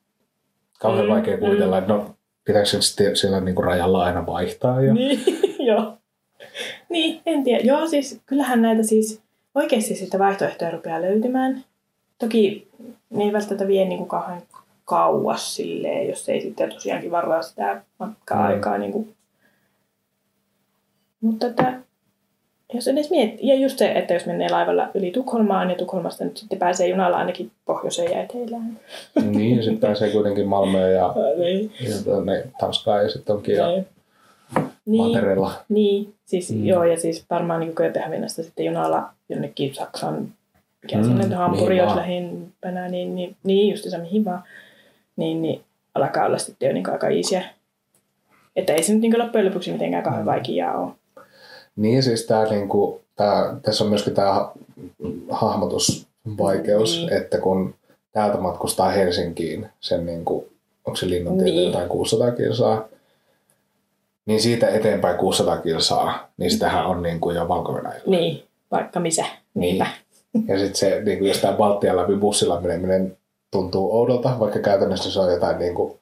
kauhean 0.79 1.07
Mm, 1.07 1.13
vaikea 1.13 1.39
kuvitella, 1.39 1.79
että 1.79 1.93
no 1.93 2.15
pitääkö 2.45 2.69
se 2.69 2.83
sitten 2.83 3.17
siellä 3.17 3.41
niin 3.41 3.65
rajalla 3.65 4.05
aina 4.05 4.27
vaihtaa. 4.27 4.83
Ja... 4.83 4.95
Niin, 4.95 5.21
joo. 5.69 5.93
Niin, 6.89 7.21
en 7.27 7.45
tiedä. 7.45 7.61
Joo, 7.65 7.87
siis 7.87 8.21
kyllähän 8.27 8.63
näitä 8.63 8.83
siis 8.83 9.21
oikeasti 9.55 9.95
sitten 9.95 10.21
vaihtoehtoja 10.21 10.71
rupeaa 10.71 11.03
löytymään. 11.03 11.65
Toki 12.19 12.69
ne 13.11 13.25
ei 13.25 13.33
välttämättä 13.33 13.67
vie 13.69 13.85
niin 13.85 13.99
kuin 13.99 14.09
kauhean 14.09 14.43
kauas 14.85 15.57
silleen, 15.57 16.09
jos 16.09 16.29
ei 16.29 16.41
sitten 16.41 16.73
tosiaankin 16.73 17.11
varaa 17.11 17.43
sitä 17.43 17.83
matka-aikaa. 17.99 18.79
Niin 18.79 18.93
kuin. 18.93 19.15
Mutta 21.21 21.47
että, 21.47 21.75
jos 22.75 22.89
edes 22.89 23.11
miettii, 23.11 23.49
ja 23.49 23.55
just 23.55 23.79
se, 23.79 23.93
että 23.93 24.15
jos 24.15 24.27
menee 24.27 24.49
laivalla 24.49 24.89
yli 24.95 25.11
Tukholmaan 25.11 25.71
ja 25.71 25.77
Tukholmasta 25.77 26.25
nyt 26.25 26.37
sitten 26.37 26.59
pääsee 26.59 26.89
junalla 26.89 27.17
ainakin 27.17 27.51
pohjoiseen 27.65 28.13
ja 28.13 28.23
etelään. 28.23 28.81
niin, 29.31 29.57
ja 29.57 29.63
sitten 29.63 29.81
pääsee 29.81 30.11
kuitenkin 30.11 30.49
Malmöön 30.49 30.95
ja, 30.95 31.15
Niin. 31.39 31.73
ja 31.81 31.95
tuonne 32.05 32.45
Tanskaan 32.61 33.03
ja 33.03 33.11
sitten 33.11 33.37
onkin 33.37 33.57
ja 33.57 33.83
Niin. 34.87 35.03
Mantereella. 35.03 35.53
Niin, 35.69 36.15
siis 36.25 36.51
Mm. 36.51 36.65
joo, 36.67 36.85
ja 36.85 36.97
siis 37.01 37.25
varmaan 37.31 37.61
niin 37.61 37.75
Kööpenhaminasta 37.75 38.43
sitten 38.43 38.67
junalla 38.67 39.09
jonnekin 39.29 39.75
Saksan, 39.75 40.29
mikä 40.83 40.97
Mm, 40.97 41.05
sinne 41.05 41.35
Hampuri 41.35 41.79
vaan. 41.79 41.97
lähimpänä, 41.97 42.89
niin, 42.89 43.15
niin, 43.15 43.37
niin 43.45 43.71
justiinsa 43.71 43.99
mihin 43.99 44.25
vaan, 44.25 44.43
niin, 45.17 45.43
niin 45.43 45.61
alkaa 45.95 46.27
olla 46.27 46.39
sitten 46.39 46.67
jo 46.67 46.73
niin 46.73 46.91
aika 46.91 47.09
easyä. 47.09 47.43
Että 48.57 48.73
ei 48.73 48.83
se 48.83 48.93
nyt 48.93 49.03
niin 49.03 49.19
loppujen 49.19 49.47
lopuksi 49.47 49.73
mitenkään 49.73 50.03
kauhean 50.03 50.25
Mm. 50.25 50.31
vaikeaa 50.31 50.79
ole. 50.79 50.93
Niin 51.77 52.03
siis 52.03 52.27
tää, 52.27 52.45
niinku, 52.45 53.01
tää, 53.17 53.57
tässä 53.63 53.85
on 53.85 53.91
myöskin 53.91 54.15
tämä 54.15 54.49
hahmotusvaikeus, 55.31 56.97
Niin. 56.97 57.13
että 57.23 57.39
kun 57.39 57.75
täältä 58.13 58.39
matkustaa 58.39 58.89
Helsinkiin, 58.91 59.67
sen 59.81 60.07
niinku, 60.07 60.49
onko 60.85 60.97
se 60.97 61.09
linnun 61.09 61.39
tieto 61.39 61.53
Niin. 61.53 61.67
jotain 61.67 61.89
600 61.89 62.31
kilsaa, 62.31 62.89
niin 64.27 64.41
siitä 64.43 64.69
eteenpäin 64.69 65.17
600 65.19 65.57
kilsaa, 65.59 66.29
niin 66.37 66.51
sitähän 66.51 66.87
on 66.87 67.03
niinku 67.03 67.31
jo 67.31 67.49
valko 67.49 67.81
Niin, 68.07 68.43
vaikka 68.71 69.01
missä. 69.01 69.25
Niinpä. 69.55 69.87
Ja 70.49 70.59
sitten 70.59 70.77
se, 70.77 71.03
niinku, 71.05 71.25
jos 71.25 71.39
tämä 71.39 71.57
Baltian 71.57 71.97
läpi 71.97 72.17
bussilla 72.17 72.61
meneminen 72.61 73.17
tuntuu 73.51 73.97
oudolta, 73.99 74.37
vaikka 74.41 74.59
käytännössä 74.59 75.11
se 75.11 75.21
on 75.21 75.33
jotain 75.33 75.59
niinku 75.59 75.99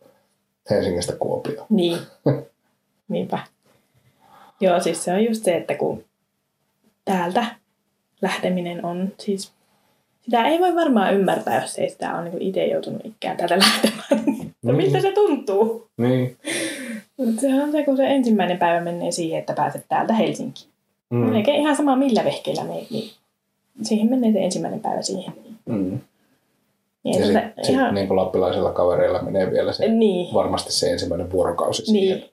Helsingistä 0.70 1.12
Kuopio. 1.12 1.66
Niin. 1.70 1.98
Niinpä. 3.08 3.38
Joo, 4.60 4.80
siis 4.80 5.04
se 5.04 5.12
on 5.12 5.24
just 5.24 5.44
se, 5.44 5.56
että 5.56 5.74
kun 5.74 6.04
täältä 7.04 7.46
lähteminen 8.22 8.84
on 8.84 9.12
siis... 9.20 9.52
Sitä 10.22 10.44
ei 10.48 10.58
voi 10.60 10.74
varmaan 10.74 11.14
ymmärtää, 11.14 11.62
jos 11.62 11.78
ei 11.78 11.90
sitä 11.90 12.14
ole 12.16 12.24
niin 12.30 12.42
itse 12.42 12.66
joutunut 12.66 13.00
ikään 13.04 13.36
täältä 13.36 13.58
lähtemään. 13.58 14.24
No, 14.62 14.72
Niin. 14.72 14.76
miltä 14.76 15.00
se 15.00 15.12
tuntuu? 15.12 15.88
Niin. 15.96 16.36
Mut 17.16 17.40
se 17.40 17.62
on 17.62 17.72
se, 17.72 17.84
kun 17.84 17.96
se 17.96 18.06
ensimmäinen 18.06 18.58
päivä 18.58 18.80
menee 18.80 19.10
siihen, 19.10 19.38
että 19.40 19.52
pääset 19.52 19.84
täältä 19.88 20.14
Helsinkiin. 20.14 20.68
Mm. 21.10 21.18
Melkein 21.18 21.60
ihan 21.60 21.76
sama 21.76 21.96
millä 21.96 22.24
vehkeellä 22.24 22.64
meet, 22.64 22.90
niin 22.90 23.10
siihen 23.82 24.10
menee 24.10 24.32
se 24.32 24.38
ensimmäinen 24.44 24.80
päivä 24.80 25.02
siihen. 25.02 25.32
Mm. 25.66 26.00
Niin, 27.04 27.20
Ja 27.20 27.26
tota 27.26 27.62
sit, 27.62 27.74
ihan... 27.74 27.94
niin 27.94 28.16
lappilaisilla 28.16 28.72
kavereilla 28.72 29.22
menee 29.22 29.50
vielä 29.50 29.72
se, 29.72 29.88
Niin. 29.88 30.34
varmasti 30.34 30.72
se 30.72 30.90
ensimmäinen 30.92 31.32
vuorokausi 31.32 31.86
siihen. 31.86 32.18
Niin. 32.18 32.30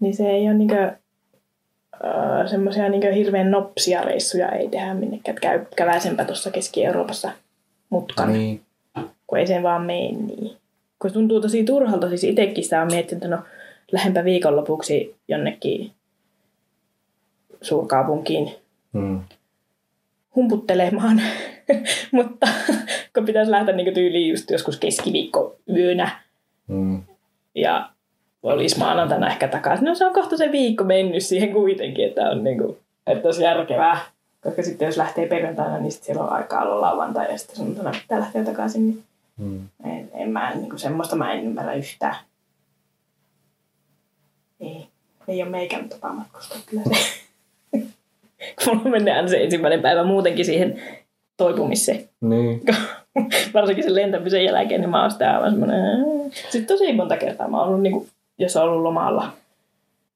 Niin 0.00 0.16
se 0.16 0.30
ei 0.30 0.46
ole 0.46 0.54
niinkö, 0.54 0.82
äh, 2.04 2.50
semmoisia 2.50 2.88
niinkö 2.88 3.12
hirveän 3.12 3.50
nopsia 3.50 4.02
reissuja 4.02 4.48
ei 4.52 4.68
tehdä 4.68 4.94
minnekään. 4.94 5.38
Käy 5.40 5.64
käväsenpä 5.76 6.24
tuossa 6.24 6.50
Keski-Euroopassa 6.50 7.30
mutkan, 7.90 8.32
niin. 8.32 8.60
Niin. 8.96 9.10
kun 9.26 9.38
ei 9.38 9.46
se 9.46 9.62
vaan 9.62 9.82
mene 9.82 10.10
niin. 10.12 10.56
Kun 10.98 11.12
tuntuu 11.12 11.40
tosi 11.40 11.64
turhalta, 11.64 12.08
siis 12.08 12.24
itsekin 12.24 12.64
sitä 12.64 12.82
on 12.82 12.86
miettinyt, 12.92 13.24
että 13.24 13.36
no 13.36 13.42
lähempä 13.92 14.24
viikonlopuksi 14.24 15.16
jonnekin 15.28 15.90
suurkaupunkiin 17.62 18.54
Mm. 18.92 19.20
humputtelemaan. 20.36 21.20
Mutta 22.12 22.48
kun 23.14 23.24
pitäisi 23.24 23.50
lähteä 23.50 23.76
niin 23.76 23.94
tyyliin 23.94 24.30
just 24.30 24.50
joskus 24.50 24.76
keskiviikko 24.76 25.56
yönä 25.76 26.10
Mm. 26.68 27.02
ja 27.54 27.90
olisi 28.42 28.78
maanantaina 28.78 29.28
ehkä 29.30 29.48
takaisin. 29.48 29.84
No 29.84 29.94
se 29.94 30.04
on 30.06 30.12
kohta 30.14 30.36
se 30.36 30.52
viikko 30.52 30.84
mennyt 30.84 31.22
siihen 31.24 31.52
kuitenkin, 31.52 32.06
että 32.08 32.30
on 32.30 32.44
niin 32.44 32.58
kuin, 32.58 32.76
että 33.06 33.28
olisi 33.28 33.42
järkevää. 33.42 33.98
Koska 34.42 34.62
sitten 34.62 34.86
jos 34.86 34.96
lähtee 34.96 35.26
perjantaina, 35.26 35.78
niin 35.78 35.92
sitten 35.92 36.06
siellä 36.06 36.24
on 36.24 36.32
aikaa 36.32 36.62
olla 36.62 36.80
lauantai 36.80 37.32
ja 37.32 37.38
sitten 37.38 37.56
sunnuntaina 37.56 37.98
pitää 38.02 38.20
lähteä 38.20 38.44
takaisin. 38.44 38.86
Niin 38.86 39.04
Mm. 39.36 39.68
en, 39.84 40.10
en 40.14 40.30
mä, 40.30 40.54
niin 40.54 40.68
kuin 40.70 40.78
semmoista 40.78 41.16
mä 41.16 41.32
en 41.32 41.44
ymmärrä 41.44 41.72
yhtään. 41.74 42.16
Ei, 44.60 44.86
ei 45.28 45.42
ole 45.42 45.50
meikän 45.50 45.88
tapa 45.88 46.12
matkustaa 46.12 46.58
kyllä 46.66 46.82
se. 46.82 47.28
Kun 48.64 48.76
mulla 48.84 49.14
aina 49.16 49.28
se 49.28 49.42
ensimmäinen 49.42 49.82
päivä 49.82 50.04
muutenkin 50.04 50.44
siihen 50.44 50.82
toipumiseen. 51.36 52.08
Niin. 52.20 52.62
Varsinkin 53.54 53.84
sen 53.84 53.94
lentämisen 53.94 54.44
jälkeen, 54.44 54.80
niin 54.80 54.90
mä 54.90 55.02
oon 55.02 55.10
sitä 55.10 55.36
aivan 55.36 55.50
semmoinen... 55.50 56.04
Sitten 56.32 56.66
tosi 56.66 56.92
monta 56.92 57.16
kertaa 57.16 57.48
mä 57.48 57.58
oon 57.58 57.68
ollut, 57.68 57.82
niin 57.82 57.92
kuin, 57.92 58.08
jos 58.38 58.56
on 58.56 58.62
ollut 58.62 58.82
lomalla, 58.82 59.32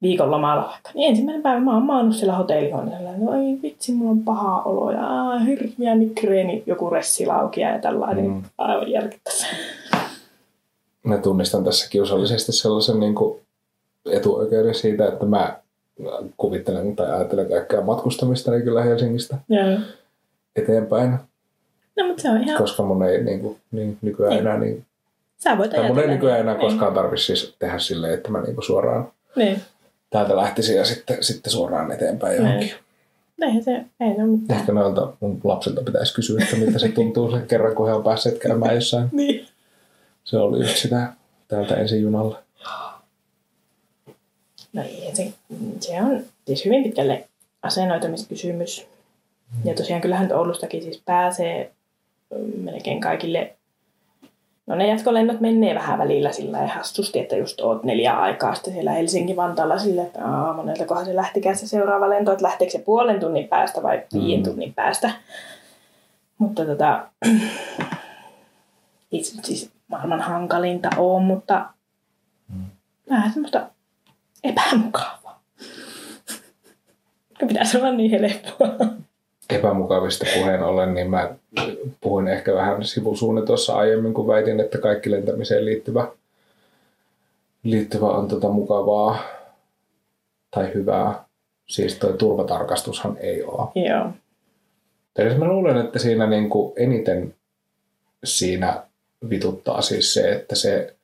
viikon 0.02 0.30
lomalla 0.30 0.62
vaikka, 0.62 0.90
niin 0.94 1.10
ensimmäinen 1.10 1.42
päivä 1.42 1.60
mä 1.60 1.74
oon 1.74 1.82
maannut 1.82 2.16
siellä 2.16 2.34
hotellihuoneella. 2.34 3.10
No 3.18 3.42
ei 3.42 3.58
vitsi, 3.62 3.92
mulla 3.92 4.10
on 4.10 4.22
paha 4.22 4.62
olo 4.62 4.90
ja 4.90 5.06
aa, 5.06 5.38
hirveä 5.38 5.94
migreeni, 5.94 6.62
joku 6.66 6.90
ressilaukia 6.90 7.68
ja 7.68 7.78
tällainen. 7.78 8.26
Mm. 8.26 8.42
Aivan 8.58 8.90
järkyttävää. 8.90 9.48
Mä 11.04 11.18
tunnistan 11.18 11.64
tässä 11.64 11.90
kiusallisesti 11.90 12.52
sellaisen 12.52 13.00
niin 13.00 13.14
kuin 13.14 13.40
etuoikeuden 14.10 14.74
siitä, 14.74 15.08
että 15.08 15.26
mä 15.26 15.56
kuvittelen 16.36 16.96
tai 16.96 17.10
ajattelen 17.10 17.48
kaikkea 17.48 17.80
matkustamista 17.80 18.50
niin 18.50 18.62
kyllä 18.62 18.82
Helsingistä 18.82 19.36
Joo. 19.48 19.78
eteenpäin, 20.56 21.18
No 21.96 22.06
mutta 22.06 22.22
se 22.22 22.30
on 22.30 22.42
ihan... 22.42 22.58
koska 22.58 22.82
mun 22.82 23.02
ei 23.02 23.24
niin 23.24 23.40
kuin, 23.40 23.56
niin, 23.72 23.98
nykyään 24.02 24.30
Niin. 24.30 24.40
enää 24.46 24.58
niin, 24.58 24.84
Sä 25.38 25.58
voit 25.58 25.70
tai 25.70 25.88
mun 25.88 25.98
ei 25.98 26.06
nykyään 26.08 26.40
enää 26.40 26.54
niin. 26.54 26.60
koskaan 26.60 26.94
tarvitse 26.94 27.24
siis 27.26 27.54
tehdä 27.58 27.78
silleen, 27.78 28.14
että 28.14 28.30
mä 28.30 28.40
niin 28.40 28.54
kuin 28.54 28.64
suoraan 28.64 29.08
Niin. 29.36 29.60
täältä 30.10 30.36
lähtisin 30.36 30.76
ja 30.76 30.84
sitten, 30.84 31.16
sitten 31.20 31.52
suoraan 31.52 31.92
eteenpäin 31.92 32.36
johonkin. 32.36 32.60
Niin. 32.68 32.74
Eihän 33.42 33.62
se, 33.62 33.72
ei 34.00 34.08
ole 34.10 34.22
mitään. 34.26 34.60
Ehkä 34.60 34.72
noilta 34.72 35.12
mun 35.20 35.40
lapsilta 35.44 35.82
pitäisi 35.82 36.14
kysyä, 36.14 36.42
että 36.42 36.56
miltä 36.56 36.78
se 36.78 36.88
tuntuu 36.88 37.30
se 37.30 37.38
kerran, 37.48 37.74
kun 37.74 37.86
he 37.86 37.92
on 37.94 38.04
päässeet 38.04 38.38
käymään 38.38 38.74
jossain. 38.74 39.08
Niin. 39.12 39.46
Se 40.24 40.36
oli 40.38 40.58
just 40.60 40.76
sitä 40.76 41.12
täältä 41.48 41.74
ensin 41.74 42.02
junalla. 42.02 42.41
No 44.72 44.82
ei, 44.82 45.10
se, 45.14 45.32
se 45.80 46.02
on 46.02 46.22
siis 46.46 46.64
hyvin 46.64 46.82
pitkälle 46.82 47.28
asennoitumiskysymys. 47.62 48.86
Ja 49.64 49.74
tosiaan 49.74 50.02
kyllähän 50.02 50.24
nyt 50.28 50.36
Oulustakin 50.36 50.82
siis 50.82 51.02
pääsee 51.04 51.72
mm, 52.30 52.60
melkein 52.64 53.00
kaikille. 53.00 53.54
No 54.66 54.74
ne 54.74 54.88
jatkolennot 54.88 55.40
menee 55.40 55.74
vähän 55.74 55.98
välillä 55.98 56.32
sillä 56.32 56.58
ja 56.58 56.66
hassusti, 56.68 57.18
että 57.18 57.36
just 57.36 57.60
oot 57.60 57.84
neljä 57.84 58.16
aikaa 58.20 58.54
sitten 58.54 58.72
siellä 58.72 58.92
Helsinki-Vantaalla 58.92 59.78
sille, 59.78 60.02
että 60.02 60.24
aa, 60.24 60.52
monelta 60.52 60.86
kohan 60.86 61.04
se 61.04 61.16
lähtikään 61.16 61.56
se 61.56 61.66
seuraava 61.66 62.08
lento, 62.10 62.32
että 62.32 62.44
lähteekö 62.44 62.70
se 62.72 62.78
puolen 62.78 63.20
tunnin 63.20 63.48
päästä 63.48 63.82
vai 63.82 64.02
viiden 64.14 64.38
Mm. 64.40 64.44
tunnin 64.44 64.74
päästä. 64.74 65.10
Mutta 66.38 66.64
tota, 66.64 67.06
ei 69.12 69.24
se 69.24 69.36
nyt 69.36 69.44
siis 69.44 69.70
maailman 69.88 70.20
hankalinta 70.20 70.90
ole, 70.96 71.22
mutta 71.22 71.66
vähän 73.10 73.32
semmoista 73.32 73.66
epämukavaa. 74.44 75.42
Kun 77.38 77.48
pitäisi 77.48 77.76
olla 77.76 77.92
niin 77.92 78.10
helppoa. 78.10 78.88
Epämukavista 79.50 80.26
puheen 80.34 80.62
ollen, 80.62 80.94
niin 80.94 81.10
mä 81.10 81.34
puhuin 82.00 82.28
ehkä 82.28 82.54
vähän 82.54 82.84
sivusuunni 82.84 83.46
tuossa 83.46 83.76
aiemmin, 83.76 84.14
kun 84.14 84.26
väitin, 84.26 84.60
että 84.60 84.78
kaikki 84.78 85.10
lentämiseen 85.10 85.64
liittyvä, 85.64 86.08
liittyvä 87.62 88.06
on 88.06 88.28
tota 88.28 88.48
mukavaa 88.48 89.18
tai 90.50 90.74
hyvää. 90.74 91.24
Siis 91.66 91.94
toi 91.94 92.12
turvatarkastushan 92.12 93.16
ei 93.20 93.42
ole. 93.42 93.68
Joo. 93.88 94.10
Tai 95.14 95.24
siis 95.24 95.38
mä 95.38 95.48
luulen, 95.48 95.76
että 95.76 95.98
siinä 95.98 96.26
niin 96.26 96.50
kuin 96.50 96.72
eniten 96.76 97.34
siinä 98.24 98.82
vituttaa 99.30 99.82
siis 99.82 100.14
se, 100.14 100.32
että 100.32 100.54
se 100.54 100.94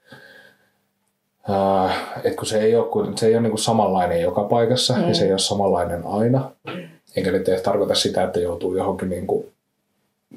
Uh, 1.48 1.90
et 2.24 2.36
kun 2.36 2.46
se 2.46 2.60
ei 2.60 2.76
ole, 2.76 2.88
kun 2.88 3.18
se 3.18 3.26
ei 3.26 3.34
ole 3.34 3.42
niin 3.42 3.50
kuin 3.50 3.60
samanlainen 3.60 4.20
joka 4.20 4.44
paikassa 4.44 4.94
mm. 4.94 5.08
ja 5.08 5.14
se 5.14 5.24
ei 5.24 5.30
ole 5.30 5.38
samanlainen 5.38 6.06
aina. 6.06 6.50
Eikä 7.16 7.32
nyt 7.32 7.48
edes 7.48 7.62
tarkoita 7.62 7.94
sitä, 7.94 8.22
että 8.22 8.40
joutuu 8.40 8.76
johonkin 8.76 9.08
niin 9.08 9.26
kuin, 9.26 9.46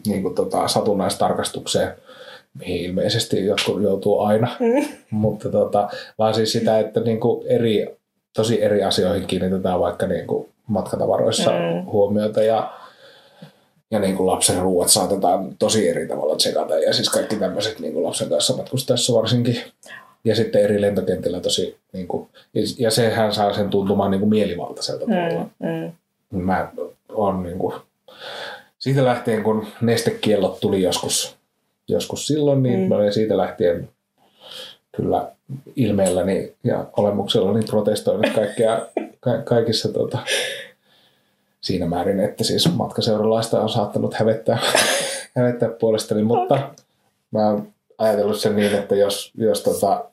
niin 0.07 0.23
kuin 0.23 0.35
tota, 0.35 0.67
satunnaistarkastukseen, 0.67 1.93
mihin 2.59 2.81
ilmeisesti 2.81 3.45
jotkut 3.45 3.81
joutuu 3.81 4.19
aina. 4.19 4.55
Mm. 4.59 4.85
Mutta 5.11 5.49
tota, 5.49 5.89
vaan 6.17 6.33
siis 6.33 6.51
sitä, 6.51 6.79
että 6.79 6.99
niin 6.99 7.19
kuin 7.19 7.47
eri, 7.47 7.97
tosi 8.35 8.63
eri 8.63 8.83
asioihin 8.83 9.27
kiinnitetään 9.27 9.79
vaikka 9.79 10.07
niin 10.07 10.27
kuin 10.27 10.49
matkatavaroissa 10.67 11.51
mm. 11.51 11.85
huomiota 11.85 12.43
ja 12.43 12.73
ja 13.91 13.99
niin 13.99 14.17
kuin 14.17 14.27
lapsen 14.27 14.61
ruuat 14.61 14.89
saatetaan 14.89 15.55
tosi 15.59 15.89
eri 15.89 16.07
tavalla 16.07 16.35
tsekata. 16.35 16.79
Ja 16.79 16.93
siis 16.93 17.09
kaikki 17.09 17.35
tämmöiset 17.35 17.79
niin 17.79 17.93
kuin 17.93 18.05
lapsen 18.05 18.29
kanssa 18.29 18.57
matkustaessa 18.57 19.13
varsinkin. 19.13 19.57
Ja 20.24 20.36
sitten 20.36 20.63
eri 20.63 20.82
lentokentillä 20.82 21.39
tosi, 21.39 21.78
niin 21.93 22.07
kuin, 22.07 22.30
ja 22.78 22.91
sehän 22.91 23.34
saa 23.34 23.53
sen 23.53 23.69
tuntumaan 23.69 24.11
niin 24.11 24.19
kuin 24.19 24.30
mielivaltaiselta 24.30 25.05
mm, 25.05 25.49
mm. 25.59 25.91
Mä 26.32 26.72
on 27.09 27.43
niin 27.43 27.57
kuin, 27.57 27.76
siitä 28.80 29.05
lähtien, 29.05 29.43
kun 29.43 29.67
nestekiellot 29.82 30.59
tuli 30.59 30.82
joskus, 30.82 31.38
joskus 31.88 32.28
silloin, 32.28 32.63
niin 32.63 32.80
mm. 32.80 32.88
mä 32.88 32.95
olin 32.95 33.13
siitä 33.13 33.38
lähtien 33.38 33.89
kyllä 34.95 35.32
ilmeelläni 35.76 36.53
ja 36.63 36.86
olemuksellani 36.97 37.65
protestoinut 37.65 38.34
kaikkea, 38.36 38.88
ka- 39.19 39.41
kaikissa 39.41 39.93
tota, 39.93 40.17
siinä 41.61 41.86
määrin, 41.86 42.19
että 42.19 42.43
siis 42.43 42.74
matkaseuralaista 42.74 43.61
on 43.61 43.69
saattanut 43.69 44.13
hävettää, 44.13 44.59
hävettää 45.38 45.69
puolestani, 45.69 46.24
mutta 46.24 46.74
mä 47.32 47.49
oon 47.49 47.67
ajatellut 47.97 48.39
sen 48.39 48.55
niin, 48.55 48.76
että 48.76 48.95
jos, 48.95 49.32
jos 49.38 49.61
tota, 49.61 50.05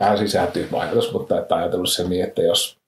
vähän 0.00 0.18
sisältyy 0.18 0.68
ajatus, 0.72 1.12
mutta 1.12 1.38
että 1.38 1.54
ajatellut 1.54 1.92
sen 1.92 2.10
niin, 2.10 2.24
että 2.24 2.42
jos 2.42 2.78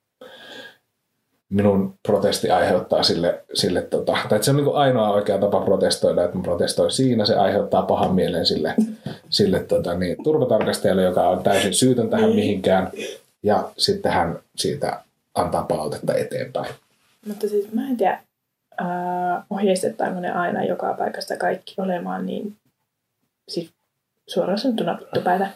minun 1.51 1.95
protesti 2.03 2.51
aiheuttaa 2.51 3.03
sille, 3.03 3.45
sille 3.55 3.83
tota, 3.83 4.13
tai 4.13 4.37
että 4.37 4.45
se 4.45 4.51
on 4.51 4.57
niin 4.57 4.75
ainoa 4.75 5.11
oikea 5.11 5.39
tapa 5.39 5.61
protestoida, 5.61 6.25
että 6.25 6.37
mä 6.37 6.43
protestoin 6.43 6.91
siinä, 6.91 7.27
se 7.27 7.35
aiheuttaa 7.35 7.83
pahan 7.83 8.15
mielen 8.15 8.47
sille, 8.47 8.75
sille 9.31 9.61
tota, 9.61 9.95
niin, 9.95 10.25
turvatarkastajalle, 10.25 11.03
joka 11.03 11.29
on 11.29 11.43
täysin 11.43 11.75
syytön 11.75 12.11
tähän 12.11 12.31
mihinkään, 12.31 12.91
ja 13.43 13.71
sitten 13.77 14.13
hän 14.13 14.39
siitä 14.57 15.01
antaa 15.35 15.63
palautetta 15.63 16.15
eteenpäin. 16.15 16.75
Mutta 17.27 17.49
siis 17.49 17.73
mä 17.73 17.89
en 17.89 17.97
tiedä, 17.97 18.21
äh, 18.81 19.43
ohjeistettaanko 19.51 20.21
ne 20.21 20.33
aina 20.33 20.65
joka 20.65 20.95
paikasta 20.95 21.37
kaikki 21.37 21.75
olemaan 21.79 22.27
niin 22.27 22.57
siis 23.49 23.71
suoraan 24.29 24.59
sanottuna 24.59 24.99
vittupäitä. 25.01 25.51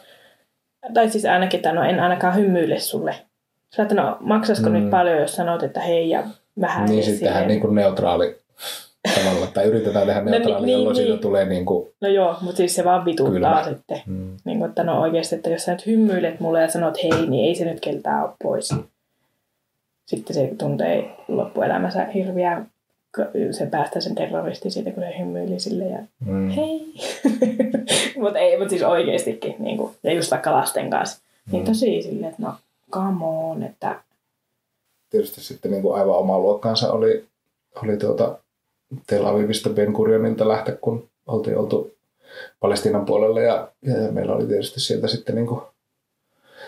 Tai 0.94 1.10
siis 1.10 1.24
ainakin, 1.24 1.58
että 1.58 1.72
no 1.72 1.82
en 1.82 2.00
ainakaan 2.00 2.36
hymyile 2.36 2.78
sulle. 2.78 3.14
Sä 3.76 3.82
että 3.82 3.94
no 3.94 4.16
maksaisiko 4.20 4.68
mm. 4.68 4.74
nyt 4.74 4.90
paljon, 4.90 5.18
jos 5.18 5.36
sanot, 5.36 5.62
että 5.62 5.80
hei 5.80 6.10
ja 6.10 6.24
vähän. 6.60 6.84
Niin 6.88 7.04
sitten 7.04 7.28
tehdään 7.28 7.48
niin 7.48 7.60
kuin 7.60 7.74
neutraali 7.74 8.38
tavalla, 9.14 9.46
tai 9.46 9.64
yritetään 9.64 10.06
tehdä 10.06 10.20
neutraali, 10.20 10.60
no, 10.60 10.66
niin, 10.66 10.72
jolloin 10.72 10.96
niin, 10.96 11.06
siitä 11.06 11.22
tulee 11.22 11.44
niin 11.44 11.66
kuin 11.66 11.88
No 12.00 12.08
joo, 12.08 12.36
mutta 12.40 12.56
siis 12.56 12.74
se 12.74 12.84
vaan 12.84 13.04
vituttaa 13.04 13.32
kylmä. 13.32 13.64
sitten. 13.64 14.02
Mm. 14.06 14.36
Niin 14.44 14.58
kuin, 14.58 14.68
että 14.68 14.84
no 14.84 15.00
oikeasti, 15.00 15.34
että 15.34 15.50
jos 15.50 15.64
sä 15.64 15.72
nyt 15.72 15.86
hymyilet 15.86 16.40
mulle 16.40 16.60
ja 16.60 16.68
sanot 16.68 17.02
hei, 17.02 17.26
niin 17.26 17.48
ei 17.48 17.54
se 17.54 17.64
nyt 17.64 17.80
keltää 17.80 18.24
ole 18.24 18.32
pois. 18.42 18.74
Sitten 20.06 20.34
se 20.34 20.50
tuntee 20.58 21.16
loppuelämänsä 21.28 22.04
hirviä 22.04 22.62
se 23.50 23.66
päästä 23.66 24.00
sen 24.00 24.14
terroristi 24.14 24.70
siitä, 24.70 24.90
kun 24.90 25.02
se 25.02 25.18
hymyili 25.18 25.60
sille 25.60 25.84
ja 25.84 25.98
mm. 26.26 26.48
hei. 26.48 26.94
mutta 28.22 28.38
ei, 28.38 28.58
mutta 28.58 28.70
siis 28.70 28.82
oikeastikin. 28.82 29.54
Niin 29.58 29.76
kuin, 29.76 29.94
ja 30.02 30.12
just 30.12 30.30
vaikka 30.30 30.52
lasten 30.52 30.90
kanssa. 30.90 31.18
Niin 31.18 31.44
mm. 31.46 31.52
Niin 31.52 31.64
tosi 31.64 32.02
silleen, 32.02 32.30
että 32.30 32.42
no 32.42 32.54
come 32.90 33.24
on, 33.26 33.62
että... 33.62 34.00
Tietysti 35.10 35.40
sitten 35.40 35.70
niin 35.70 35.82
kuin 35.82 36.00
aivan 36.00 36.16
oma 36.16 36.38
luokkaansa 36.38 36.92
oli, 36.92 37.24
oli 37.82 37.96
tuota 37.96 38.38
Tel 39.06 39.26
Avivista 39.26 39.70
Ben 39.70 39.92
Gurionilta 39.92 40.48
lähteä, 40.48 40.76
kun 40.80 41.08
oltiin 41.26 41.58
oltu 41.58 41.94
Palestiinan 42.60 43.04
puolella 43.04 43.40
ja, 43.40 43.68
ja, 43.82 44.12
meillä 44.12 44.34
oli 44.34 44.46
tietysti 44.46 44.80
sieltä 44.80 45.08
sitten 45.08 45.34
niin 45.34 45.46
kuin, 45.46 45.60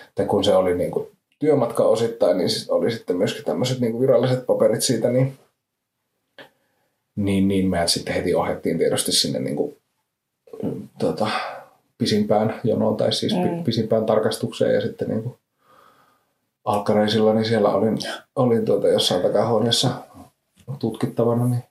että 0.09 0.25
kun 0.25 0.45
se 0.45 0.55
oli 0.55 0.75
niin 0.75 0.91
kuin 0.91 1.09
työmatka 1.39 1.85
osittain, 1.85 2.39
niin 2.39 2.51
siis 2.51 2.71
oli 2.71 2.91
sitten 2.91 3.17
myöskin 3.17 3.45
tämmöiset 3.45 3.81
niin 3.81 4.01
viralliset 4.01 4.47
paperit 4.47 4.83
siitä, 4.83 5.11
niin, 5.11 5.39
niin, 7.17 7.49
niin 7.49 7.71
meidät 7.71 7.89
sitten 7.89 8.15
heti 8.15 8.35
ohjattiin 8.35 8.79
tietysti 8.79 9.13
sinne 9.13 9.39
niin 9.39 9.57
kuin, 9.57 9.77
tota, 10.99 11.27
pisimpään 11.99 12.61
jonoon 12.65 12.97
tai 12.97 13.13
siis 13.13 13.33
mm. 13.35 13.65
pisimpään 13.65 14.07
tarkastukseen 14.07 14.75
ja 14.75 14.81
sitten 14.81 15.09
niin 15.09 15.23
kuin 15.23 15.37
alkkareisilla, 16.65 17.35
niin 17.35 17.45
siellä 17.45 17.69
olin, 17.69 17.99
olin 18.37 18.65
tuota 18.65 18.89
jossain 18.89 19.23
takahuoneessa 19.23 19.91
tutkittavana, 20.79 21.49
niin 21.49 21.63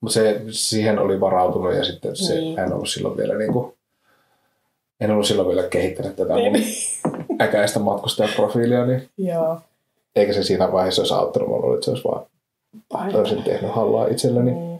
mutta 0.00 0.14
se, 0.14 0.42
siihen 0.50 0.98
oli 0.98 1.20
varautunut 1.20 1.74
ja 1.74 1.84
sitten 1.84 2.16
se, 2.16 2.34
niin. 2.34 2.58
en 2.58 2.72
ollut 2.72 2.88
silloin 2.88 3.16
vielä 3.16 3.38
niin 3.38 3.52
kuin, 3.52 3.74
en 5.00 5.10
ollut 5.10 5.26
silloin 5.26 5.48
vielä 5.48 5.68
kehittänyt 5.68 6.16
tätä 6.16 6.34
mun 6.34 6.52
niin 6.52 6.76
äkäistä 7.40 7.78
matkustajaprofiilia, 7.78 8.86
niin 8.86 9.08
Joo. 9.32 9.60
eikä 10.16 10.32
se 10.32 10.42
siinä 10.42 10.72
vaiheessa 10.72 11.02
olisi 11.02 11.14
auttanut. 11.14 11.48
Mä 11.48 11.56
luulen, 11.56 11.74
että 11.74 11.84
se 11.84 11.90
olisi 11.90 12.04
vaan 12.04 12.26
täysin 13.12 13.42
tehnyt 13.42 13.74
hallaa 13.74 14.06
itselleni. 14.06 14.50
Mm. 14.50 14.78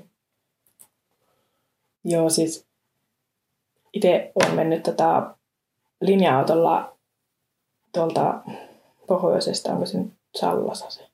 Joo, 2.05 2.31
siis 2.31 2.67
itse 3.93 4.33
olen 4.35 4.55
mennyt 4.55 4.83
tätä 4.83 5.23
linja-autolla 6.01 6.97
tuolta 7.93 8.41
pohjoisesta, 9.07 9.73
onko 9.73 9.87
se 9.87 9.99
nyt 9.99 10.13
Sallassa 10.37 10.91
se 10.91 11.09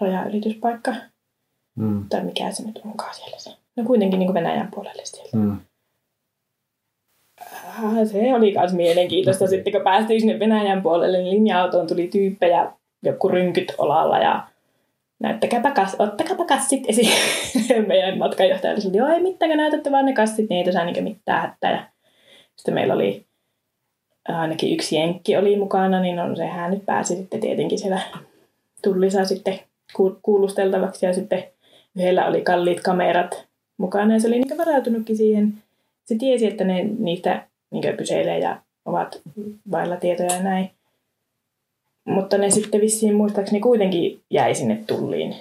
rajaylityspaikka? 0.00 0.94
Mm. 1.74 2.08
Tai 2.08 2.24
mikä 2.24 2.50
se 2.50 2.66
nyt 2.66 2.80
onkaan 2.84 3.14
siellä 3.14 3.38
se. 3.38 3.50
No 3.76 3.84
kuitenkin 3.84 4.18
niin 4.18 4.26
kuin 4.26 4.34
Venäjän 4.34 4.70
puolelle 4.70 5.04
siellä. 5.04 5.30
Mm 5.32 5.58
se 8.10 8.34
oli 8.34 8.54
myös 8.58 8.72
mielenkiintoista. 8.72 9.46
Sitten 9.46 9.72
kun 9.72 9.82
päästiin 9.82 10.20
sinne 10.20 10.38
Venäjän 10.38 10.82
puolelle, 10.82 11.18
niin 11.18 11.34
linja-autoon 11.34 11.86
tuli 11.86 12.06
tyyppejä, 12.06 12.72
joku 13.02 13.28
rynkyt 13.28 13.74
olalla 13.78 14.18
ja 14.18 14.46
näyttäkääpä 15.22 15.70
kas, 15.70 15.96
ottakääpä 15.98 16.44
kassit 16.44 16.82
esiin. 16.88 17.12
Meidän 17.88 18.18
matkanjohtaja 18.18 18.72
oli 18.72 18.96
joo 18.96 19.08
ei 19.08 19.22
mitään, 19.22 19.56
näytätte 19.56 19.90
vaan 19.90 20.04
ne 20.04 20.12
kassit, 20.12 20.50
niin 20.50 20.58
ei 20.58 20.64
tässä 20.64 20.84
niin 20.84 21.04
mitään 21.04 21.40
hätää. 21.40 21.92
Sitten 22.56 22.74
meillä 22.74 22.94
oli 22.94 23.26
ainakin 24.28 24.74
yksi 24.74 24.96
jenkki 24.96 25.36
oli 25.36 25.56
mukana, 25.56 26.00
niin 26.00 26.18
on, 26.18 26.36
sehän 26.36 26.70
nyt 26.70 26.86
pääsi 26.86 27.16
sitten 27.16 27.40
tietenkin 27.40 27.78
siellä 27.78 28.00
tullissa 28.82 29.24
sitten 29.24 29.60
kuulusteltavaksi 30.22 31.06
ja 31.06 31.12
sitten 31.12 31.44
yhdellä 31.96 32.26
oli 32.26 32.40
kalliit 32.40 32.80
kamerat 32.80 33.46
mukana 33.76 34.14
ja 34.14 34.20
se 34.20 34.28
oli 34.28 34.40
niin 34.40 34.58
varautunutkin 34.58 35.16
siihen. 35.16 35.54
Se 36.04 36.14
tiesi, 36.18 36.46
että 36.46 36.64
ne 36.64 36.84
niistä 36.98 37.46
niin 37.70 37.96
kyselee 37.96 38.38
ja 38.38 38.60
ovat 38.84 39.20
vailla 39.70 39.96
tietoja 39.96 40.32
ja 40.32 40.42
näin. 40.42 40.70
Mutta 42.04 42.38
ne 42.38 42.50
sitten 42.50 42.80
vissiin 42.80 43.14
muistaakseni 43.14 43.60
kuitenkin 43.60 44.20
jäi 44.30 44.54
sinne 44.54 44.84
tulliin. 44.86 45.36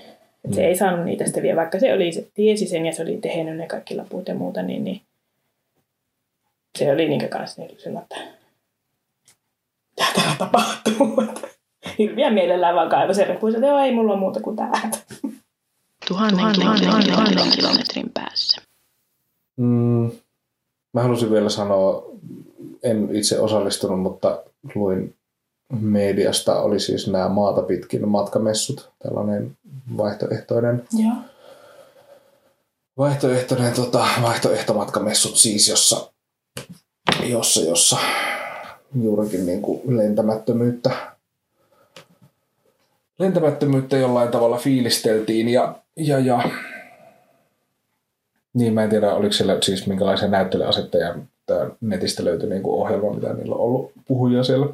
Et 0.45 0.53
se 0.53 0.61
mm. 0.61 0.67
ei 0.67 0.75
saanut 0.75 1.05
niitä 1.05 1.23
sitten 1.25 1.43
vielä, 1.43 1.57
vaikka 1.57 1.79
se 1.79 1.93
oli, 1.93 2.11
se 2.11 2.27
tiesi 2.33 2.67
sen 2.67 2.85
ja 2.85 2.93
se 2.93 3.01
oli 3.01 3.17
tehnyt 3.17 3.57
ne 3.57 3.67
kaikki 3.67 3.95
laput 3.95 4.27
ja 4.27 4.35
muuta, 4.35 4.61
niin, 4.61 4.83
niin 4.83 5.01
se 6.79 6.91
oli 6.91 7.09
niin 7.09 7.29
kanssa 7.29 7.61
niin 7.61 7.77
sillä, 7.79 7.99
että 7.99 8.15
mitä 9.89 10.05
täällä 10.15 10.35
tapahtuu. 10.37 11.23
Hirviä 11.97 12.29
mielellään 12.29 12.75
vaan 12.75 12.89
kaivoi 12.89 13.15
sen 13.15 13.27
reppuun, 13.27 13.55
että 13.55 13.67
joo, 13.67 13.79
ei 13.79 13.93
mulla 13.93 14.13
ole 14.13 14.19
muuta 14.19 14.39
kuin 14.39 14.55
tää. 14.55 14.91
Tuhannen, 16.07 16.55
tuhannen, 16.55 16.87
tuhannen, 16.87 17.13
tuhannen 17.13 17.51
kilometrin 17.55 18.11
päässä. 18.13 18.61
Mm, 19.57 20.11
mä 20.93 21.01
halusin 21.01 21.31
vielä 21.31 21.49
sanoa 21.49 22.11
en 22.83 23.15
itse 23.15 23.39
osallistunut, 23.39 23.99
mutta 23.99 24.43
luin 24.75 25.15
mediasta, 25.79 26.61
oli 26.61 26.79
siis 26.79 27.07
nämä 27.07 27.29
maata 27.29 27.61
pitkin 27.61 28.07
matkamessut, 28.07 28.89
tällainen 29.03 29.57
vaihtoehtoinen, 29.97 30.83
Joo. 31.03 31.13
vaihtoehtoinen 32.97 33.73
tota, 33.73 34.05
vaihtoehtomatkamessut 34.21 35.35
siis, 35.35 35.67
jossa, 35.67 36.11
jossa, 37.23 37.61
jossa 37.61 37.97
juurikin 39.01 39.45
niin 39.45 39.61
kuin 39.61 39.97
lentämättömyyttä, 39.97 40.91
lentämättömyyttä 43.19 43.97
jollain 43.97 44.29
tavalla 44.29 44.57
fiilisteltiin 44.57 45.47
ja, 45.47 45.75
ja, 45.95 46.19
ja 46.19 46.43
niin 48.53 48.73
mä 48.73 48.83
en 48.83 48.89
tiedä, 48.89 49.13
oliko 49.13 49.33
siellä 49.33 49.57
siis 49.61 49.87
minkälaisia 49.87 50.27
näyttelyasetteja 50.27 51.15
että 51.41 51.69
netistä 51.81 52.25
löytyi 52.25 52.49
niin 52.49 52.63
kuin 52.63 52.81
ohjelma, 52.81 53.13
mitä 53.13 53.33
niillä 53.33 53.55
on 53.55 53.61
ollut 53.61 53.91
puhuja 54.07 54.43
siellä 54.43 54.67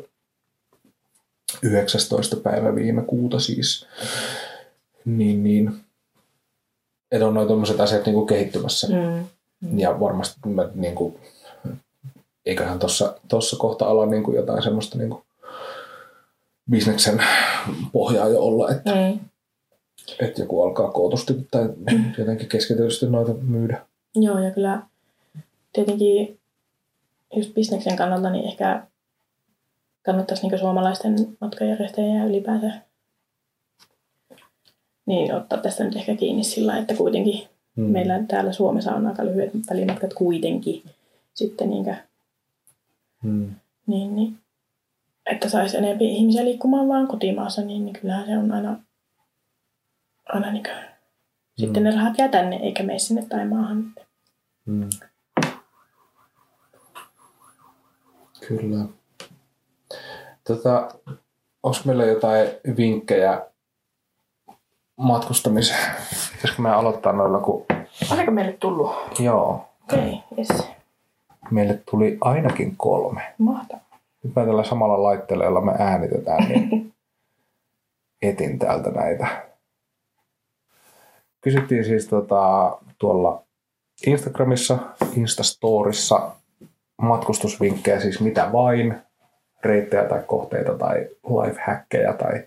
19. 1.64 2.36
päivä 2.36 2.76
viime 2.76 3.02
kuuta 3.02 3.40
siis. 3.40 3.86
Niin, 5.06 5.44
niin. 5.44 5.80
Että 7.12 7.28
on 7.28 7.34
noin 7.34 7.48
tuommoiset 7.48 7.80
asiat 7.80 8.06
niin 8.06 8.14
kuin 8.14 8.28
kehittymässä. 8.28 8.88
Mm. 8.88 9.26
Mm. 9.62 9.80
Ja 9.80 10.00
varmasti 10.00 10.40
mä, 10.46 10.70
niin 10.76 10.96
kuin, 10.96 11.20
eiköhän 12.46 12.80
tuossa 12.80 13.20
tossa 13.28 13.58
kohta 13.58 13.86
ala 13.86 14.06
niin 14.06 14.24
kuin 14.24 14.36
jotain 14.38 14.64
semmoista 14.64 14.98
niin 14.98 15.10
kuin 15.10 15.22
bisneksen 16.72 17.24
pohjaa 17.92 18.28
jo 18.28 18.42
olla, 18.42 18.72
että, 18.72 18.96
Mm. 18.96 19.20
että 20.20 20.42
joku 20.42 20.62
alkaa 20.62 20.92
kootusti 20.92 21.34
tai 21.52 21.70
jotenkin 22.18 22.50
keskitysti 22.50 23.06
noita 23.06 23.34
myydä. 23.34 23.86
Joo, 24.16 24.40
ja 24.40 24.52
kyllä 24.52 24.82
tietenkin 25.74 26.40
just 27.36 27.54
bisneksen 27.54 27.96
kannalta 27.96 28.30
niin 28.30 28.46
ehkä 28.48 28.84
kannattaisi 30.08 30.48
niin 30.48 30.60
suomalaisten 30.60 31.16
matkajärjestäjien 31.42 32.16
ja 32.16 32.26
ylipäänsä 32.26 32.72
niin 35.06 35.36
ottaa 35.36 35.58
tästä 35.58 35.84
nyt 35.84 35.96
ehkä 35.96 36.16
kiinni 36.16 36.44
sillä, 36.44 36.78
että 36.78 36.94
kuitenkin 36.94 37.48
Mm. 37.78 37.84
mm. 37.84 37.92
meillä 37.92 38.24
täällä 38.28 38.52
Suomessa 38.52 38.96
on 38.96 39.08
aika 39.08 39.26
lyhyet 39.26 39.52
välimatkat 39.70 40.14
kuitenkin 40.14 40.84
sitten 41.34 41.70
niin, 41.70 41.96
Mm. 43.24 43.56
niin, 43.88 44.16
niin 44.16 44.38
että 45.26 45.50
saisi 45.50 45.78
enemmän 45.78 46.02
ihmisiä 46.02 46.46
liikkumaan 46.46 46.88
vaan 46.88 47.08
kotimaassa, 47.08 47.62
niin, 47.62 47.86
niin 47.86 48.00
kyllähän 48.02 48.26
se 48.26 48.38
on 48.38 48.52
aina, 48.52 48.80
aina 50.26 50.52
niin 50.52 50.64
kuin, 50.64 50.76
sitten 51.58 51.84
ne 51.84 51.92
rahat 51.92 52.18
jää 52.18 52.28
tänne, 52.28 52.56
eikä 52.56 52.84
mene 52.84 53.00
sinne 53.00 53.26
tai 53.30 53.48
maahan. 53.48 53.94
Mm. 54.66 54.90
Kyllä. 58.48 58.86
Tota, 60.48 60.92
onko 61.64 61.78
meillä 61.86 62.06
jotain 62.06 62.48
vinkkejä 62.78 63.46
matkustamiseen? 64.98 65.96
Pitäisikö 66.36 66.62
me 66.62 66.72
aloittaa 66.72 67.14
noilla, 67.14 67.40
kun... 67.40 67.66
Oliko 68.12 68.32
meille 68.32 68.54
tullut? 68.54 68.92
Joo, 69.20 69.66
Okei, 69.84 70.00
okay, 70.00 70.38
yes. 70.38 70.68
meille 71.52 71.80
tuli 71.92 72.18
ainakin 72.22 72.78
kolme. 72.78 73.34
Mahtavaa. 73.38 74.00
Nyt 74.24 74.36
mä 74.36 74.46
tällä 74.46 74.64
samalla 74.64 75.04
laitteella, 75.04 75.46
jolla 75.46 75.62
me 75.62 75.74
äänitetään, 75.80 76.50
niin 76.50 76.94
etin 78.22 78.60
täältä 78.60 78.90
näitä. 78.90 79.28
Kysyttiin 81.42 81.86
siis 81.86 82.08
tota, 82.08 82.78
tuolla 82.98 83.44
Instagramissa, 84.08 84.78
Instastorissa 85.16 86.32
matkustusvinkkejä, 87.02 88.00
siis 88.00 88.22
mitä 88.22 88.52
vain, 88.52 89.07
reittejä 89.68 90.04
tai 90.04 90.24
kohteita 90.28 90.74
tai 90.74 91.08
lifehackkejä 91.24 92.14
tai 92.14 92.44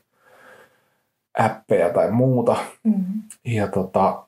appeja 1.39 1.91
tai 1.91 2.11
muuta. 2.11 2.57
Mm-hmm. 2.85 3.23
Ja 3.45 3.69
tota, 3.69 4.23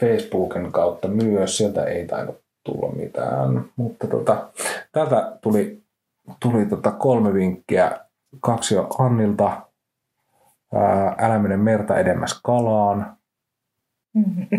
Facebookin 0.00 0.72
kautta 0.72 1.08
myös, 1.08 1.56
sieltä 1.56 1.84
ei 1.84 2.06
tainnut 2.06 2.40
tulla 2.64 2.92
mitään. 2.92 3.64
Mutta 3.76 4.06
tota, 4.06 4.48
täältä 4.92 5.38
tuli, 5.40 5.82
tuli 6.40 6.66
tota 6.66 6.90
kolme 6.90 7.34
vinkkiä. 7.34 8.00
Kaksi 8.40 8.78
on 8.78 8.86
Annilta. 8.98 9.60
Ää, 10.74 11.14
älä 11.18 11.38
mene 11.38 11.56
merta 11.56 11.98
edemmäs 11.98 12.40
kalaan. 12.42 13.16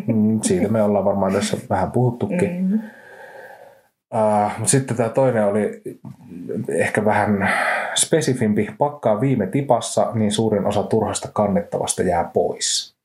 Mm, 0.07 0.41
Siitä 0.41 0.67
me 0.67 0.83
ollaan 0.83 1.05
varmaan 1.05 1.33
tässä 1.33 1.57
vähän 1.69 1.91
puhuttukin. 1.91 2.51
Mm-hmm. 2.51 2.79
Uh, 4.13 4.67
sitten 4.67 4.97
tämä 4.97 5.09
toinen 5.09 5.45
oli 5.45 5.81
ehkä 6.69 7.05
vähän 7.05 7.49
spesifimpi. 7.95 8.69
Pakkaa 8.77 9.21
viime 9.21 9.47
tipassa, 9.47 10.11
niin 10.13 10.31
suurin 10.31 10.65
osa 10.65 10.83
turhasta 10.83 11.29
kannettavasta 11.33 12.03
jää 12.03 12.29
pois. 12.33 12.95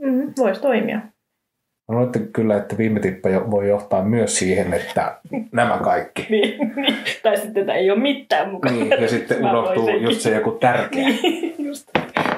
Mm, 0.00 0.32
voisi 0.38 0.60
toimia. 0.60 1.00
Luulen 1.88 2.28
kyllä, 2.32 2.56
että 2.56 2.78
viime 2.78 3.00
tippa 3.00 3.28
voi 3.50 3.68
johtaa 3.68 4.04
myös 4.04 4.38
siihen, 4.38 4.74
että 4.74 5.16
nämä 5.52 5.78
kaikki. 5.78 6.26
Niin, 6.30 6.72
niin. 6.76 6.96
tai 7.22 7.36
sitten 7.36 7.60
että 7.60 7.74
ei 7.74 7.90
ole 7.90 8.00
mitään 8.00 8.50
mukana. 8.50 8.74
Niin, 8.74 8.90
ja 8.90 9.08
sitten 9.08 9.46
unohtuu 9.46 9.88
just 9.88 10.20
se 10.20 10.34
joku 10.34 10.50
tärkeä. 10.50 11.08
Niin, 11.22 11.54
just. 11.58 11.90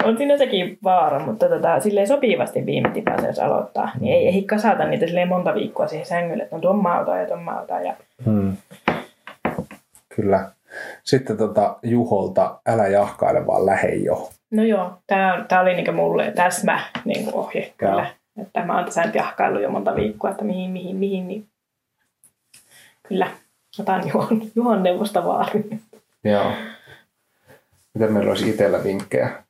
On 0.05 0.17
siinä 0.17 0.39
sekin 0.39 0.79
vaara, 0.85 1.19
mutta 1.19 1.49
tota, 1.49 1.81
silleen 1.81 2.09
sopivasti 2.09 2.67
viime 2.67 2.91
tipassa, 2.91 3.27
jos 3.27 3.39
aloittaa, 3.39 3.91
niin 4.01 4.15
ei 4.15 4.29
ehdi 4.29 4.43
kasata 4.43 4.85
niitä 4.85 5.07
silleen 5.07 5.29
monta 5.29 5.55
viikkoa 5.55 5.87
siihen 5.87 6.07
sängylle, 6.07 6.43
että 6.43 6.57
on 6.57 6.63
tuon 6.63 6.83
mä 6.83 7.01
otan 7.01 7.21
ja 7.21 7.27
tuon 7.27 7.43
mä 7.43 7.61
otan. 7.61 7.85
Ja... 7.85 7.95
Hmm. 8.25 8.57
Kyllä. 10.17 10.51
Sitten 11.05 11.37
tota 11.37 11.77
Juholta, 11.83 12.61
älä 12.67 12.89
jahkaile, 12.89 13.47
vaan 13.47 13.67
lähe 13.67 13.89
jo. 13.89 14.31
No 14.51 14.63
joo, 14.63 14.93
tämä, 15.07 15.45
tämä 15.49 15.61
oli 15.61 15.75
niinku 15.75 15.93
mulle 15.93 16.31
täsmä 16.31 16.81
niinku 17.05 17.39
ohje 17.39 17.73
kyllä. 17.77 17.93
Joo. 17.93 18.43
Että 18.43 18.65
mä 18.65 18.77
oon 18.77 18.85
tässä 18.85 19.05
nyt 19.05 19.15
jahkaillut 19.15 19.63
jo 19.63 19.71
monta 19.71 19.97
viikkoa, 19.97 20.31
että 20.31 20.45
mihin, 20.45 20.71
mihin, 20.71 20.97
mihin, 20.97 21.29
niin 21.29 21.47
kyllä, 23.09 23.31
otan 23.81 24.03
Juhon, 24.09 24.43
Juhon 24.55 24.83
neuvosta 24.83 25.25
vaarin. 25.25 25.81
Joo. 26.25 26.53
Miten 27.95 28.13
meillä 28.13 28.31
olisi 28.31 28.51
itsellä 28.51 28.85
vinkkejä? 28.85 29.43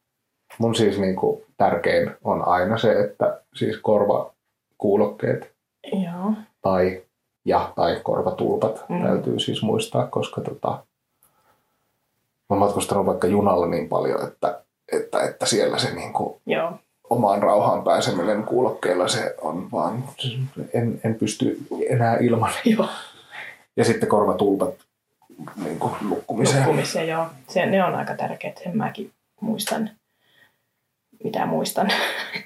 Mun 0.61 0.75
siis 0.75 0.99
niin 0.99 1.17
kuin 1.17 1.43
tärkein 1.57 2.11
on 2.25 2.49
aina 2.49 2.79
se, 2.79 3.01
että 3.01 3.41
siis 3.55 3.77
korvakuulokkeet 3.79 5.53
Joo. 5.93 6.33
tai 6.63 7.03
ja 7.45 7.73
tai 7.77 8.01
korvatulpat 8.03 8.85
Mm. 8.89 9.03
täytyy 9.03 9.39
siis 9.39 9.63
muistaa, 9.63 10.07
koska 10.07 10.41
tota, 10.41 10.69
mä 10.71 10.83
oon 12.51 12.59
matkustanut 12.59 13.07
vaikka 13.07 13.27
junalla 13.27 13.67
niin 13.67 13.89
paljon, 13.89 14.29
että, 14.29 14.63
että, 14.93 15.23
että 15.23 15.47
siellä 15.47 15.79
se 15.79 15.95
niin 15.95 16.13
kuin 16.13 16.41
Joo. 16.47 16.73
omaan 17.11 17.43
rauhaan 17.43 17.85
pääseminen 17.85 18.43
kuulokkeilla 18.45 19.09
se 19.09 19.35
on 19.41 19.71
vaan, 19.73 20.05
en, 20.75 21.01
en 21.05 21.15
pysty 21.15 21.59
enää 21.89 22.17
ilman. 22.17 22.53
Joo. 22.65 22.89
Ja 23.77 23.85
sitten 23.85 24.09
korvatulpat 24.09 24.75
niin 25.65 25.79
kuin 25.79 25.93
lukkumiseen. 26.09 26.59
Nukkumiseen, 26.63 27.09
joo. 27.09 27.27
Se, 27.49 27.67
ne 27.67 27.85
on 27.85 27.95
aika 27.95 28.15
tärkeät, 28.15 28.59
sen 28.65 28.77
mäkin 28.77 29.11
muistan, 29.41 29.91
mitä 31.25 31.47
muistan. 31.47 31.89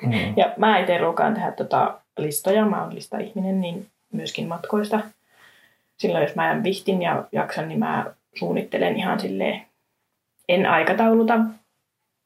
Mm. 0.03 0.13
Ja 0.37 0.55
mä 0.57 0.79
itse 0.79 0.99
ruukaan 0.99 1.35
tehdä 1.35 1.53
tota 1.53 2.01
listoja, 2.19 2.67
mä 2.67 2.83
oon 2.83 2.95
lista-ihminen, 2.95 3.61
niin 3.61 3.87
myöskin 4.13 4.49
matkoista. 4.49 5.01
Silloin 5.99 6.25
jos 6.25 6.35
mä 6.35 6.61
vihtin 6.63 7.03
ja 7.03 7.25
jaksan, 7.33 7.69
niin 7.69 7.79
mä 7.79 8.07
suunnittelen 8.35 8.97
ihan 8.97 9.21
silleen, 9.21 9.63
en 10.49 10.67
aikatauluta, 10.67 11.41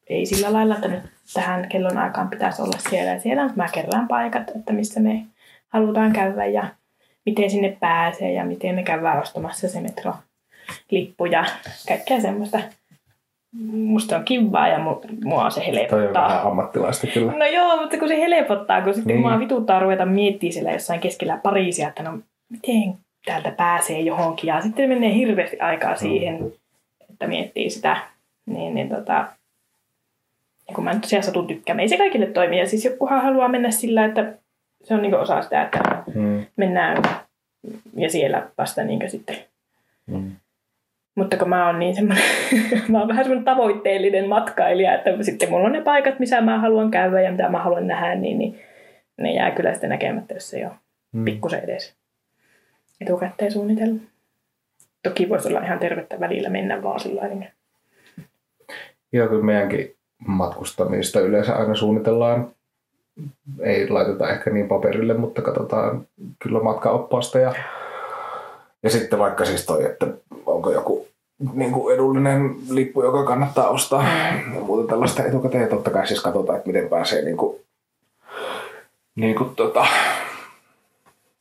ei 0.09 0.27
sillä 0.27 0.53
lailla, 0.53 0.75
että 0.75 0.89
nyt 0.89 1.03
tähän 1.35 1.69
kellon 1.69 1.99
aikaan 1.99 2.29
pitäisi 2.29 2.63
olla 2.63 2.79
siellä 2.79 3.11
ja 3.11 3.21
siellä, 3.21 3.43
mutta 3.43 3.57
mä 3.57 3.69
kerään 3.73 4.09
paikat, 4.09 4.51
että 4.57 4.73
missä 4.73 5.01
me 5.01 5.25
halutaan 5.69 6.13
käydä 6.13 6.47
ja 6.47 6.69
miten 7.27 7.51
sinne 7.51 7.77
pääsee 7.81 8.33
ja 8.33 8.45
miten 8.45 8.75
me 8.75 8.83
käydään 8.83 9.23
ostamassa 9.23 9.69
se 9.69 9.81
metrolippu 9.81 11.25
ja 11.25 11.45
kaikkea 11.89 12.21
semmoista. 12.21 12.61
Musta 13.73 14.17
on 14.17 14.25
kivaa 14.25 14.69
ja 14.69 14.79
mu- 14.79 15.25
mua 15.25 15.51
se 15.51 15.61
Toi 15.61 15.71
on 15.71 15.77
helpottaa. 15.89 16.29
vähän 16.29 16.43
ammattilaista 16.47 17.07
kyllä. 17.07 17.33
No 17.33 17.47
joo, 17.47 17.81
mutta 17.81 17.99
kun 17.99 18.09
se 18.09 18.21
helpottaa, 18.21 18.83
kun 18.83 18.95
sitten 18.95 19.17
Niin. 19.17 19.21
mua 19.27 19.39
vituttaa 19.39 19.81
ruveta 19.81 20.07
miettimään 20.07 20.53
siellä 20.53 20.73
jossain 20.73 21.01
keskellä 21.01 21.37
Pariisia, 21.43 21.89
että 21.89 22.03
no 22.03 22.19
miten 22.49 22.95
täältä 23.25 23.51
pääsee 23.51 24.01
johonkin. 24.01 24.49
Ja 24.49 24.61
sitten 24.61 24.89
menee 24.89 25.15
hirveästi 25.15 25.61
aikaa 25.61 25.97
siihen, 25.97 26.53
että 27.11 27.27
miettii 27.27 27.71
sitä. 27.71 27.97
Niin, 28.47 28.75
niin 28.75 28.89
tota, 28.89 29.13
ja 30.69 30.75
kun 30.75 30.85
mä 30.85 30.93
nyt 30.93 31.03
tosiaan 31.03 31.23
satun 31.23 31.47
tykkäämään, 31.47 31.81
ei 31.83 31.89
se 31.89 31.97
kaikille 31.99 32.27
toimi. 32.27 32.59
Ja 32.59 32.67
siis 32.69 32.85
jokuhan 32.85 33.23
haluaa 33.23 33.49
mennä 33.49 33.71
sillä, 33.71 34.05
että 34.05 34.33
se 34.85 34.95
on 34.95 35.03
niin 35.03 35.15
osa 35.15 35.43
sitä, 35.43 35.63
että 35.63 35.81
Mm. 36.15 36.47
mennään 36.57 37.03
ja 37.97 38.11
siellä 38.11 38.47
vasta 38.59 38.85
niin 38.85 39.11
sitten 39.11 39.37
Mm. 40.07 40.31
Mutta 41.19 41.37
kun 41.37 41.49
mä 41.49 41.67
oon 41.67 41.79
niin 41.79 41.95
semmoinen, 41.95 42.25
mä 42.89 42.99
oon 42.99 43.09
vähän 43.09 43.25
semmoinen 43.25 43.45
tavoitteellinen 43.45 44.29
matkailija, 44.29 44.95
että 44.95 45.11
sitten 45.23 45.51
mulla 45.51 45.67
on 45.67 45.73
ne 45.73 45.81
paikat, 45.83 46.19
missä 46.19 46.41
mä 46.41 46.59
haluan 46.61 46.91
käydä 46.91 47.21
ja 47.21 47.31
mitä 47.31 47.49
mä 47.49 47.59
haluan 47.63 47.87
nähdä, 47.87 48.15
niin, 48.15 48.39
niin 48.39 48.61
ne 49.19 49.33
jää 49.35 49.51
kyllä 49.51 49.73
sitten 49.73 49.91
näkemättä, 49.91 50.35
jos 50.35 50.55
ei 50.55 50.65
ole 50.65 50.73
Mm. 51.13 51.25
pikkusen 51.25 51.65
edes 51.65 51.95
etukäteen 53.01 53.53
suunnitellut. 53.53 54.03
Toki 55.03 55.29
voisi 55.29 55.49
olla 55.49 55.61
ihan 55.61 55.79
tervettä 55.79 56.21
välillä 56.21 56.49
mennä 56.51 56.83
vaan 56.83 57.01
sillä 57.01 57.29
niin- 57.29 57.49
Joo, 59.13 59.29
kyllä 59.29 59.45
meidänkin 59.45 59.95
matkustamista 60.27 61.21
yleensä 61.21 61.55
aina 61.57 61.75
suunnitellaan. 61.75 62.51
Ei 63.61 63.89
laiteta 63.89 64.31
ehkä 64.31 64.51
niin 64.51 64.69
paperille, 64.69 65.15
mutta 65.15 65.43
katsotaan 65.43 66.07
kyllä 66.43 66.63
matkaoppaasta. 66.63 67.39
Ja, 67.39 67.55
ja 68.83 68.91
sitten 68.91 69.19
vaikka 69.19 69.45
siis 69.45 69.67
toi, 69.67 69.85
että 69.85 70.07
onko 70.47 70.73
joku 70.73 71.09
niin 71.53 71.73
kuin 71.73 71.95
edullinen 71.95 72.55
lippu, 72.71 73.03
joka 73.03 73.25
kannattaa 73.25 73.69
ostaa. 73.69 74.03
Ja 74.55 74.61
muuta 74.61 74.89
tällaista 74.89 75.25
etukäteen. 75.25 75.63
Ja 75.63 75.69
totta 75.69 75.91
kai 75.91 76.07
siis 76.07 76.21
katsotaan, 76.23 76.59
että 76.59 76.69
miten 76.69 76.89
pääsee 76.89 77.23
niin 77.25 77.37
kuin, 77.37 77.61
niin 79.15 79.35
kuin 79.37 79.55
tota, 79.57 79.87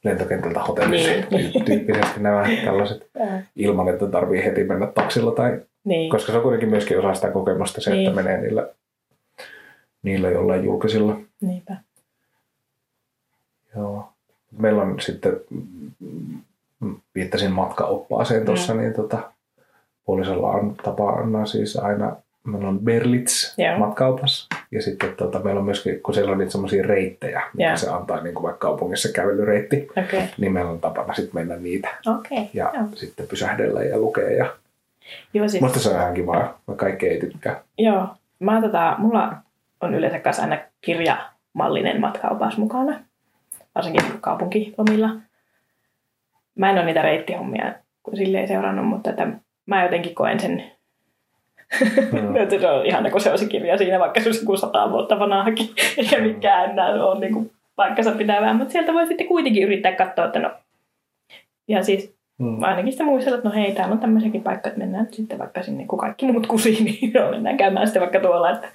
lentokentältä 0.03 0.59
hotellille. 0.59 1.27
Niin. 1.31 1.65
Tyyppisesti 1.65 2.19
nämä 2.19 2.45
tällaiset 2.65 3.09
ilman, 3.55 3.87
että 3.89 4.07
tarvii 4.07 4.45
heti 4.45 4.63
mennä 4.63 4.87
taksilla 4.87 5.31
tai 5.31 5.59
Niin, 5.83 6.09
koska 6.09 6.31
se 6.31 6.37
on 6.37 6.43
kuitenkin 6.43 6.69
myöskin 6.69 6.99
osa 6.99 7.13
sitä 7.13 7.31
kokemusta 7.31 7.81
se, 7.81 7.91
Niin. 7.91 8.07
että 8.07 8.23
menee 8.23 8.41
niillä, 8.41 8.69
niillä 10.03 10.29
jollain 10.29 10.63
julkisilla. 10.65 11.19
niinpä. 11.41 11.75
Joo. 13.75 14.09
Meillä 14.57 14.81
on 14.81 14.99
sitten 14.99 15.33
viittasin 17.17 17.51
matkaoppaaseen 17.51 18.45
tuossa, 18.45 18.73
niin 18.73 18.93
tota, 18.93 19.17
puolisolla 20.05 20.51
on 20.51 20.75
tapana 20.83 21.45
siis 21.45 21.77
aina, 21.77 22.15
meillä 22.43 22.67
on 22.67 22.79
Berlitz 22.79 23.57
Joo. 23.57 23.77
matkaopas. 23.79 24.47
Ja 24.71 24.81
sitten 24.81 25.13
tota, 25.17 25.39
meillä 25.39 25.59
on 25.59 25.65
myöskin, 25.65 26.01
kun 26.01 26.13
siellä 26.13 26.31
on 26.31 26.37
niitä 26.37 26.51
semmoisia 26.51 26.83
reittejä, 26.83 27.41
mitä 27.53 27.75
se 27.75 27.89
antaa 27.89 28.21
niin 28.21 28.33
kuin 28.33 28.43
vaikka 28.43 28.67
kaupungissa 28.67 29.09
kävelyreitti, 29.13 29.87
Okei. 30.05 30.23
niin 30.37 30.53
meillä 30.53 30.71
on 30.71 30.79
tapana 30.79 31.13
sitten 31.13 31.35
mennä 31.35 31.55
niitä 31.55 31.89
Okei. 32.17 32.49
ja 32.53 32.71
Joo. 32.73 32.83
sitten 32.95 33.27
pysähdellä 33.27 33.83
ja 33.83 33.97
lukea. 33.97 34.29
Ja... 34.31 34.53
Joo, 35.33 35.47
siis, 35.49 35.63
Musta 35.63 35.79
se 35.79 35.89
on 35.89 35.95
ihan 35.95 36.13
kivaa, 36.13 36.59
mä 36.67 36.75
kaikki 36.75 37.07
ei 37.07 37.19
tykkää. 37.19 37.61
joo. 37.77 38.07
Mä 38.39 38.61
tota, 38.61 38.95
mulla 38.97 39.33
on 39.81 39.93
yleensä 39.93 40.19
kanssa 40.19 40.41
aina 40.43 40.57
kirjamallinen 40.81 42.01
matkaopas 42.01 42.57
mukana. 42.57 42.99
Varsinkin 43.75 44.03
kaupunkilomilla. 44.21 45.09
Mä 46.57 46.69
en 46.69 46.77
ole 46.77 46.85
niitä 46.85 47.01
reittihommia 47.01 47.73
silleen 48.13 48.47
seurannut, 48.47 48.87
mutta 48.87 49.09
että 49.09 49.27
mä 49.65 49.83
jotenkin 49.83 50.15
koen 50.15 50.39
sen. 50.39 50.63
Että 52.35 52.59
se 52.61 52.69
on 52.69 52.85
ihana, 52.85 53.11
kun 53.11 53.21
se 53.21 53.31
on 53.31 53.39
se 53.39 53.45
kirja 53.45 53.77
siinä, 53.77 53.99
vaikka 53.99 54.19
se 54.19 54.29
olisi 54.29 54.41
joku 54.41 54.57
sata 54.57 54.91
vuotta 54.91 55.19
vanhakin, 55.19 55.69
eikä 55.97 56.21
mikään 56.27 56.71
enää 56.71 57.05
ole 57.05 57.19
niin 57.19 57.33
kuin 57.33 57.51
paikkansa 57.75 58.11
pitävää, 58.11 58.53
mutta 58.53 58.71
sieltä 58.71 58.93
voi 58.93 59.07
sitten 59.07 59.27
kuitenkin 59.27 59.63
yrittää 59.63 59.91
katsoa, 59.91 60.25
että 60.25 60.39
no, 60.39 60.51
ja 61.67 61.83
siis 61.83 62.17
Mm. 62.39 62.63
ainakin 62.63 62.91
sitä 62.91 63.03
muistella, 63.03 63.37
että 63.37 63.49
no 63.49 63.55
hei, 63.55 63.71
täällä 63.71 63.93
on 63.93 63.99
tämmöisiäkin 63.99 64.43
paikka, 64.43 64.69
että 64.69 64.79
mennään 64.79 65.03
nyt 65.03 65.13
sitten 65.13 65.39
vaikka 65.39 65.63
sinne, 65.63 65.85
kun 65.85 65.99
kaikki 65.99 66.25
muut 66.25 66.47
kusiin, 66.47 66.85
niin 66.85 67.13
no, 67.13 67.31
mennään 67.31 67.57
käymään 67.57 67.87
sitten 67.87 68.01
vaikka 68.01 68.19
tuolla, 68.19 68.51
että. 68.51 68.67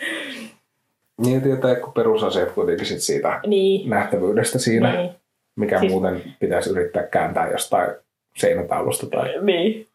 Niin 1.24 1.42
tietää, 1.42 1.74
kun 1.74 1.92
perusaseet 1.92 2.52
kuitenkin 2.52 2.86
sit 2.86 3.00
siitä 3.00 3.40
niin, 3.46 3.90
nähtävyydestä 3.90 4.58
siinä, 4.58 4.92
niin, 4.92 5.10
mikä 5.56 5.78
Siis- 5.80 5.92
muuten 5.92 6.22
pitäisi 6.40 6.70
yrittää 6.70 7.02
kääntää 7.02 7.50
jostain 7.50 7.90
seinätaulusta 8.36 9.06
tai... 9.06 9.34
niin. 9.42 9.86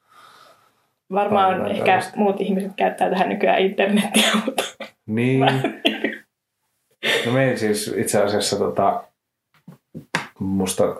Varmaan 1.13 1.61
Tai 1.61 1.71
ehkä 1.71 1.85
tällaista. 1.85 2.17
muut 2.17 2.41
ihmiset 2.41 2.71
käyttää 2.75 3.09
tähän 3.09 3.29
nykyään 3.29 3.59
internetiä, 3.61 4.27
mutta 4.45 4.63
Niin. 5.05 5.39
No 7.25 7.31
me 7.31 7.53
siis 7.57 7.93
itse 7.97 8.21
asiassa 8.23 8.55
tota, 8.55 9.03
musta 10.39 10.95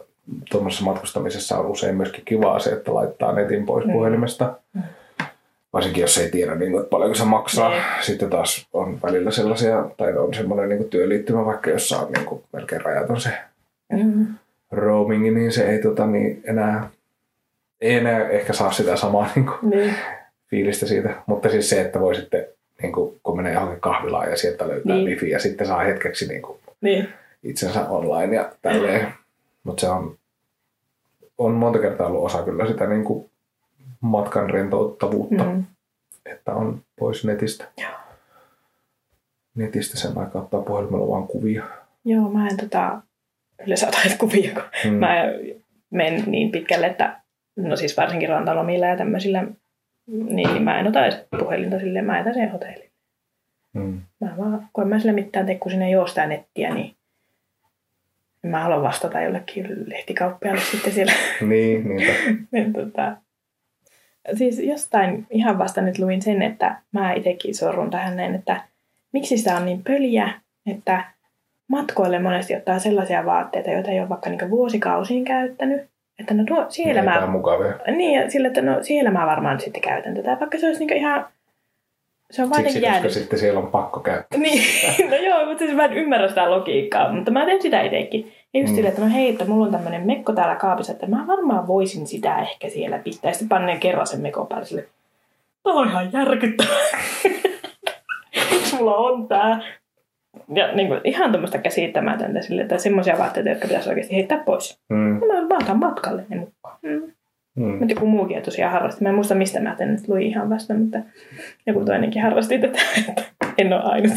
tuommoisessa 0.52 0.86
matkustamisessa 0.86 1.58
on 1.60 1.66
usein 1.66 1.96
myöskin 1.96 2.26
kivaa 2.26 2.60
se, 2.60 2.70
että 2.70 2.94
laittaa 2.94 3.32
netin 3.34 3.66
pois 3.66 3.86
Mm. 3.86 3.92
puhelimesta. 3.92 4.54
Varsinkin 5.74 6.02
jos 6.02 6.18
ei 6.18 6.32
tiedä, 6.32 6.56
niin 6.56 6.72
kuin, 6.72 6.82
että 6.82 6.90
paljonko 6.90 7.16
se 7.16 7.24
maksaa. 7.24 7.70
Niin. 7.70 7.82
Sitten 8.02 8.30
taas 8.30 8.68
on 8.74 9.00
välillä 9.04 9.32
sellaisia, 9.32 9.86
tai 9.98 10.18
on 10.18 10.34
semmoinen 10.34 10.70
niin 10.70 10.78
kuin 10.78 10.90
työliittymä, 10.90 11.46
vaikka 11.46 11.70
jossa 11.70 12.00
on 12.00 12.12
niin 12.12 12.26
kuin, 12.26 12.44
melkein 12.54 12.82
rajaton 12.82 13.22
se 13.22 13.30
mm, 13.92 14.28
roamingi, 14.72 15.32
niin 15.32 15.52
se 15.52 15.70
ei 15.70 15.82
tota, 15.82 16.08
niin 16.08 16.42
enää, 16.44 16.90
ei 17.82 17.94
enää 17.94 18.30
ehkä 18.30 18.54
saa 18.54 18.72
sitä 18.72 18.96
samaa 18.96 19.30
niin 19.36 19.46
kuin, 19.46 19.70
niin, 19.70 19.96
fiilistä 20.50 20.86
siitä. 20.86 21.10
Mutta 21.26 21.50
siis 21.50 21.70
se, 21.70 21.82
että 21.82 22.00
voi 22.00 22.16
sitten, 22.16 22.46
niin 22.82 22.94
kuin, 22.94 23.20
kun 23.24 23.38
menee 23.38 23.54
johonkin 23.54 23.80
kahvilaan 23.80 24.30
ja 24.30 24.38
sieltä 24.38 24.68
löytää 24.68 24.96
Niin. 24.96 25.08
wifi 25.08 25.30
ja 25.30 25.40
sitten 25.40 25.68
saa 25.68 25.84
hetkeksi 25.84 26.28
niin 26.28 26.42
kuin, 26.42 26.60
niin, 26.82 27.10
itsensä 27.44 27.90
online 27.90 28.36
ja 28.36 28.52
tälleen. 28.62 29.14
Mutta 29.64 29.82
se 29.82 29.90
on, 29.90 30.18
on 31.38 31.52
monta 31.52 31.80
kertaa 31.80 32.08
ollut 32.08 32.26
osa 32.26 32.44
kyllä 32.44 32.68
sitä 32.68 32.88
niin 32.88 33.04
kuin 33.04 33.30
matkan 34.02 34.50
rentouttavuutta, 34.50 35.44
mm. 35.44 35.64
että 36.26 36.54
on 36.54 36.82
pois 37.00 37.26
netistä. 37.26 37.66
Joo. 37.78 37.92
Netistä 39.56 39.98
sen 39.98 40.18
aikaa 40.18 40.42
ottaa 40.42 40.62
puhelimella 40.62 41.08
vaan 41.08 41.28
kuvia. 41.28 41.64
Joo, 42.06 42.30
mä 42.30 42.48
en 42.48 42.58
tota, 42.58 43.02
yleensä 43.66 43.88
ota 43.88 43.98
edes 44.06 44.18
kuvia, 44.18 44.54
kun 44.54 44.64
Mm. 44.86 44.94
mä 44.94 45.16
menen 45.90 46.24
niin 46.28 46.52
pitkälle, 46.52 46.88
että 46.88 47.20
no 47.56 47.76
siis 47.76 47.98
varsinkin 47.98 48.30
rantalomilla 48.30 48.86
ja 48.86 48.98
tämmöisillä, 48.98 49.44
niin 50.08 50.64
mä 50.64 50.80
en 50.80 50.88
ota 50.88 51.06
edes 51.06 51.26
puhelinta 51.40 51.80
silleen, 51.80 52.06
mä 52.06 52.18
jätän 52.18 52.34
sen 52.34 52.52
hotelliin. 52.52 52.92
Mm. 53.74 54.02
Mä 54.20 54.34
vaan, 54.38 54.70
kun 54.74 54.82
en 54.84 54.88
mä 54.88 55.00
sille 55.00 55.12
mitään 55.12 55.46
tee, 55.46 55.56
kun 55.56 55.72
sinne 55.72 55.90
juostaa 55.90 56.26
nettiä, 56.28 56.74
niin 56.74 56.96
mä 58.44 58.64
halua 58.64 58.82
vastata 58.84 59.22
jollekin 59.22 59.68
lehtikauppialle 59.90 60.62
sitten 60.62 60.94
siellä. 60.94 61.12
Niin, 61.50 61.88
niinpä. 61.90 62.14
niin, 62.52 62.74
tota, 62.74 63.18
siis 64.34 64.60
jostain 64.60 65.28
ihan 65.30 65.58
vasta 65.58 65.82
nyt 65.82 66.00
luin 66.00 66.22
sen, 66.22 66.42
että 66.42 66.82
mä 66.92 67.14
itsekin 67.14 67.56
sorrun 67.56 67.90
tähän 67.90 68.18
näin, 68.18 68.36
että 68.36 68.62
miksi 69.14 69.38
sitä 69.38 69.56
on 69.56 69.66
niin 69.66 69.84
pöliä, 69.84 70.30
että 70.66 71.04
matkoille 71.68 72.20
monesti 72.20 72.56
ottaa 72.56 72.80
sellaisia 72.80 73.26
vaatteita, 73.26 73.70
joita 73.72 73.92
ei 73.92 74.00
ole 74.00 74.10
vaikka 74.10 74.30
niin 74.30 74.50
vuosikausiin 74.50 75.26
käyttänyt. 75.26 75.82
Että 76.20 76.34
no 76.34 76.44
tuo, 76.48 76.66
siellä 76.70 77.02
mä... 77.04 77.28
mukavia. 77.28 77.74
Niin, 77.96 78.22
ja 78.22 78.32
sillä, 78.32 78.48
että 78.48 78.62
no 78.62 78.84
siellä 78.84 79.12
mä 79.12 79.26
varmaan 79.26 79.60
sitten 79.60 79.82
käytän 79.82 80.16
tätä, 80.16 80.38
vaikka 80.40 80.58
se 80.58 80.68
olisi 80.68 80.86
niin 80.86 80.98
ihan... 80.98 81.26
Se 82.32 82.42
on 82.44 82.48
Siksi, 82.48 82.62
jotenkin 82.62 82.82
koska 82.82 82.94
jäänyt. 82.96 83.12
sitten 83.12 83.40
siellä 83.40 83.60
on 83.60 83.68
pakko 83.68 84.00
käyttää. 84.00 84.40
Niin, 84.40 84.62
no 85.10 85.16
joo, 85.16 85.46
mutta 85.46 85.60
siis 85.60 85.76
mä 85.76 85.86
en 85.86 85.94
ymmärrä 85.94 86.28
sitä 86.28 86.52
logiikkaa, 86.52 87.14
mutta 87.14 87.32
mä 87.32 87.46
teen 87.46 87.62
sitä 87.62 87.82
itsekin. 87.82 88.34
Ja 88.54 88.60
just 88.60 88.72
Mm. 88.72 88.76
silleen, 88.76 88.94
että 88.94 89.06
no 89.06 89.14
hei, 89.14 89.30
että 89.30 89.46
mulla 89.46 89.66
on 89.66 89.72
tämmöinen 89.72 90.06
mekko 90.08 90.34
täällä 90.34 90.56
kaapissa, 90.56 90.92
että 90.92 91.08
mä 91.08 91.24
varmaan 91.28 91.68
voisin 91.68 92.08
sitä 92.08 92.38
ehkä 92.40 92.70
siellä 92.70 93.00
pistää. 93.00 93.30
Ja 93.30 93.34
sitten 93.34 93.50
pannen 93.50 93.80
kerran 93.80 94.08
sen 94.08 94.22
mekon 94.22 94.48
päälle 94.48 94.66
sille. 94.66 94.86
On 95.64 95.88
ihan 95.90 96.14
järkyttävää. 96.14 96.78
Mulla 98.78 98.96
on 98.98 99.28
tää? 99.28 99.60
Ja 100.56 100.76
niin 100.76 100.88
kuin, 100.88 101.02
ihan 101.04 101.32
tämmöistä 101.32 101.58
käsittämätöntä 101.58 102.42
sille, 102.42 102.62
että 102.62 102.78
semmoisia 102.78 103.18
vaatteita, 103.18 103.50
jotka 103.50 103.68
pitäisi 103.68 103.90
oikeasti 103.90 104.16
heittää 104.16 104.44
pois. 104.44 104.80
Mm. 104.90 105.20
No, 105.20 105.48
mä 105.48 105.58
otan 105.62 105.80
matkalle 105.80 106.26
ne 106.30 106.36
mukaan. 106.36 106.80
Mm. 106.84 107.14
Mm. 107.56 107.64
Mutta 107.64 107.94
joku 107.94 108.06
muukin 108.06 108.42
tosiaan 108.42 108.74
harrasti. 108.74 109.04
Mä 109.04 109.10
en 109.10 109.16
muista, 109.16 109.36
mistä 109.36 109.60
mä 109.60 109.76
tän 109.76 109.92
nyt 109.92 110.08
luin 110.08 110.22
ihan 110.22 110.50
vasta, 110.50 110.74
mutta 110.74 110.98
joku 111.66 111.86
toinenkin 111.86 112.22
harrasti 112.22 112.60
tätä. 112.60 112.80
että 113.08 113.24
en 113.58 113.74
ole 113.74 113.84
ainut. 113.84 114.14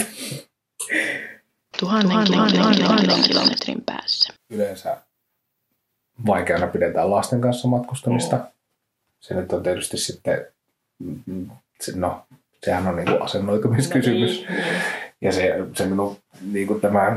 Tuhannen, 1.80 2.26
tuhannen, 2.26 2.58
tuhannen, 2.58 2.84
tuhannen 2.84 3.22
kilometrin 3.28 3.82
päässä. 3.86 4.34
Yleensä 4.50 4.96
vaikeana 6.26 6.66
pidetään 6.66 7.10
lasten 7.10 7.40
kanssa 7.40 7.68
matkustamista. 7.68 8.40
Se 9.20 9.34
nyt 9.34 9.52
on 9.52 9.62
tietysti 9.62 9.96
sitten, 9.96 10.46
mm, 11.26 11.50
se- 11.80 11.96
no, 11.96 12.22
sehän 12.64 12.86
on 12.86 12.96
niin 12.96 13.06
kuin 13.06 13.22
asennoitumiskysymys. 13.22 14.44
No 14.48 14.54
niin, 14.54 14.64
niin. 14.64 15.09
Ja 15.20 15.32
se, 15.32 15.54
se 15.74 15.86
minun 15.86 16.16
niin 16.52 16.66
kuin 16.66 16.80
tämä 16.80 17.16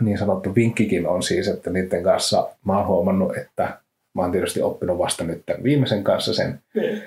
niin 0.00 0.18
sanottu 0.18 0.54
vinkkikin 0.54 1.06
on 1.06 1.22
siis, 1.22 1.48
että 1.48 1.70
niiden 1.70 2.02
kanssa 2.02 2.48
mä 2.64 2.76
oon 2.76 2.86
huomannut, 2.86 3.36
että 3.36 3.62
mä 4.14 4.22
oon 4.22 4.32
tietysti 4.32 4.62
oppinut 4.62 4.98
vasta 4.98 5.24
nyt 5.24 5.42
tämän 5.46 5.62
viimeisen 5.64 6.04
kanssa 6.04 6.34
sen 6.34 6.60
Niin. 6.74 7.02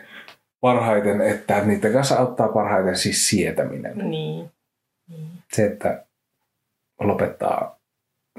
parhaiten, 0.62 1.22
että 1.22 1.62
niiden 1.66 1.94
kanssa 1.94 2.16
auttaa 2.16 2.48
parhaiten 2.48 2.96
siis 2.98 3.28
sietäminen. 3.30 3.98
Niin. 4.10 4.50
Se, 5.54 5.66
että 5.66 6.04
lopettaa 7.00 7.76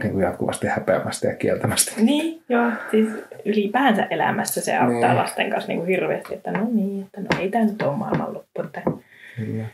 niin 0.03 0.12
kuin 0.12 0.22
jatkuvasti 0.22 0.66
häpeämästä 0.66 1.26
ja 1.28 1.34
kieltämästä. 1.34 1.93
Niin, 1.97 2.43
joo. 2.49 2.70
Siis 2.90 3.09
ylipäänsä 3.45 4.03
elämässä 4.11 4.61
se 4.61 4.76
auttaa 4.76 5.09
Niin. 5.09 5.16
lasten 5.16 5.51
kanssa 5.51 5.68
niin 5.68 5.78
kuin 5.78 5.88
hirveästi, 5.88 6.34
että 6.34 6.53
no 6.53 6.68
niin, 6.72 7.03
että 7.03 7.20
no 7.20 7.40
ei 7.40 7.51
tämä 7.51 7.64
nyt 7.64 7.82
ole 7.82 7.97
maailmanloppu, 7.97 8.62
että 8.62 8.82
Kyllä. 9.36 9.64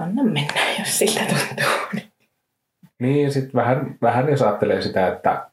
Anna 0.00 0.22
mennä, 0.24 0.60
jos 0.78 0.98
siltä 0.98 1.20
tuntuu. 1.20 2.00
Niin, 2.98 3.24
ja 3.24 3.30
sitten 3.32 3.54
vähän, 3.54 3.94
vähän 4.02 4.28
jos 4.28 4.42
ajattelee 4.42 4.82
sitä, 4.82 5.06
että 5.08 5.50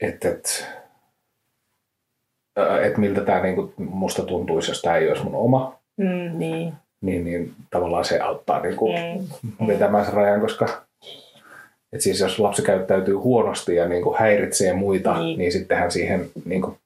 et, 0.00 0.24
et, 0.24 0.66
ää, 2.56 2.80
et 2.80 2.96
miltä 2.98 3.20
tämä 3.20 3.42
niinku 3.42 3.74
musta 3.78 4.22
tuntuisi, 4.22 4.70
jos 4.70 4.82
tämä 4.82 4.96
ei 4.96 5.08
olisi 5.08 5.24
mun 5.24 5.34
oma, 5.34 5.82
Mm, 5.96 6.38
niin. 6.38 6.72
niin, 7.00 7.24
niin 7.24 7.54
tavallaan 7.70 8.04
se 8.04 8.20
auttaa 8.20 8.60
niinku 8.62 8.88
Mm. 9.60 9.66
vetämään 9.66 10.04
sen 10.04 10.14
rajan, 10.14 10.40
koska 10.40 10.82
et 11.92 12.00
siis 12.00 12.20
jos 12.20 12.38
lapsi 12.38 12.62
käyttäytyy 12.62 13.14
huonosti 13.14 13.74
ja 13.76 13.88
niinku 13.88 14.14
häiritsee 14.18 14.72
muita, 14.72 15.12
niin, 15.14 15.22
Niin. 15.24 15.38
niin 15.38 15.52
sittenhän 15.52 15.90
siihen 15.90 16.30
niinku, 16.44 16.78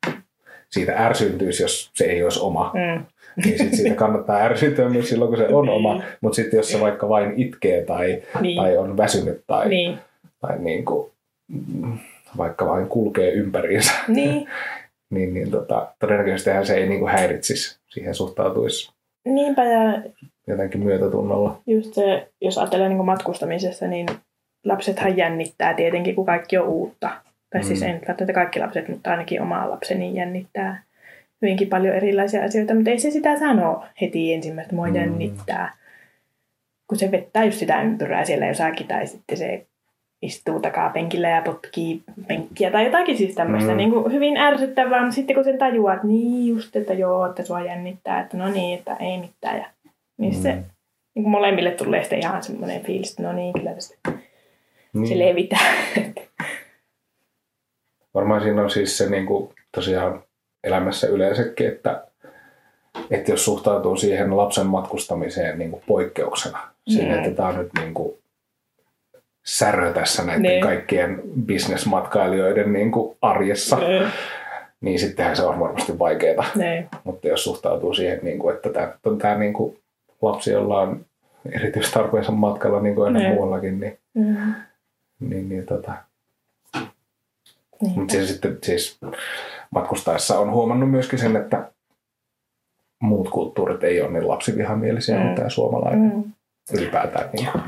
siitä 0.71 0.93
ärsyntyisi, 1.07 1.63
jos 1.63 1.91
se 1.95 2.05
ei 2.05 2.23
olisi 2.25 2.41
oma. 2.41 2.73
Mm. 2.75 3.05
Niin 3.45 3.59
sit 3.59 3.75
siitä 3.75 3.95
kannattaa 3.95 4.37
ärsytyä 4.37 4.89
myös 4.89 5.09
silloin, 5.09 5.29
kun 5.29 5.39
se 5.39 5.49
on 5.55 5.69
oma. 5.69 5.93
Niin. 5.95 6.05
Mutta 6.21 6.37
sitten 6.37 6.57
jos 6.59 6.73
se 6.73 6.81
vaikka 6.81 7.09
vain 7.09 7.33
itkee 7.37 7.85
tai, 7.85 8.23
Niin. 8.41 8.57
tai 8.63 8.77
on 8.77 8.97
väsynyt 8.97 9.45
tai, 9.47 9.69
Niin. 9.69 9.99
tai 10.41 10.59
niin 10.59 10.85
kuin, 10.85 11.11
mm, 11.49 11.99
vaikka 12.37 12.67
vain 12.67 12.87
kulkee 12.89 13.31
ympäriinsä, 13.33 13.93
niin. 14.09 14.49
niin, 15.15 15.35
niin 15.35 15.51
tota, 15.51 15.93
todennäköisesti 15.99 16.51
se 16.67 16.75
ei 16.77 16.89
niin 16.89 17.01
kuin 17.01 17.13
häiritsisi. 17.13 17.79
Siihen 17.89 18.15
suhtautuisi 18.15 18.93
Niinpä 19.25 19.65
ja 19.65 20.03
jotenkin 20.47 20.85
myötätunnolla. 20.85 21.61
just 21.67 21.95
se, 21.95 22.29
jos 22.41 22.59
ajattelee 22.59 22.89
niin 22.89 23.05
matkustamisessa, 23.05 23.87
niin 23.87 24.07
lapsethan 24.65 25.17
jännittää 25.17 25.75
tietenkin, 25.75 26.15
kun 26.15 26.27
kaikki 26.27 26.59
on 26.59 26.67
uutta. 26.69 27.11
Tai 27.53 27.65
siis 27.65 27.81
Mm. 27.81 27.87
en 27.89 27.95
välttämättä 28.09 28.33
kaikki 28.33 28.61
lapset, 28.61 28.89
mutta 28.89 29.11
ainakin 29.11 29.43
oma 29.43 29.71
lapseni 29.71 30.15
jännittää 30.15 30.83
hyvinkin 31.43 31.69
paljon 31.69 31.95
erilaisia 31.97 32.45
asioita, 32.45 32.75
mutta 32.75 32.91
ei 32.91 32.99
se 32.99 33.11
sitä 33.11 33.39
sano 33.39 33.85
heti 34.01 34.33
ensimmäistä, 34.35 34.75
mua 34.75 34.87
Mm. 34.89 34.95
jännittää. 34.95 35.73
Kun 36.89 36.99
se 36.99 37.11
vettää 37.11 37.45
just 37.45 37.59
sitä 37.59 37.83
ympyrää 37.83 38.25
siellä 38.25 38.47
jossakin, 38.47 38.87
tai 38.87 39.07
sitten 39.07 39.39
se 39.39 39.67
istuu 40.23 40.61
takapenkillä 40.61 41.29
ja 41.29 41.43
potkii 41.43 42.03
penkkiä 42.29 42.71
tai 42.71 42.85
jotakin 42.85 43.17
siis 43.17 43.35
tämmöistä 43.35 43.71
Mm. 43.71 43.77
niin 43.77 43.91
kuin 43.91 44.13
hyvin 44.13 44.37
ärsyttävää, 44.37 45.01
mutta 45.01 45.15
sitten 45.15 45.35
kun 45.37 45.45
sen 45.45 45.59
tajuaa, 45.59 45.95
että 45.95 46.07
niin 46.07 46.49
just, 46.49 46.77
että 46.77 46.95
joo, 46.95 47.27
että 47.27 47.43
sua 47.43 47.61
jännittää, 47.61 48.21
että 48.21 48.37
no 48.37 48.49
niin, 48.49 48.79
että 48.79 48.95
ei 49.01 49.19
mitään. 49.19 49.57
Ja, 49.59 49.67
niin 50.19 50.35
se 50.35 50.53
Mm. 50.53 50.65
niin 51.15 51.23
kuin 51.23 51.31
molemmille 51.31 51.71
tulee 51.71 52.03
sitten 52.03 52.19
ihan 52.19 52.43
semmoinen 52.43 52.83
fiilis, 52.83 53.11
että 53.11 53.23
no 53.23 53.33
niin, 53.33 53.53
kyllä 53.53 53.73
tästä 53.75 54.13
Niin. 54.93 55.07
se 55.09 55.19
levitää. 55.19 55.73
Varmaan 58.15 58.43
siinä 58.43 58.63
on 58.63 58.71
siis 58.71 58.99
se 58.99 59.11
niin 59.11 59.27
kuin, 59.27 59.55
tosiaan 59.75 60.23
elämässä 60.67 61.07
yleensäkin, 61.07 61.69
että, 61.69 62.05
että 63.11 63.31
jos 63.31 63.45
suhtautuu 63.45 63.97
siihen 63.97 64.37
lapsen 64.37 64.67
matkustamiseen 64.67 65.59
niin 65.59 65.71
kuin 65.71 65.83
poikkeuksena, 65.87 66.69
siihen, 66.89 67.13
Mm. 67.19 67.25
että 67.25 67.37
tämä 67.37 67.49
on 67.49 67.57
nyt 67.59 67.71
niin 67.79 67.95
kuin 67.95 68.19
särö 69.45 69.93
tässä 69.93 70.23
näiden 70.25 70.43
Niin. 70.43 70.61
kaikkien 70.63 71.23
bisnesmatkailijoiden 71.47 72.73
niin 72.73 72.93
kuin 72.93 73.17
arjessa, 73.23 73.77
Mm. 73.77 74.11
niin 74.81 74.99
sittenhän 74.99 75.37
se 75.37 75.43
on 75.43 75.61
varmasti 75.61 75.99
vaikeaa. 75.99 76.45
Niin. 76.55 76.89
Mutta 77.05 77.29
jos 77.29 77.45
suhtautuu 77.45 77.95
siihen, 77.95 78.21
niin 78.23 78.39
kuin, 78.39 78.55
että 78.57 78.69
tämä 78.69 78.93
on 79.07 79.19
tämä 79.19 79.35
niin 79.39 79.53
kuin 79.53 79.79
lapsi, 80.23 80.51
jolla 80.51 80.81
on 80.81 81.07
erityistarpeensa 81.53 82.33
matkalla 82.33 82.81
niin 82.81 82.95
kuin 82.95 83.07
aina 83.07 83.19
Niin. 83.19 83.33
muuallakin, 83.35 83.81
niin, 83.81 83.99
Mm. 84.15 84.55
niin, 85.21 85.49
niin 85.49 85.67
tota, 85.67 85.93
Niin. 87.83 87.93
Mutta 87.99 88.13
siis 88.13 88.29
sitten 88.29 88.59
siis 88.63 88.99
matkustaessa 89.71 90.39
on 90.39 90.51
huomannut 90.51 90.91
myöskin 90.91 91.19
sen, 91.19 91.37
että 91.37 91.71
muut 93.03 93.29
kulttuurit 93.31 93.85
ei 93.85 94.01
ole 94.03 94.11
niin 94.11 94.29
lapsivihamielisiä 94.29 95.17
Mm. 95.17 95.23
kuin 95.23 95.35
tämä 95.35 95.49
suomalainen 95.49 96.13
Mm. 96.17 96.25
ylipäätään. 96.73 97.29
Niin 97.33 97.49
kuin. 97.53 97.63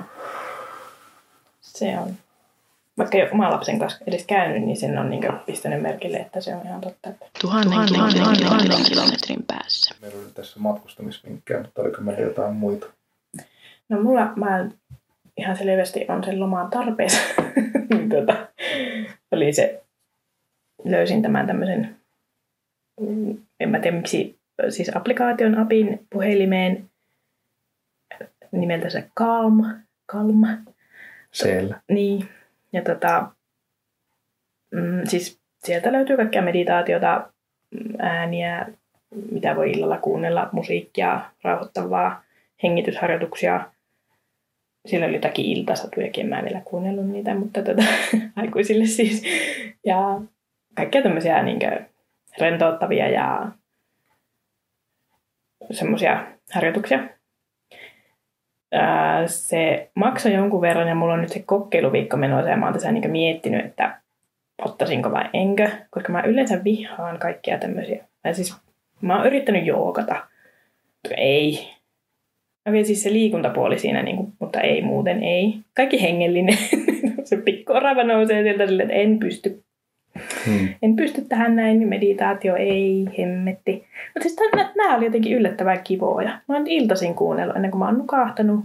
Se 1.60 1.98
on. 1.98 2.08
Vaikka 2.98 3.16
ei 3.18 3.22
ole 3.22 3.30
oman 3.32 3.50
lapsen 3.52 3.78
kanssa 3.78 3.98
edes 4.06 4.24
käynyt, 4.26 4.62
niin 4.62 4.76
sen 4.76 4.98
on 4.98 5.10
niin 5.10 5.22
pistänyt 5.46 5.82
merkille, 5.82 6.16
että 6.16 6.40
se 6.40 6.54
on 6.54 6.66
ihan 6.66 6.80
totta. 6.80 7.08
Että... 7.10 7.26
Tuhannen, 7.40 7.88
tuhannen, 7.88 8.38
tuhannen 8.44 8.84
kilometrin 8.88 9.44
päässä. 9.46 9.94
Meillä 10.00 10.18
oli 10.18 10.30
tässä 10.34 10.60
matkustamisvinkkejä, 10.60 11.60
mutta 11.62 11.82
oliko 11.82 12.00
meillä 12.00 12.22
jotain 12.22 12.54
muita? 12.54 12.86
No 13.88 14.02
mulla 14.02 14.32
mä 14.36 14.66
ihan 15.36 15.56
selvästi 15.56 16.06
on 16.08 16.24
sen 16.24 16.40
lomaan 16.40 16.70
tarpeessa. 16.70 17.20
Niin 17.90 18.08
tota, 18.26 18.36
oli 19.32 19.52
se, 19.52 19.82
löysin 20.84 21.22
tämän 21.22 21.46
tämmöisen, 21.46 21.96
mm, 23.00 23.38
en 23.60 23.68
mä 23.68 23.80
tiedä 23.80 23.96
miksi, 23.96 24.38
siis 24.68 24.96
applikaation 24.96 25.58
apin 25.58 26.06
puhelimeen 26.10 26.90
nimeltä 28.52 28.90
se 28.90 29.10
Calm. 29.18 29.64
Calm. 30.12 30.42
Siellä. 31.32 31.80
Niin, 31.88 32.28
ja 32.72 32.82
tota, 32.82 33.30
mm, 34.70 35.00
siis 35.04 35.40
sieltä 35.64 35.92
löytyy 35.92 36.16
kaikkia 36.16 36.42
meditaatiota, 36.42 37.32
ääniä, 37.98 38.66
mitä 39.30 39.56
voi 39.56 39.70
illalla 39.70 39.98
kuunnella, 39.98 40.48
musiikkia, 40.52 41.20
rauhoittavaa, 41.44 42.22
hengitysharjoituksia. 42.62 43.70
Siellä 44.86 45.06
oli 45.06 45.14
jotakin 45.14 45.44
iltasatujakin, 45.44 46.24
en 46.24 46.28
mä 46.30 46.44
vielä 46.44 46.62
kuunnellut 46.64 47.06
niitä, 47.06 47.34
mutta 47.34 47.62
tota, 47.62 47.82
aikuisille 48.36 48.86
siis. 48.86 49.22
Ja 49.86 50.20
kaikkia 50.78 51.02
tämmöisiä 51.02 51.42
niin 51.42 51.60
rentouttavia 52.40 53.08
ja 53.08 53.48
semmoisia 55.70 56.26
harjoituksia. 56.54 56.98
Ää, 58.72 59.26
se 59.26 59.90
maksoi 59.94 60.32
jonkun 60.32 60.60
verran 60.60 60.88
ja 60.88 60.94
mulla 60.94 61.14
on 61.14 61.20
nyt 61.20 61.32
se 61.32 61.42
kokeiluviikko 61.46 62.16
menossa 62.16 62.50
ja 62.50 62.56
mä 62.56 62.66
oon 62.66 62.72
tässä 62.72 62.92
niin 62.92 63.10
miettinyt, 63.10 63.66
että 63.66 64.00
ottaisinko 64.64 65.10
vai 65.10 65.24
enkö, 65.32 65.70
koska 65.90 66.12
mä 66.12 66.22
yleensä 66.22 66.64
vihaan 66.64 67.18
kaikkia 67.18 67.58
tämmöisiä. 67.58 68.04
Tai 68.22 68.34
siis 68.34 68.56
mä 69.00 69.16
oon 69.16 69.26
yrittänyt 69.26 69.66
joogata, 69.66 70.26
ei. 71.16 71.68
Okei, 72.68 72.84
siis 72.84 73.02
se 73.02 73.12
liikuntapuoli 73.12 73.78
siinä, 73.78 74.02
niin 74.02 74.16
kuin, 74.16 74.32
mutta 74.38 74.60
ei 74.60 74.82
muuten 74.82 75.22
ei. 75.22 75.58
Kaikki 75.76 76.02
hengellinen. 76.02 76.58
se 77.24 77.36
pikku 77.36 77.72
orava 77.72 78.04
nousee 78.04 78.42
sieltä 78.42 78.66
silleen, 78.66 78.90
että 78.90 79.02
en 79.02 79.18
pysty 79.18 79.64
Hmm. 80.46 80.68
en 80.82 80.96
pysty 80.96 81.22
tähän 81.28 81.56
näin, 81.56 81.88
meditaatio 81.88 82.56
ei, 82.56 83.06
hemmetti. 83.18 83.72
Mutta 84.14 84.28
siis 84.28 84.34
tämän- 84.34 84.70
nämä 84.76 84.96
oli 84.96 85.04
jotenkin 85.04 85.36
yllättävän 85.36 85.80
kivoja. 85.84 86.40
Mä 86.48 86.56
oon 86.56 86.66
iltaisin 86.66 87.14
kuunnellut 87.14 87.56
ennen 87.56 87.70
kuin 87.70 87.78
mä 87.78 87.84
oon 87.86 87.98
nukahtanut. 87.98 88.64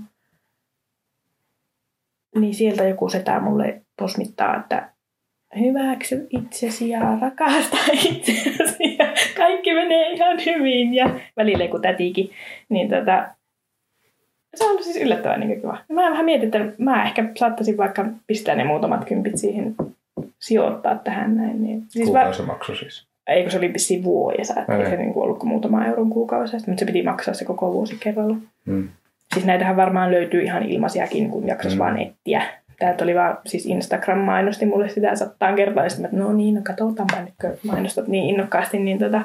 Niin 2.35 2.53
sieltä 2.53 2.83
joku 2.83 3.09
setä 3.09 3.39
mulle 3.39 3.81
posmittaa, 3.99 4.59
että 4.59 4.89
hyväksy 5.59 6.27
itsesi 6.29 6.89
ja 6.89 7.17
rakasta 7.21 7.77
itseäsi 8.09 8.95
ja 8.99 9.05
kaikki 9.37 9.73
menee 9.73 10.11
ihan 10.11 10.37
hyvin 10.45 10.93
ja 10.93 11.09
välillä 11.37 11.67
kun 11.67 11.81
tätikin. 11.81 12.29
Niin 12.69 12.89
tota, 12.89 13.27
se 14.55 14.65
on 14.65 14.83
siis 14.83 14.97
yllättävän 14.97 15.39
niin 15.39 15.61
kiva. 15.61 15.77
Mä 15.89 16.11
vähän 16.11 16.25
mietin, 16.25 16.45
että 16.45 16.73
mä 16.77 17.03
ehkä 17.03 17.29
saattaisin 17.35 17.77
vaikka 17.77 18.05
pistää 18.27 18.55
ne 18.55 18.63
muutamat 18.63 19.05
kympit 19.05 19.37
siihen 19.37 19.75
sijoittaa 20.43 20.95
tähän 20.95 21.35
näin. 21.37 21.63
Niin. 21.63 21.83
Siis 21.89 22.11
mä, 22.11 22.19
Kuukausimaksu 22.19 22.75
siis. 22.75 23.07
ei 23.27 23.41
kun 23.41 23.51
se 23.51 23.57
oli 23.57 23.73
vissiin 23.73 24.03
vuodessa, 24.03 24.61
että 24.61 24.77
ei 24.77 24.89
se 24.89 24.97
niin 24.97 25.13
ollut 25.15 25.39
kuin 25.39 25.49
muutama 25.49 25.85
euron 25.85 26.09
kuukausista, 26.09 26.71
mutta 26.71 26.79
se 26.79 26.85
piti 26.85 27.03
maksaa 27.03 27.33
se 27.33 27.45
koko 27.45 27.73
vuosi 27.73 27.97
kerralla. 27.99 28.35
Hmm. 28.65 28.89
Siis 29.33 29.45
näitähän 29.45 29.75
varmaan 29.75 30.11
löytyy 30.11 30.41
ihan 30.41 30.63
ilmaisiakin, 30.63 31.29
kun 31.29 31.47
jaksaisi 31.47 31.75
Mm. 31.77 31.79
mm. 31.79 31.83
vaan 31.85 31.99
etsiä. 32.01 32.41
Tämä 32.79 32.95
oli 33.01 33.15
vaan, 33.15 33.37
siis 33.45 33.65
Instagram 33.65 34.17
mainosti 34.17 34.65
mulle 34.65 34.89
sitä 34.89 35.15
sattaan 35.15 35.55
kertaa, 35.55 35.83
ja 35.83 35.89
sitten 35.89 36.03
mä, 36.03 36.07
että 36.07 36.17
no 36.31 36.33
niin, 36.37 36.55
no 36.55 36.61
katsotaanpa 36.63 37.21
nyt, 37.21 37.33
kun 37.41 37.51
mainostat 37.71 38.07
niin 38.07 38.23
innokkaasti, 38.29 38.79
niin 38.79 38.99
tota, 38.99 39.21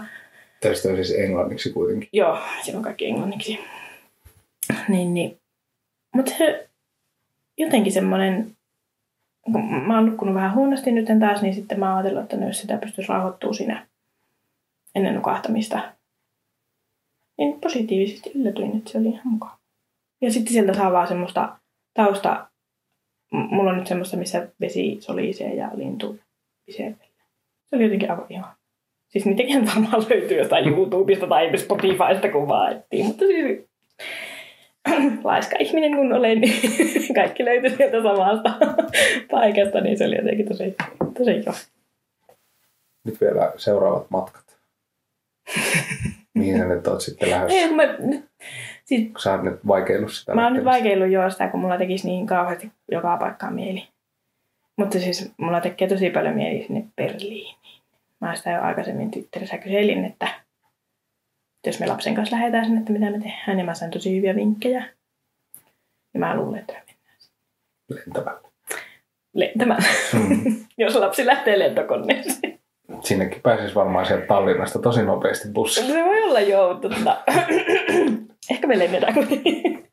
Tästä 0.61 0.89
on 0.89 0.95
siis 0.95 1.15
englanniksi 1.19 1.71
kuitenkin. 1.73 2.09
joo, 2.13 2.39
siinä 2.63 2.79
on 2.79 2.85
kaikki 2.85 3.07
englanniksi. 3.07 3.59
Niin, 4.89 5.15
niin. 5.15 5.39
Mutta 6.15 6.33
se 6.39 6.69
jotenkin 7.59 7.93
semmoinen, 7.93 8.47
kun 9.53 9.87
mä 9.87 9.95
oon 9.95 10.07
nukkunut 10.07 10.35
vähän 10.35 10.55
huonosti 10.55 10.93
nyt 10.93 11.07
taas, 11.21 11.43
niin 11.43 11.55
sitten 11.55 11.81
mä 11.81 11.89
oon 11.89 11.97
ajatellut, 11.99 12.23
että 12.23 12.47
jos 12.47 12.61
sitä 12.61 12.77
pystyisi 12.77 13.13
rauhoittua 13.13 13.53
siinä 13.53 13.87
ennen 14.95 15.15
nukahtamista, 15.15 15.93
niin 17.39 17.61
positiivisesti 17.61 18.31
yllätyin, 18.35 18.77
että 18.77 18.91
se 18.91 18.99
oli 18.99 19.09
ihan 19.09 19.29
mukava. 19.29 19.59
Ja 20.21 20.33
sitten 20.33 20.53
sieltä 20.53 20.75
saa 20.75 20.93
vaan 20.93 21.09
semmoista 21.09 21.59
tausta, 21.95 22.49
mulla 23.33 23.71
on 23.71 23.77
nyt 23.77 23.87
semmoista, 23.87 24.17
missä 24.17 24.49
vesi 24.61 24.97
solisee 25.01 25.55
ja 25.55 25.71
lintu 25.75 26.19
viseelee. 26.67 27.09
Se 27.71 27.77
oli 27.77 27.85
jotenkin 27.85 28.11
aivan 28.11 28.27
ihan. 28.29 28.55
Siis 29.09 29.27
niitäkin 29.27 29.67
varmaan 29.67 30.07
löytyy 30.11 30.39
jostain 30.39 30.69
YouTubesta 30.69 31.27
tai 31.27 31.59
Spotifysta, 31.59 32.33
kun 32.33 32.49
vaan 32.49 32.73
etsii. 32.73 33.03
Mutta 33.03 33.25
siis 33.25 33.69
laiska 35.25 35.57
ihminen 35.59 35.97
kun 35.97 36.13
olen, 36.13 36.41
niin 36.41 36.61
kaikki 37.15 37.45
löytyi 37.45 37.71
sieltä 37.71 38.03
samasta 38.03 38.51
paikasta, 39.31 39.81
niin 39.81 39.99
se 39.99 40.05
oli 40.05 40.17
jotenkin 40.17 40.49
tosi, 40.49 40.77
tosi 41.19 41.35
kiva. 41.41 41.55
Nyt 43.05 43.21
vielä 43.21 43.53
seuraavat 43.57 44.11
matkat. 44.11 44.59
Mihin 46.35 46.59
sä 46.59 46.65
nyt 46.65 46.87
oot 46.87 47.01
sitten 47.01 47.31
lähdössä? 47.31 47.59
Ei, 47.59 47.69
kun 47.69 47.77
mä, 47.77 47.83
siis, 48.85 49.11
sä 49.19 49.33
oot 49.33 49.43
nyt 49.43 49.67
vaikeillut 49.67 50.13
sitä. 50.13 50.35
mä 50.35 50.45
oon 50.45 50.53
nyt 50.53 50.65
vaikeillut 50.65 51.11
jo 51.11 51.31
sitä, 51.31 51.49
kun 51.49 51.61
mulla 51.61 51.79
tekisi 51.79 52.09
niin 52.09 52.27
kauheasti 52.27 52.73
joka 52.93 53.17
paikkaan 53.17 53.55
mieli. 53.55 53.89
Mutta 54.77 54.99
siis 54.99 55.33
mulla 55.37 55.61
tekee 55.61 55.89
tosi 55.89 56.11
paljon 56.11 56.35
mieli 56.35 56.65
sinne 56.67 56.85
Berliiniin. 56.97 57.57
Mä 58.21 58.37
sitä 58.37 58.51
jo 58.51 58.63
aikaisemmin 58.63 59.11
Twitterissä 59.11 59.59
kyselin, 59.59 60.05
että 60.05 60.29
jos 61.67 61.81
me 61.81 61.87
lapsen 61.87 62.15
kanssa 62.15 62.37
lähdetään 62.37 62.65
sinne, 62.65 62.81
että 62.81 62.93
mitä 62.93 63.11
me 63.11 63.19
tehdään, 63.21 63.57
niin 63.57 63.67
mä 63.67 63.75
sain 63.75 63.91
tosi 63.91 64.17
hyviä 64.17 64.35
vinkkejä. 64.35 64.85
Ja 66.15 66.21
mä 66.21 66.37
luulen, 66.37 66.61
että 66.61 66.73
me 66.73 66.81
mennään 66.89 67.19
lentämällä. 67.89 68.41
lentämään, 69.35 69.83
Hmm. 70.13 70.57
jos 70.79 70.95
lapsi 70.95 71.27
lähtee 71.27 71.59
lentokoneeseen. 71.59 72.59
Sinnekin 73.01 73.43
pääsisi 73.43 73.75
varmaan 73.75 74.07
sieltä 74.07 74.27
Tallinnasta 74.27 74.79
tosi 74.79 75.03
nopeasti 75.03 75.49
bussilla. 75.49 75.93
Se 75.93 76.05
voi 76.05 76.23
olla 76.23 76.41
joo, 76.41 76.73
mutta 76.73 76.89
ehkä 78.51 78.67
me 78.67 78.79
lennetään 78.79 79.15
kuitenkin. 79.15 79.89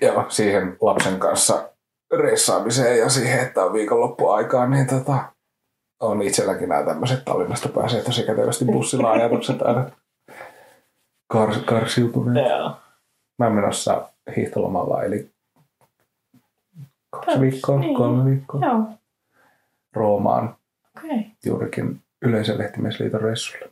Joo, 0.00 0.24
siihen 0.28 0.76
lapsen 0.80 1.18
kanssa 1.18 1.70
reissaamiseen 2.18 2.98
ja 2.98 3.08
siihen, 3.08 3.40
että 3.40 3.64
on 3.64 3.72
viikonloppuaikaa, 3.72 4.66
niin 4.68 4.86
tota, 4.86 5.18
on 6.00 6.22
itselläkin 6.22 6.68
nämä 6.68 6.82
tämmöiset 6.82 7.24
Tallinnasta 7.24 7.68
pääsee 7.68 8.02
tosi 8.02 8.22
kätevästi 8.22 8.64
bussilla 8.64 9.10
ajatukset 9.10 9.62
aina 9.62 9.90
kars, 11.28 11.56
karsiutuneet. 11.58 12.48
Joo. 12.48 12.76
Mä 13.38 13.46
oon 13.46 13.54
menossa 13.54 14.08
hiihtolomalla, 14.36 15.02
eli 15.02 15.30
kaksi 17.10 17.40
viikkoa, 17.40 17.78
Niin. 17.80 17.96
kolme 17.96 18.30
viikkoa 18.30 18.60
Joo, 18.66 18.82
Roomaan. 19.92 20.56
Okay. 20.98 21.18
juurikin 21.44 22.00
yleisen 22.22 22.58
lehtimiesliiton 22.58 23.20
reissulle. 23.20 23.70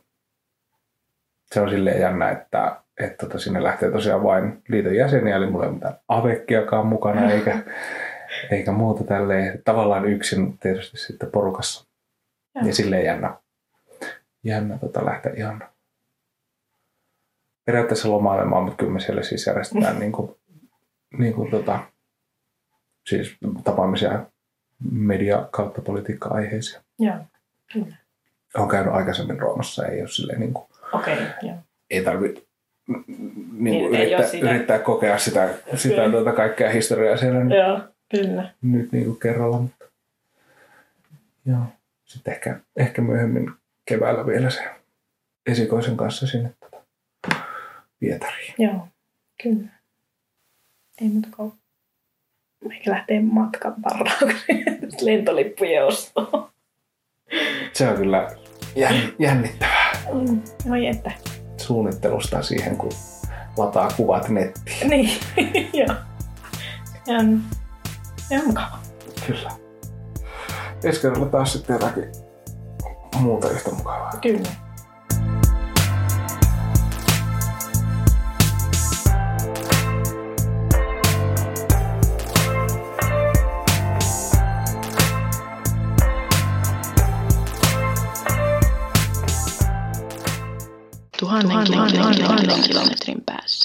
Se 1.53 1.61
on 1.61 1.69
silleen 1.69 2.01
jännä, 2.01 2.29
että, 2.29 2.81
että 2.99 3.25
tota, 3.25 3.39
sinne 3.39 3.63
lähtee 3.63 3.91
tosiaan 3.91 4.23
vain 4.23 4.63
liiton 4.67 4.95
jäseniä, 4.95 5.35
eli 5.35 5.49
mulla 5.49 5.63
ei 5.63 5.67
ole 5.69 5.75
mitään 5.75 5.99
avekkiakaan 6.07 6.87
mukana, 6.87 7.31
eikä, 7.31 7.63
Eikä 8.51 8.71
muuta 8.71 9.03
tälleen. 9.03 9.61
Tavallaan 9.65 10.05
yksin 10.05 10.57
tietysti 10.57 10.97
sitten 10.97 11.31
porukassa. 11.31 11.87
Joo. 12.55 12.65
Ja 12.67 12.73
silleen 12.73 13.05
jännä. 13.05 13.35
Jännä 14.43 14.77
tota 14.77 15.05
lähteä 15.05 15.33
ihan 15.37 15.63
periaatteessa 17.67 18.11
lomailemaan, 18.11 18.63
mutta 18.63 18.77
kyllä 18.77 18.93
me 18.93 18.99
siellä 18.99 19.23
siis 19.23 19.47
järjestetään 19.47 19.99
niin 19.99 20.11
kuin, 20.11 20.31
niin 21.17 21.33
kuin 21.33 21.51
tota, 21.51 21.79
siis 23.07 23.37
tapaamisia 23.63 24.25
media 24.91 25.47
kautta 25.51 25.81
politiikka-aiheisia. 25.81 26.81
Joo, 26.99 27.15
kyllä. 27.73 27.95
Olen 28.55 28.69
käynyt 28.69 28.93
aikaisemmin 28.93 29.39
Roomassa, 29.39 29.85
ei 29.85 29.99
ole 30.01 30.07
silleen 30.09 30.39
niin 30.39 30.53
kuin, 30.53 30.65
Okei, 30.93 31.13
okay, 31.13 31.27
joo. 31.41 31.55
ei 31.89 32.03
tarvitse 32.03 32.47
niin 32.87 33.03
Niin, 33.57 33.83
kuin 33.89 33.95
ei 33.95 34.05
yrittää, 34.05 34.27
sitä- 34.27 34.49
yrittää 34.49 34.79
kokea 34.79 35.17
sitä, 35.17 35.49
sitä 35.75 35.95
Kyllä. 35.95 36.11
tuota 36.11 36.31
kaikkea 36.31 36.69
historiaa 36.69 37.17
siellä 37.17 37.43
nyt, 37.43 37.57
Joo, 37.57 37.79
kyllä. 38.11 38.53
nyt 38.61 38.91
niin 38.91 39.05
kuin 39.05 39.19
kerralla. 39.19 39.59
Mutta, 39.59 39.85
joo. 41.45 41.59
Sitten 42.05 42.33
ehkä, 42.33 42.59
ehkä 42.75 43.01
myöhemmin 43.01 43.51
keväällä 43.85 44.25
vielä 44.25 44.49
se 44.49 44.63
esikoisen 45.45 45.97
kanssa 45.97 46.27
sinne 46.27 46.51
tota, 46.59 46.76
Pietariin. 47.99 48.53
Joo, 48.57 48.87
kyllä. 49.43 49.67
Ei 51.01 51.09
muuta 51.09 51.27
kuin 51.35 51.53
eikä 52.71 52.91
lähtee 52.91 53.21
matkan 53.21 53.75
varaukseen 53.83 54.79
lentolippujen 55.01 55.85
ostoon. 55.85 56.49
Se 57.73 57.89
on 57.89 57.95
kyllä 57.97 58.27
jänn, 58.75 58.99
jännittävää 59.19 59.87
Mm, 60.13 60.41
Oi 60.71 60.87
että. 60.87 61.11
suunnittelusta 61.57 62.41
siihen, 62.43 62.77
kun 62.77 62.91
lataa 63.57 63.91
kuvat 63.97 64.29
nettiin. 64.29 64.77
Niin, 64.89 65.09
joo. 65.73 65.95
Ihan, 67.07 67.43
ihan 68.31 68.47
mukava. 68.47 68.79
Kyllä. 69.27 69.51
Ensi 70.83 71.01
kerralla 71.01 71.25
taas 71.25 71.53
sitten 71.53 71.73
jotakin 71.73 72.03
muuta 73.19 73.49
yhtä 73.49 73.71
mukavaa. 73.71 74.11
Kyllä. 74.21 74.49
Tuhannen 91.43 92.61
kilometrin 92.61 93.23
päässä. 93.25 93.57